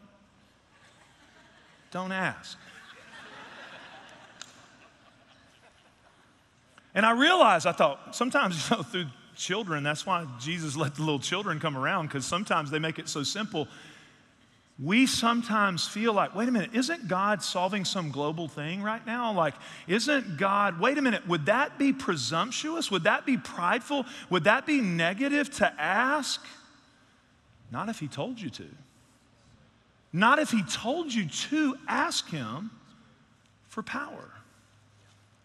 don't 1.91 2.13
ask. 2.13 2.59
and 6.95 7.07
I 7.07 7.13
realized, 7.13 7.67
I 7.67 7.73
thought, 7.73 8.15
sometimes, 8.15 8.71
you 8.71 8.77
know, 8.77 8.83
through 8.83 9.07
children, 9.39 9.83
that's 9.83 10.05
why 10.05 10.27
Jesus 10.39 10.77
let 10.77 10.97
the 10.97 11.03
little 11.03 11.19
children 11.19 11.61
come 11.61 11.79
around, 11.79 12.09
because 12.09 12.27
sometimes 12.27 12.71
they 12.71 12.79
make 12.79 12.99
it 12.99 13.09
so 13.09 13.23
simple 13.23 13.69
we 14.81 15.07
sometimes 15.07 15.89
feel 15.89 16.13
like, 16.13 16.37
wait 16.37 16.49
a 16.49 16.53
minute, 16.53 16.71
isn't 16.73 17.09
God 17.09 17.43
solving 17.43 17.85
some 17.85 18.11
global 18.11 18.47
thing 18.47 18.81
right 18.81 19.05
now? 19.05 19.33
Like, 19.33 19.55
isn't 19.89 20.37
God, 20.37 20.79
wait 20.79 20.99
a 20.99 21.03
minute, 21.03 21.27
would 21.27 21.47
that 21.47 21.79
be 21.79 21.93
presumptuous? 21.93 22.89
Would 22.91 23.03
that 23.03 23.27
be 23.27 23.37
prideful? 23.37 24.07
Would 24.31 24.45
that 24.45 24.67
be 24.67 24.81
negative 24.81 25.51
to 25.57 25.81
ask? 25.81 26.45
Not 27.73 27.89
if 27.89 27.99
He 27.99 28.07
told 28.07 28.41
you 28.41 28.51
to. 28.51 28.67
Not 30.13 30.39
if 30.39 30.53
He 30.53 30.63
told 30.63 31.13
you 31.13 31.27
to 31.27 31.77
ask 31.89 32.31
Him 32.31 32.71
for 33.67 33.83
power. 33.83 34.31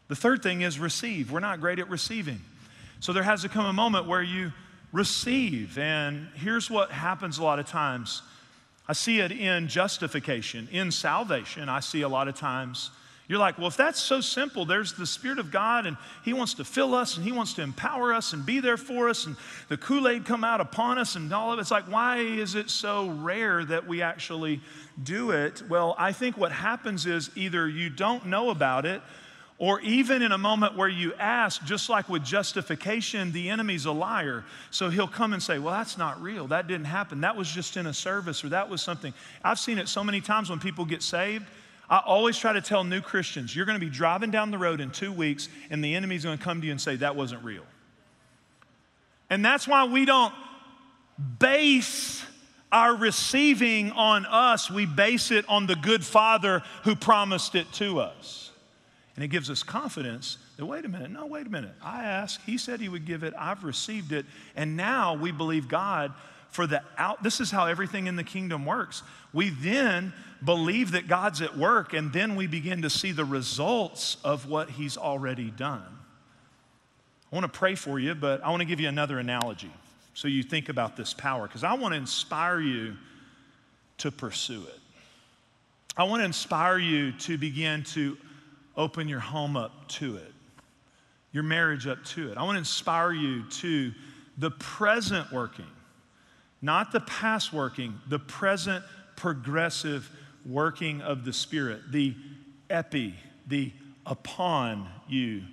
The 0.09 0.15
third 0.15 0.43
thing 0.43 0.61
is 0.61 0.77
receive. 0.77 1.31
We're 1.31 1.39
not 1.39 1.59
great 1.59 1.79
at 1.79 1.89
receiving. 1.89 2.41
So 3.03 3.11
there 3.11 3.23
has 3.23 3.41
to 3.41 3.49
come 3.49 3.65
a 3.65 3.73
moment 3.73 4.07
where 4.07 4.23
you 4.23 4.53
receive. 4.93 5.77
And 5.77 6.29
here's 6.35 6.71
what 6.71 6.89
happens 6.89 7.37
a 7.37 7.43
lot 7.43 7.59
of 7.59 7.67
times 7.67 8.21
I 8.87 8.93
see 8.93 9.19
it 9.19 9.33
in 9.33 9.67
justification, 9.67 10.69
in 10.71 10.89
salvation. 10.89 11.67
I 11.67 11.81
see 11.81 12.03
a 12.03 12.07
lot 12.07 12.29
of 12.29 12.35
times. 12.35 12.91
You're 13.27 13.39
like, 13.39 13.57
well, 13.57 13.67
if 13.67 13.75
that's 13.75 14.01
so 14.01 14.21
simple, 14.21 14.63
there's 14.63 14.93
the 14.93 15.05
Spirit 15.05 15.37
of 15.37 15.51
God 15.51 15.85
and 15.85 15.97
He 16.23 16.31
wants 16.31 16.53
to 16.53 16.63
fill 16.63 16.95
us 16.95 17.17
and 17.17 17.25
He 17.25 17.33
wants 17.33 17.51
to 17.55 17.61
empower 17.61 18.13
us 18.13 18.31
and 18.31 18.45
be 18.45 18.61
there 18.61 18.77
for 18.77 19.09
us 19.09 19.25
and 19.25 19.35
the 19.67 19.75
Kool 19.75 20.07
Aid 20.07 20.23
come 20.23 20.45
out 20.45 20.61
upon 20.61 20.97
us 20.97 21.17
and 21.17 21.33
all 21.33 21.51
of 21.51 21.59
it. 21.59 21.63
It's 21.63 21.71
like, 21.71 21.91
why 21.91 22.19
is 22.19 22.55
it 22.55 22.69
so 22.69 23.09
rare 23.09 23.65
that 23.65 23.85
we 23.85 24.01
actually 24.01 24.61
do 25.03 25.31
it? 25.31 25.61
Well, 25.67 25.93
I 25.97 26.13
think 26.13 26.37
what 26.37 26.53
happens 26.53 27.05
is 27.05 27.31
either 27.35 27.67
you 27.67 27.89
don't 27.89 28.27
know 28.27 28.49
about 28.49 28.85
it 28.85 29.01
or 29.63 29.79
even 29.79 30.21
in 30.21 30.33
a 30.33 30.37
moment 30.37 30.75
where 30.75 30.89
you 30.89 31.13
ask, 31.13 31.63
just 31.63 31.87
like 31.87 32.09
with 32.09 32.21
justification, 32.21 33.31
the 33.31 33.49
enemy's 33.49 33.85
a 33.85 33.93
liar. 33.93 34.43
So 34.71 34.89
he'll 34.89 35.07
come 35.07 35.31
and 35.31 35.41
say, 35.41 35.57
Well, 35.57 35.73
that's 35.73 35.97
not 35.97 36.21
real. 36.21 36.47
That 36.47 36.67
didn't 36.67 36.87
happen. 36.87 37.21
That 37.21 37.37
was 37.37 37.49
just 37.49 37.77
in 37.77 37.87
a 37.87 37.93
service 37.93 38.43
or 38.43 38.49
that 38.49 38.69
was 38.69 38.81
something. 38.81 39.13
I've 39.41 39.57
seen 39.57 39.77
it 39.77 39.87
so 39.87 40.03
many 40.03 40.19
times 40.19 40.49
when 40.49 40.59
people 40.59 40.83
get 40.83 41.01
saved. 41.01 41.45
I 41.89 41.99
always 41.99 42.37
try 42.37 42.51
to 42.51 42.59
tell 42.59 42.83
new 42.83 42.99
Christians, 42.99 43.55
you're 43.55 43.65
going 43.65 43.79
to 43.79 43.85
be 43.85 43.89
driving 43.89 44.31
down 44.31 44.51
the 44.51 44.57
road 44.57 44.81
in 44.81 44.91
two 44.91 45.13
weeks, 45.13 45.47
and 45.69 45.81
the 45.81 45.95
enemy's 45.95 46.25
going 46.25 46.37
to 46.37 46.43
come 46.43 46.59
to 46.59 46.65
you 46.67 46.71
and 46.71 46.81
say, 46.81 46.97
That 46.97 47.15
wasn't 47.15 47.41
real. 47.45 47.63
And 49.29 49.45
that's 49.45 49.65
why 49.65 49.85
we 49.85 50.03
don't 50.03 50.33
base 51.39 52.21
our 52.69 52.97
receiving 52.97 53.91
on 53.91 54.25
us, 54.25 54.69
we 54.69 54.85
base 54.85 55.31
it 55.31 55.47
on 55.47 55.67
the 55.67 55.77
good 55.77 56.03
Father 56.03 56.63
who 56.83 56.97
promised 56.97 57.55
it 57.55 57.71
to 57.75 58.01
us. 58.01 58.42
And 59.15 59.23
it 59.23 59.27
gives 59.27 59.49
us 59.49 59.61
confidence 59.61 60.37
that, 60.57 60.65
wait 60.65 60.85
a 60.85 60.89
minute, 60.89 61.11
no, 61.11 61.27
wait 61.27 61.45
a 61.45 61.49
minute. 61.49 61.73
I 61.83 62.03
asked, 62.03 62.39
He 62.45 62.57
said 62.57 62.81
He 62.81 62.89
would 62.89 63.05
give 63.05 63.23
it, 63.23 63.33
I've 63.37 63.63
received 63.63 64.11
it, 64.11 64.25
and 64.55 64.75
now 64.75 65.13
we 65.13 65.31
believe 65.31 65.67
God 65.67 66.13
for 66.49 66.65
the 66.65 66.81
out. 66.97 67.21
This 67.21 67.39
is 67.39 67.51
how 67.51 67.65
everything 67.65 68.07
in 68.07 68.15
the 68.15 68.23
kingdom 68.23 68.65
works. 68.65 69.03
We 69.31 69.49
then 69.49 70.13
believe 70.43 70.91
that 70.91 71.07
God's 71.07 71.41
at 71.41 71.57
work, 71.57 71.93
and 71.93 72.11
then 72.11 72.35
we 72.35 72.47
begin 72.47 72.81
to 72.81 72.89
see 72.89 73.11
the 73.11 73.25
results 73.25 74.17
of 74.23 74.47
what 74.47 74.71
He's 74.71 74.97
already 74.97 75.51
done. 75.51 75.83
I 77.31 77.35
want 77.35 77.51
to 77.51 77.57
pray 77.59 77.75
for 77.75 77.99
you, 77.99 78.15
but 78.15 78.43
I 78.43 78.49
want 78.49 78.61
to 78.61 78.65
give 78.67 78.79
you 78.79 78.87
another 78.87 79.19
analogy 79.19 79.71
so 80.15 80.27
you 80.27 80.43
think 80.43 80.69
about 80.69 80.95
this 80.95 81.13
power, 81.13 81.47
because 81.47 81.63
I 81.63 81.73
want 81.73 81.93
to 81.93 81.97
inspire 81.97 82.59
you 82.59 82.95
to 83.99 84.11
pursue 84.11 84.61
it. 84.61 84.79
I 85.97 86.03
want 86.03 86.21
to 86.21 86.25
inspire 86.25 86.77
you 86.77 87.11
to 87.11 87.37
begin 87.37 87.83
to 87.93 88.17
open 88.75 89.07
your 89.07 89.19
home 89.19 89.55
up 89.55 89.87
to 89.87 90.17
it, 90.17 90.33
your 91.31 91.43
marriage 91.43 91.87
up 91.87 92.03
to 92.05 92.31
it. 92.31 92.37
I 92.37 92.43
want 92.43 92.55
to 92.55 92.59
inspire 92.59 93.11
you 93.11 93.43
to 93.49 93.91
the 94.37 94.51
present 94.51 95.31
working 95.31 95.67
not 96.63 96.93
the 96.93 97.01
past 97.01 97.51
working, 97.51 97.99
the 98.07 98.17
present 98.17 98.85
progressive 99.17 100.09
working 100.45 101.01
of 101.01 101.25
the 101.25 101.33
Spirit, 101.33 101.91
the 101.91 102.15
epi, 102.69 103.13
the 103.45 103.73
upon 104.05 104.87
you. 105.09 105.43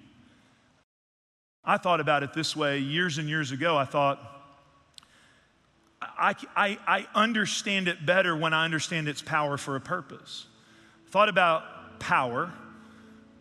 I 1.64 1.78
thought 1.78 1.98
about 1.98 2.22
it 2.22 2.32
this 2.32 2.54
way 2.54 2.78
years 2.78 3.18
and 3.18 3.28
years 3.28 3.50
ago. 3.50 3.76
I 3.76 3.84
thought, 3.84 4.20
I, 6.00 6.34
I, 6.54 6.78
I 6.86 7.06
understand 7.12 7.88
it 7.88 8.06
better 8.06 8.36
when 8.36 8.54
I 8.54 8.64
understand 8.64 9.08
its 9.08 9.20
power 9.20 9.56
for 9.56 9.74
a 9.74 9.80
purpose. 9.80 10.46
Thought 11.08 11.28
about 11.28 11.98
power, 11.98 12.52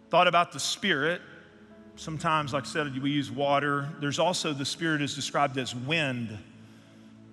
thought 0.09 0.27
about 0.27 0.51
the 0.51 0.59
Spirit. 0.59 1.21
Sometimes, 1.95 2.53
like 2.53 2.63
I 2.63 2.67
said, 2.67 3.01
we 3.01 3.11
use 3.11 3.29
water. 3.29 3.89
There's 3.99 4.19
also 4.19 4.53
the 4.53 4.65
Spirit 4.65 5.01
is 5.01 5.15
described 5.15 5.57
as 5.57 5.75
wind. 5.75 6.37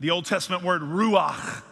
The 0.01 0.11
Old 0.11 0.27
Testament 0.27 0.63
word 0.63 0.83
ruach. 0.83 1.63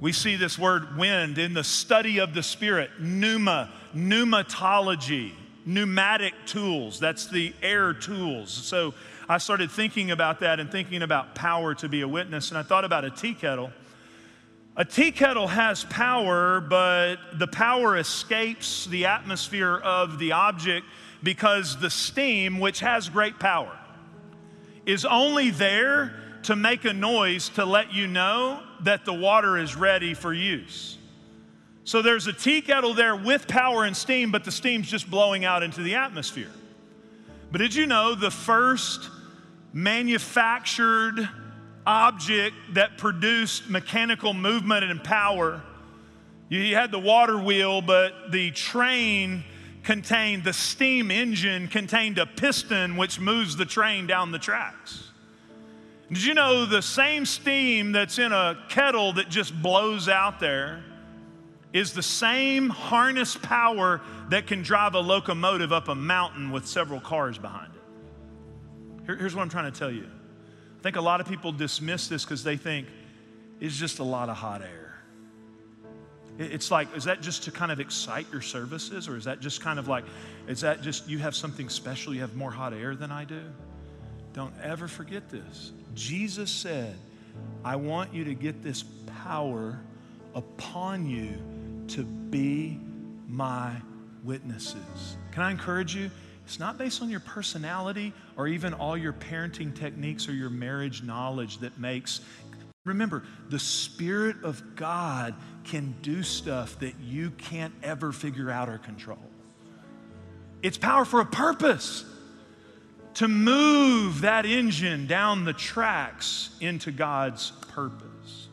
We 0.00 0.12
see 0.12 0.36
this 0.36 0.58
word 0.58 0.96
wind 0.96 1.38
in 1.38 1.54
the 1.54 1.64
study 1.64 2.18
of 2.18 2.34
the 2.34 2.42
Spirit, 2.42 2.90
pneuma, 3.00 3.70
pneumatology, 3.94 5.32
pneumatic 5.64 6.34
tools. 6.46 7.00
That's 7.00 7.26
the 7.26 7.54
air 7.62 7.94
tools. 7.94 8.50
So 8.50 8.94
I 9.28 9.38
started 9.38 9.70
thinking 9.70 10.10
about 10.10 10.40
that 10.40 10.60
and 10.60 10.70
thinking 10.70 11.02
about 11.02 11.34
power 11.34 11.74
to 11.76 11.88
be 11.88 12.02
a 12.02 12.08
witness. 12.08 12.50
And 12.50 12.58
I 12.58 12.62
thought 12.62 12.84
about 12.84 13.04
a 13.04 13.10
tea 13.10 13.34
kettle. 13.34 13.72
A 14.78 14.84
tea 14.84 15.10
kettle 15.10 15.48
has 15.48 15.84
power, 15.84 16.60
but 16.60 17.16
the 17.38 17.46
power 17.46 17.96
escapes 17.96 18.84
the 18.86 19.06
atmosphere 19.06 19.74
of 19.74 20.18
the 20.18 20.32
object 20.32 20.84
because 21.22 21.78
the 21.78 21.88
steam, 21.88 22.58
which 22.58 22.80
has 22.80 23.08
great 23.08 23.38
power, 23.38 23.74
is 24.84 25.06
only 25.06 25.48
there 25.48 26.14
to 26.42 26.54
make 26.54 26.84
a 26.84 26.92
noise 26.92 27.48
to 27.50 27.64
let 27.64 27.94
you 27.94 28.06
know 28.06 28.62
that 28.82 29.06
the 29.06 29.14
water 29.14 29.56
is 29.56 29.76
ready 29.76 30.12
for 30.12 30.34
use. 30.34 30.98
So 31.84 32.02
there's 32.02 32.26
a 32.26 32.32
tea 32.34 32.60
kettle 32.60 32.92
there 32.92 33.16
with 33.16 33.48
power 33.48 33.84
and 33.84 33.96
steam, 33.96 34.30
but 34.30 34.44
the 34.44 34.52
steam's 34.52 34.90
just 34.90 35.10
blowing 35.10 35.46
out 35.46 35.62
into 35.62 35.82
the 35.82 35.94
atmosphere. 35.94 36.50
But 37.50 37.58
did 37.58 37.74
you 37.74 37.86
know 37.86 38.14
the 38.14 38.30
first 38.30 39.08
manufactured 39.72 41.28
object 41.86 42.56
that 42.74 42.98
produced 42.98 43.70
mechanical 43.70 44.34
movement 44.34 44.84
and 44.84 45.02
power? 45.02 45.62
You 46.48 46.74
had 46.74 46.90
the 46.90 46.98
water 46.98 47.38
wheel, 47.38 47.80
but 47.80 48.30
the 48.30 48.50
train 48.50 49.44
contained, 49.82 50.44
the 50.44 50.52
steam 50.52 51.10
engine 51.10 51.68
contained 51.68 52.18
a 52.18 52.26
piston 52.26 52.96
which 52.96 53.20
moves 53.20 53.56
the 53.56 53.64
train 53.64 54.06
down 54.06 54.32
the 54.32 54.38
tracks. 54.38 55.10
Did 56.08 56.22
you 56.22 56.34
know 56.34 56.66
the 56.66 56.82
same 56.82 57.26
steam 57.26 57.92
that's 57.92 58.18
in 58.18 58.32
a 58.32 58.56
kettle 58.68 59.14
that 59.14 59.28
just 59.28 59.60
blows 59.60 60.08
out 60.08 60.38
there 60.38 60.84
is 61.72 61.92
the 61.92 62.02
same 62.02 62.68
harness 62.68 63.36
power 63.36 64.00
that 64.30 64.46
can 64.46 64.62
drive 64.62 64.94
a 64.94 65.00
locomotive 65.00 65.72
up 65.72 65.88
a 65.88 65.94
mountain 65.94 66.50
with 66.50 66.66
several 66.66 67.00
cars 67.00 67.38
behind 67.38 67.72
it? 67.74 69.18
here's 69.18 69.36
what 69.36 69.42
I'm 69.42 69.48
trying 69.48 69.70
to 69.70 69.78
tell 69.78 69.90
you. 69.90 70.08
Think 70.86 70.94
a 70.94 71.00
lot 71.00 71.20
of 71.20 71.26
people 71.26 71.50
dismiss 71.50 72.06
this 72.06 72.24
because 72.24 72.44
they 72.44 72.56
think 72.56 72.86
it's 73.58 73.76
just 73.76 73.98
a 73.98 74.04
lot 74.04 74.28
of 74.28 74.36
hot 74.36 74.62
air. 74.62 74.94
It's 76.38 76.70
like, 76.70 76.96
is 76.96 77.02
that 77.06 77.20
just 77.20 77.42
to 77.42 77.50
kind 77.50 77.72
of 77.72 77.80
excite 77.80 78.28
your 78.30 78.40
services? 78.40 79.08
Or 79.08 79.16
is 79.16 79.24
that 79.24 79.40
just 79.40 79.60
kind 79.60 79.80
of 79.80 79.88
like, 79.88 80.04
is 80.46 80.60
that 80.60 80.82
just 80.82 81.08
you 81.08 81.18
have 81.18 81.34
something 81.34 81.68
special? 81.70 82.14
You 82.14 82.20
have 82.20 82.36
more 82.36 82.52
hot 82.52 82.72
air 82.72 82.94
than 82.94 83.10
I 83.10 83.24
do? 83.24 83.42
Don't 84.32 84.54
ever 84.62 84.86
forget 84.86 85.28
this. 85.28 85.72
Jesus 85.96 86.52
said, 86.52 86.94
I 87.64 87.74
want 87.74 88.14
you 88.14 88.22
to 88.22 88.34
get 88.34 88.62
this 88.62 88.84
power 89.24 89.80
upon 90.36 91.10
you 91.10 91.34
to 91.96 92.04
be 92.04 92.78
my 93.26 93.72
witnesses. 94.22 95.16
Can 95.32 95.42
I 95.42 95.50
encourage 95.50 95.96
you? 95.96 96.12
It's 96.46 96.60
not 96.60 96.78
based 96.78 97.02
on 97.02 97.10
your 97.10 97.20
personality 97.20 98.12
or 98.36 98.46
even 98.46 98.72
all 98.72 98.96
your 98.96 99.12
parenting 99.12 99.74
techniques 99.74 100.28
or 100.28 100.32
your 100.32 100.48
marriage 100.48 101.02
knowledge 101.02 101.58
that 101.58 101.76
makes. 101.76 102.20
Remember, 102.84 103.24
the 103.48 103.58
Spirit 103.58 104.36
of 104.44 104.76
God 104.76 105.34
can 105.64 105.96
do 106.02 106.22
stuff 106.22 106.78
that 106.78 106.94
you 107.00 107.30
can't 107.32 107.74
ever 107.82 108.12
figure 108.12 108.48
out 108.48 108.68
or 108.68 108.78
control. 108.78 109.18
It's 110.62 110.78
power 110.78 111.04
for 111.04 111.20
a 111.20 111.26
purpose 111.26 112.04
to 113.14 113.26
move 113.26 114.20
that 114.20 114.46
engine 114.46 115.08
down 115.08 115.44
the 115.44 115.52
tracks 115.52 116.50
into 116.60 116.92
God's 116.92 117.50
purpose. 117.72 118.46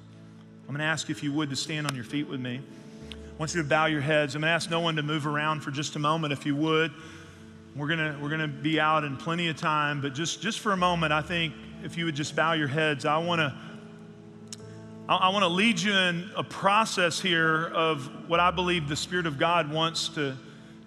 I'm 0.64 0.70
going 0.70 0.80
to 0.80 0.86
ask 0.86 1.12
if 1.12 1.22
you 1.22 1.32
would 1.34 1.52
to 1.52 1.56
stand 1.56 1.86
on 1.86 1.94
your 1.94 2.06
feet 2.06 2.28
with 2.28 2.40
me. 2.40 2.60
I 3.12 3.36
want 3.38 3.54
you 3.54 3.62
to 3.62 3.68
bow 3.68 3.86
your 3.86 4.02
heads. 4.02 4.34
I'm 4.34 4.42
going 4.42 4.50
to 4.50 4.56
ask 4.56 4.72
no 4.72 4.80
one 4.80 4.96
to 4.96 5.04
move 5.04 5.28
around 5.28 5.62
for 5.62 5.70
just 5.70 5.96
a 5.96 6.00
moment 6.00 6.34
if 6.34 6.44
you 6.44 6.56
would. 6.56 6.92
We're 7.76 7.88
to, 7.88 8.18
we're 8.22 8.38
to 8.38 8.48
be 8.48 8.80
out 8.80 9.04
in 9.04 9.18
plenty 9.18 9.48
of 9.48 9.58
time, 9.58 10.00
but 10.00 10.14
just, 10.14 10.42
just 10.42 10.60
for 10.60 10.74
a 10.74 10.78
moment, 10.78 11.12
I 11.12 11.22
think 11.22 11.56
if 11.84 11.98
you 11.98 12.06
would 12.06 12.16
just 12.16 12.36
bow 12.36 12.54
your 12.54 12.68
heads, 12.68 13.06
I 13.06 13.18
want 13.18 13.40
to. 13.40 13.56
I 15.06 15.30
want 15.30 15.44
to 15.44 15.50
lead 15.50 15.82
you 15.82 15.92
in 15.92 16.30
a 16.34 16.46
process 16.46 17.20
here 17.20 17.66
of 17.66 18.10
what 18.30 18.40
I 18.40 18.52
believe 18.52 18.88
the 18.88 18.96
Spirit 18.96 19.26
of 19.26 19.38
God 19.38 19.70
wants 19.70 20.08
to, 20.10 20.38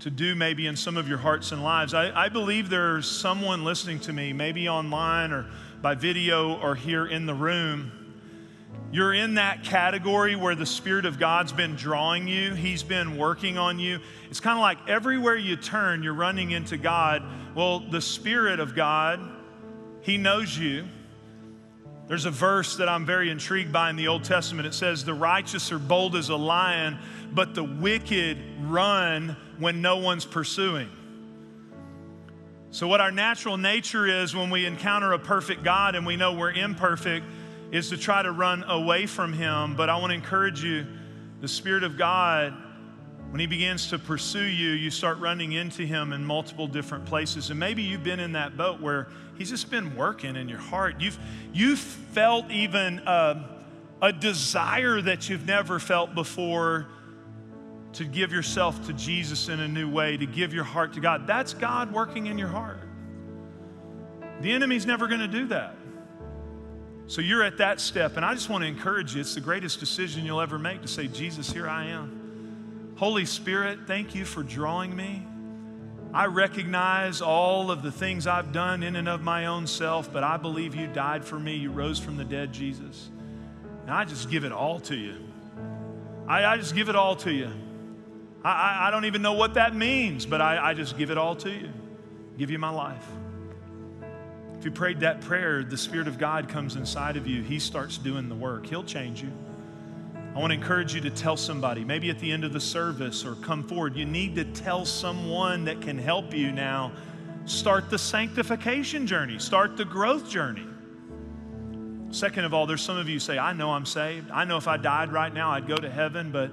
to 0.01 0.11
do 0.11 0.35
maybe 0.35 0.67
in 0.67 0.75
some 0.75 0.97
of 0.97 1.07
your 1.07 1.19
hearts 1.19 1.53
and 1.53 1.63
lives. 1.63 1.93
I, 1.93 2.25
I 2.25 2.31
believe 2.31 2.71
there's 2.71 3.07
someone 3.07 3.63
listening 3.63 4.01
to 4.01 4.15
me, 4.15 4.33
maybe 4.33 4.71
online 4.71 5.33
or 5.33 5.45
by 5.83 5.95
video 5.95 6.59
or 6.61 6.75
here 6.75 7.07
in 7.07 7.27
the 7.27 7.35
room. 7.35 7.93
You're 8.93 9.13
in 9.13 9.35
that 9.35 9.65
category 9.65 10.37
where 10.37 10.55
the 10.55 10.67
Spirit 10.67 11.07
of 11.07 11.19
God's 11.19 11.53
been 11.53 11.75
drawing 11.75 12.29
you, 12.29 12.55
He's 12.55 12.83
been 12.83 13.17
working 13.17 13.59
on 13.59 13.79
you. 13.79 14.01
It's 14.31 14.41
kind 14.41 14.59
of 14.59 14.63
like 14.63 14.89
everywhere 14.89 15.37
you 15.37 15.57
turn, 15.57 16.03
you're 16.03 16.15
running 16.15 16.53
into 16.53 16.77
God. 16.77 17.23
Well, 17.55 17.81
the 17.81 18.01
Spirit 18.01 18.61
of 18.61 18.75
God, 18.75 19.21
He 20.03 20.17
knows 20.19 20.57
you. 20.57 20.87
There's 22.07 22.25
a 22.25 22.31
verse 22.31 22.77
that 22.77 22.89
I'm 22.89 23.05
very 23.05 23.31
intrigued 23.31 23.73
by 23.73 23.91
in 23.91 23.97
the 23.97 24.07
Old 24.07 24.23
Testament. 24.23 24.67
It 24.67 24.75
says, 24.75 25.05
The 25.05 25.15
righteous 25.15 25.73
are 25.73 25.79
bold 25.81 26.15
as 26.15 26.29
a 26.29 26.37
lion, 26.37 26.99
but 27.33 27.55
the 27.57 27.65
wicked 27.65 28.39
run 28.61 29.37
when 29.59 29.83
no 29.83 29.97
one's 29.97 30.25
pursuing. 30.25 30.89
So, 32.71 32.87
what 32.87 33.01
our 33.01 33.11
natural 33.11 33.57
nature 33.57 34.07
is 34.07 34.37
when 34.37 34.51
we 34.51 34.67
encounter 34.67 35.13
a 35.13 35.19
perfect 35.19 35.65
God 35.65 35.97
and 35.97 36.07
we 36.07 36.17
know 36.17 36.35
we're 36.35 36.53
imperfect 36.53 37.27
is 37.73 37.91
to 37.91 37.97
try 37.97 38.23
to 38.23 38.33
run 38.33 38.65
away 38.65 39.07
from 39.07 39.33
Him. 39.33 39.77
But 39.77 39.91
I 39.91 39.97
want 39.99 40.11
to 40.11 40.15
encourage 40.15 40.63
you 40.63 40.87
the 41.41 41.49
Spirit 41.49 41.85
of 41.85 41.99
God, 41.99 42.55
when 43.31 43.41
He 43.41 43.47
begins 43.47 43.91
to 43.91 43.99
pursue 43.99 44.45
you, 44.45 44.71
you 44.71 44.91
start 44.91 45.19
running 45.19 45.53
into 45.53 45.83
Him 45.83 46.13
in 46.13 46.25
multiple 46.25 46.67
different 46.67 47.05
places. 47.07 47.51
And 47.51 47.59
maybe 47.59 47.83
you've 47.83 48.05
been 48.05 48.21
in 48.21 48.33
that 48.33 48.57
boat 48.57 48.81
where 48.81 49.09
He's 49.37 49.51
just 49.51 49.71
been 49.71 49.95
working 49.97 50.37
in 50.37 50.49
your 50.49 50.59
heart. 50.59 51.01
You've, 51.01 51.19
you've 51.53 51.79
felt 51.79 52.51
even 52.51 53.01
a, 53.01 53.45
a 54.01 54.13
desire 54.13 55.01
that 55.03 55.29
you've 55.29 55.47
never 55.47 55.79
felt 55.79 56.15
before 56.15 56.87
to 57.95 58.05
give 58.05 58.31
yourself 58.31 58.87
to 58.87 58.93
Jesus 58.93 59.49
in 59.49 59.61
a 59.61 59.69
new 59.69 59.91
way, 59.91 60.17
to 60.17 60.27
give 60.27 60.53
your 60.55 60.65
heart 60.65 60.93
to 60.95 61.01
God. 61.01 61.27
That's 61.27 61.55
God 61.55 61.93
working 61.93 62.27
in 62.27 62.39
your 62.39 62.49
heart. 62.49 62.81
The 64.41 64.53
enemy's 64.53 64.85
never 64.85 65.07
going 65.09 65.21
to 65.21 65.29
do 65.29 65.47
that. 65.49 65.77
So 67.09 67.21
you're 67.21 67.43
at 67.43 67.59
that 67.59 67.81
step, 67.81 68.17
and 68.17 68.25
I 68.25 68.35
just 68.35 68.49
want 68.49 68.63
to 68.63 68.69
encourage 68.69 69.15
you. 69.15 69.21
It's 69.21 69.35
the 69.35 69.41
greatest 69.41 69.79
decision 69.79 70.25
you'll 70.25 70.41
ever 70.41 70.59
make 70.59 70.83
to 70.83 70.89
say, 70.89 71.07
Jesus, 71.07 71.53
here 71.53 71.69
I 71.69 71.87
am. 71.87 72.95
Holy 72.97 73.27
Spirit, 73.27 73.81
thank 73.87 74.15
you 74.15 74.25
for 74.25 74.43
drawing 74.43 74.95
me. 74.95 75.25
I 76.13 76.27
recognize 76.27 77.21
all 77.21 77.71
of 77.71 77.83
the 77.83 77.93
things 77.93 78.27
I've 78.27 78.51
done 78.51 78.83
in 78.83 78.97
and 78.97 79.09
of 79.09 79.23
my 79.23 79.47
own 79.47 79.67
self, 79.67 80.13
but 80.13 80.25
I 80.25 80.37
believe 80.37 80.75
you 80.75 80.87
died 80.87 81.25
for 81.25 81.39
me. 81.39 81.57
You 81.57 81.71
rose 81.71 81.99
from 81.99 82.17
the 82.17 82.25
dead, 82.25 82.53
Jesus. 82.53 83.11
And 83.83 83.91
I 83.91 84.05
just 84.05 84.31
give 84.31 84.45
it 84.45 84.53
all 84.53 84.81
to 84.81 84.97
you. 84.97 85.17
I, 86.27 86.45
I 86.45 86.57
just 86.57 86.75
give 86.75 86.89
it 86.89 86.97
all 86.97 87.17
to 87.17 87.31
you. 87.31 87.51
I, 88.43 88.89
I, 88.89 88.91
don't 88.91 89.05
even 89.05 89.23
know 89.23 89.35
what 89.35 89.55
that 89.55 89.75
means, 89.75 90.25
but 90.25 90.41
I, 90.41 90.71
I 90.71 90.75
just 90.75 90.97
give 90.97 91.11
it 91.11 91.19
all 91.19 91.37
to 91.37 91.51
you. 91.51 91.69
Give 92.39 92.51
you 92.51 92.59
my 92.59 92.71
life. 92.71 93.07
You 94.67 94.73
prayed 94.73 94.99
that 94.99 95.21
prayer, 95.21 95.63
the 95.63 95.79
Spirit 95.79 96.09
of 96.09 96.19
God 96.19 96.49
comes 96.49 96.75
inside 96.75 97.17
of 97.17 97.25
you. 97.25 97.41
He 97.41 97.61
starts 97.61 97.99
doing 97.99 98.29
the 98.29 98.35
work. 98.35 98.67
He'll 98.67 98.83
change 98.83 99.23
you. 99.23 99.31
I 100.35 100.41
want 100.41 100.51
to 100.51 100.57
encourage 100.57 100.93
you 100.93 101.01
to 101.03 101.11
tell 101.11 101.37
somebody, 101.37 101.85
maybe 101.85 102.11
at 102.11 102.19
the 102.19 102.33
end 102.33 102.43
of 102.43 102.53
the 102.53 102.59
service 102.59 103.25
or 103.25 103.37
come 103.37 103.63
forward. 103.63 103.95
You 103.95 104.07
need 104.07 104.35
to 104.35 104.45
tell 104.45 104.85
someone 104.85 105.67
that 105.67 105.81
can 105.81 105.97
help 105.97 106.35
you 106.35 106.51
now 106.51 106.91
start 107.45 107.91
the 107.91 107.99
sanctification 107.99 109.07
journey, 109.07 109.39
start 109.39 109.77
the 109.77 109.85
growth 109.85 110.29
journey. 110.29 110.67
Second 112.11 112.45
of 112.45 112.53
all, 112.53 112.67
there's 112.67 112.83
some 112.83 112.97
of 112.97 113.09
you 113.09 113.21
say, 113.21 113.39
I 113.39 113.53
know 113.53 113.71
I'm 113.71 113.87
saved. 113.87 114.33
I 114.33 114.45
know 114.45 114.57
if 114.57 114.67
I 114.67 114.79
died 114.79 115.13
right 115.13 115.33
now, 115.33 115.53
I'd 115.53 115.69
go 115.69 115.77
to 115.77 115.89
heaven, 115.89 116.33
but 116.33 116.51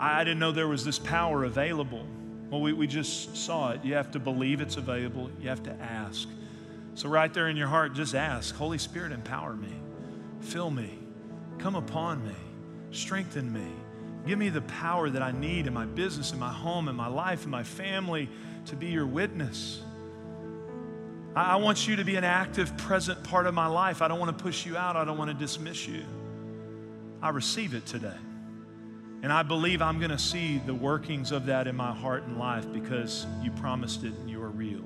I 0.00 0.24
didn't 0.24 0.40
know 0.40 0.50
there 0.50 0.66
was 0.66 0.84
this 0.84 0.98
power 0.98 1.44
available. 1.44 2.04
Well, 2.50 2.60
we, 2.60 2.72
we 2.72 2.88
just 2.88 3.36
saw 3.36 3.70
it. 3.70 3.84
You 3.84 3.94
have 3.94 4.10
to 4.10 4.18
believe 4.18 4.60
it's 4.60 4.76
available, 4.76 5.30
you 5.40 5.48
have 5.48 5.62
to 5.62 5.72
ask. 5.80 6.28
So, 6.98 7.08
right 7.08 7.32
there 7.32 7.48
in 7.48 7.56
your 7.56 7.68
heart, 7.68 7.94
just 7.94 8.16
ask 8.16 8.56
Holy 8.56 8.76
Spirit, 8.76 9.12
empower 9.12 9.54
me, 9.54 9.72
fill 10.40 10.68
me, 10.68 10.98
come 11.58 11.76
upon 11.76 12.26
me, 12.26 12.34
strengthen 12.90 13.52
me. 13.52 13.70
Give 14.26 14.36
me 14.36 14.48
the 14.48 14.62
power 14.62 15.08
that 15.08 15.22
I 15.22 15.30
need 15.30 15.68
in 15.68 15.72
my 15.72 15.84
business, 15.84 16.32
in 16.32 16.40
my 16.40 16.52
home, 16.52 16.88
in 16.88 16.96
my 16.96 17.06
life, 17.06 17.44
in 17.44 17.50
my 17.50 17.62
family 17.62 18.28
to 18.66 18.74
be 18.74 18.88
your 18.88 19.06
witness. 19.06 19.80
I 21.36 21.54
want 21.54 21.86
you 21.86 21.94
to 21.94 22.04
be 22.04 22.16
an 22.16 22.24
active, 22.24 22.76
present 22.76 23.22
part 23.22 23.46
of 23.46 23.54
my 23.54 23.68
life. 23.68 24.02
I 24.02 24.08
don't 24.08 24.18
want 24.18 24.36
to 24.36 24.42
push 24.42 24.66
you 24.66 24.76
out, 24.76 24.96
I 24.96 25.04
don't 25.04 25.18
want 25.18 25.30
to 25.30 25.36
dismiss 25.36 25.86
you. 25.86 26.02
I 27.22 27.28
receive 27.28 27.74
it 27.74 27.86
today. 27.86 28.18
And 29.22 29.32
I 29.32 29.44
believe 29.44 29.82
I'm 29.82 30.00
going 30.00 30.10
to 30.10 30.18
see 30.18 30.60
the 30.66 30.74
workings 30.74 31.30
of 31.30 31.46
that 31.46 31.68
in 31.68 31.76
my 31.76 31.94
heart 31.94 32.24
and 32.24 32.40
life 32.40 32.66
because 32.72 33.24
you 33.40 33.52
promised 33.52 34.02
it 34.02 34.14
and 34.14 34.28
you 34.28 34.42
are 34.42 34.50
real. 34.50 34.82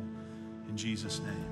In 0.69 0.77
Jesus' 0.77 1.19
name. 1.21 1.52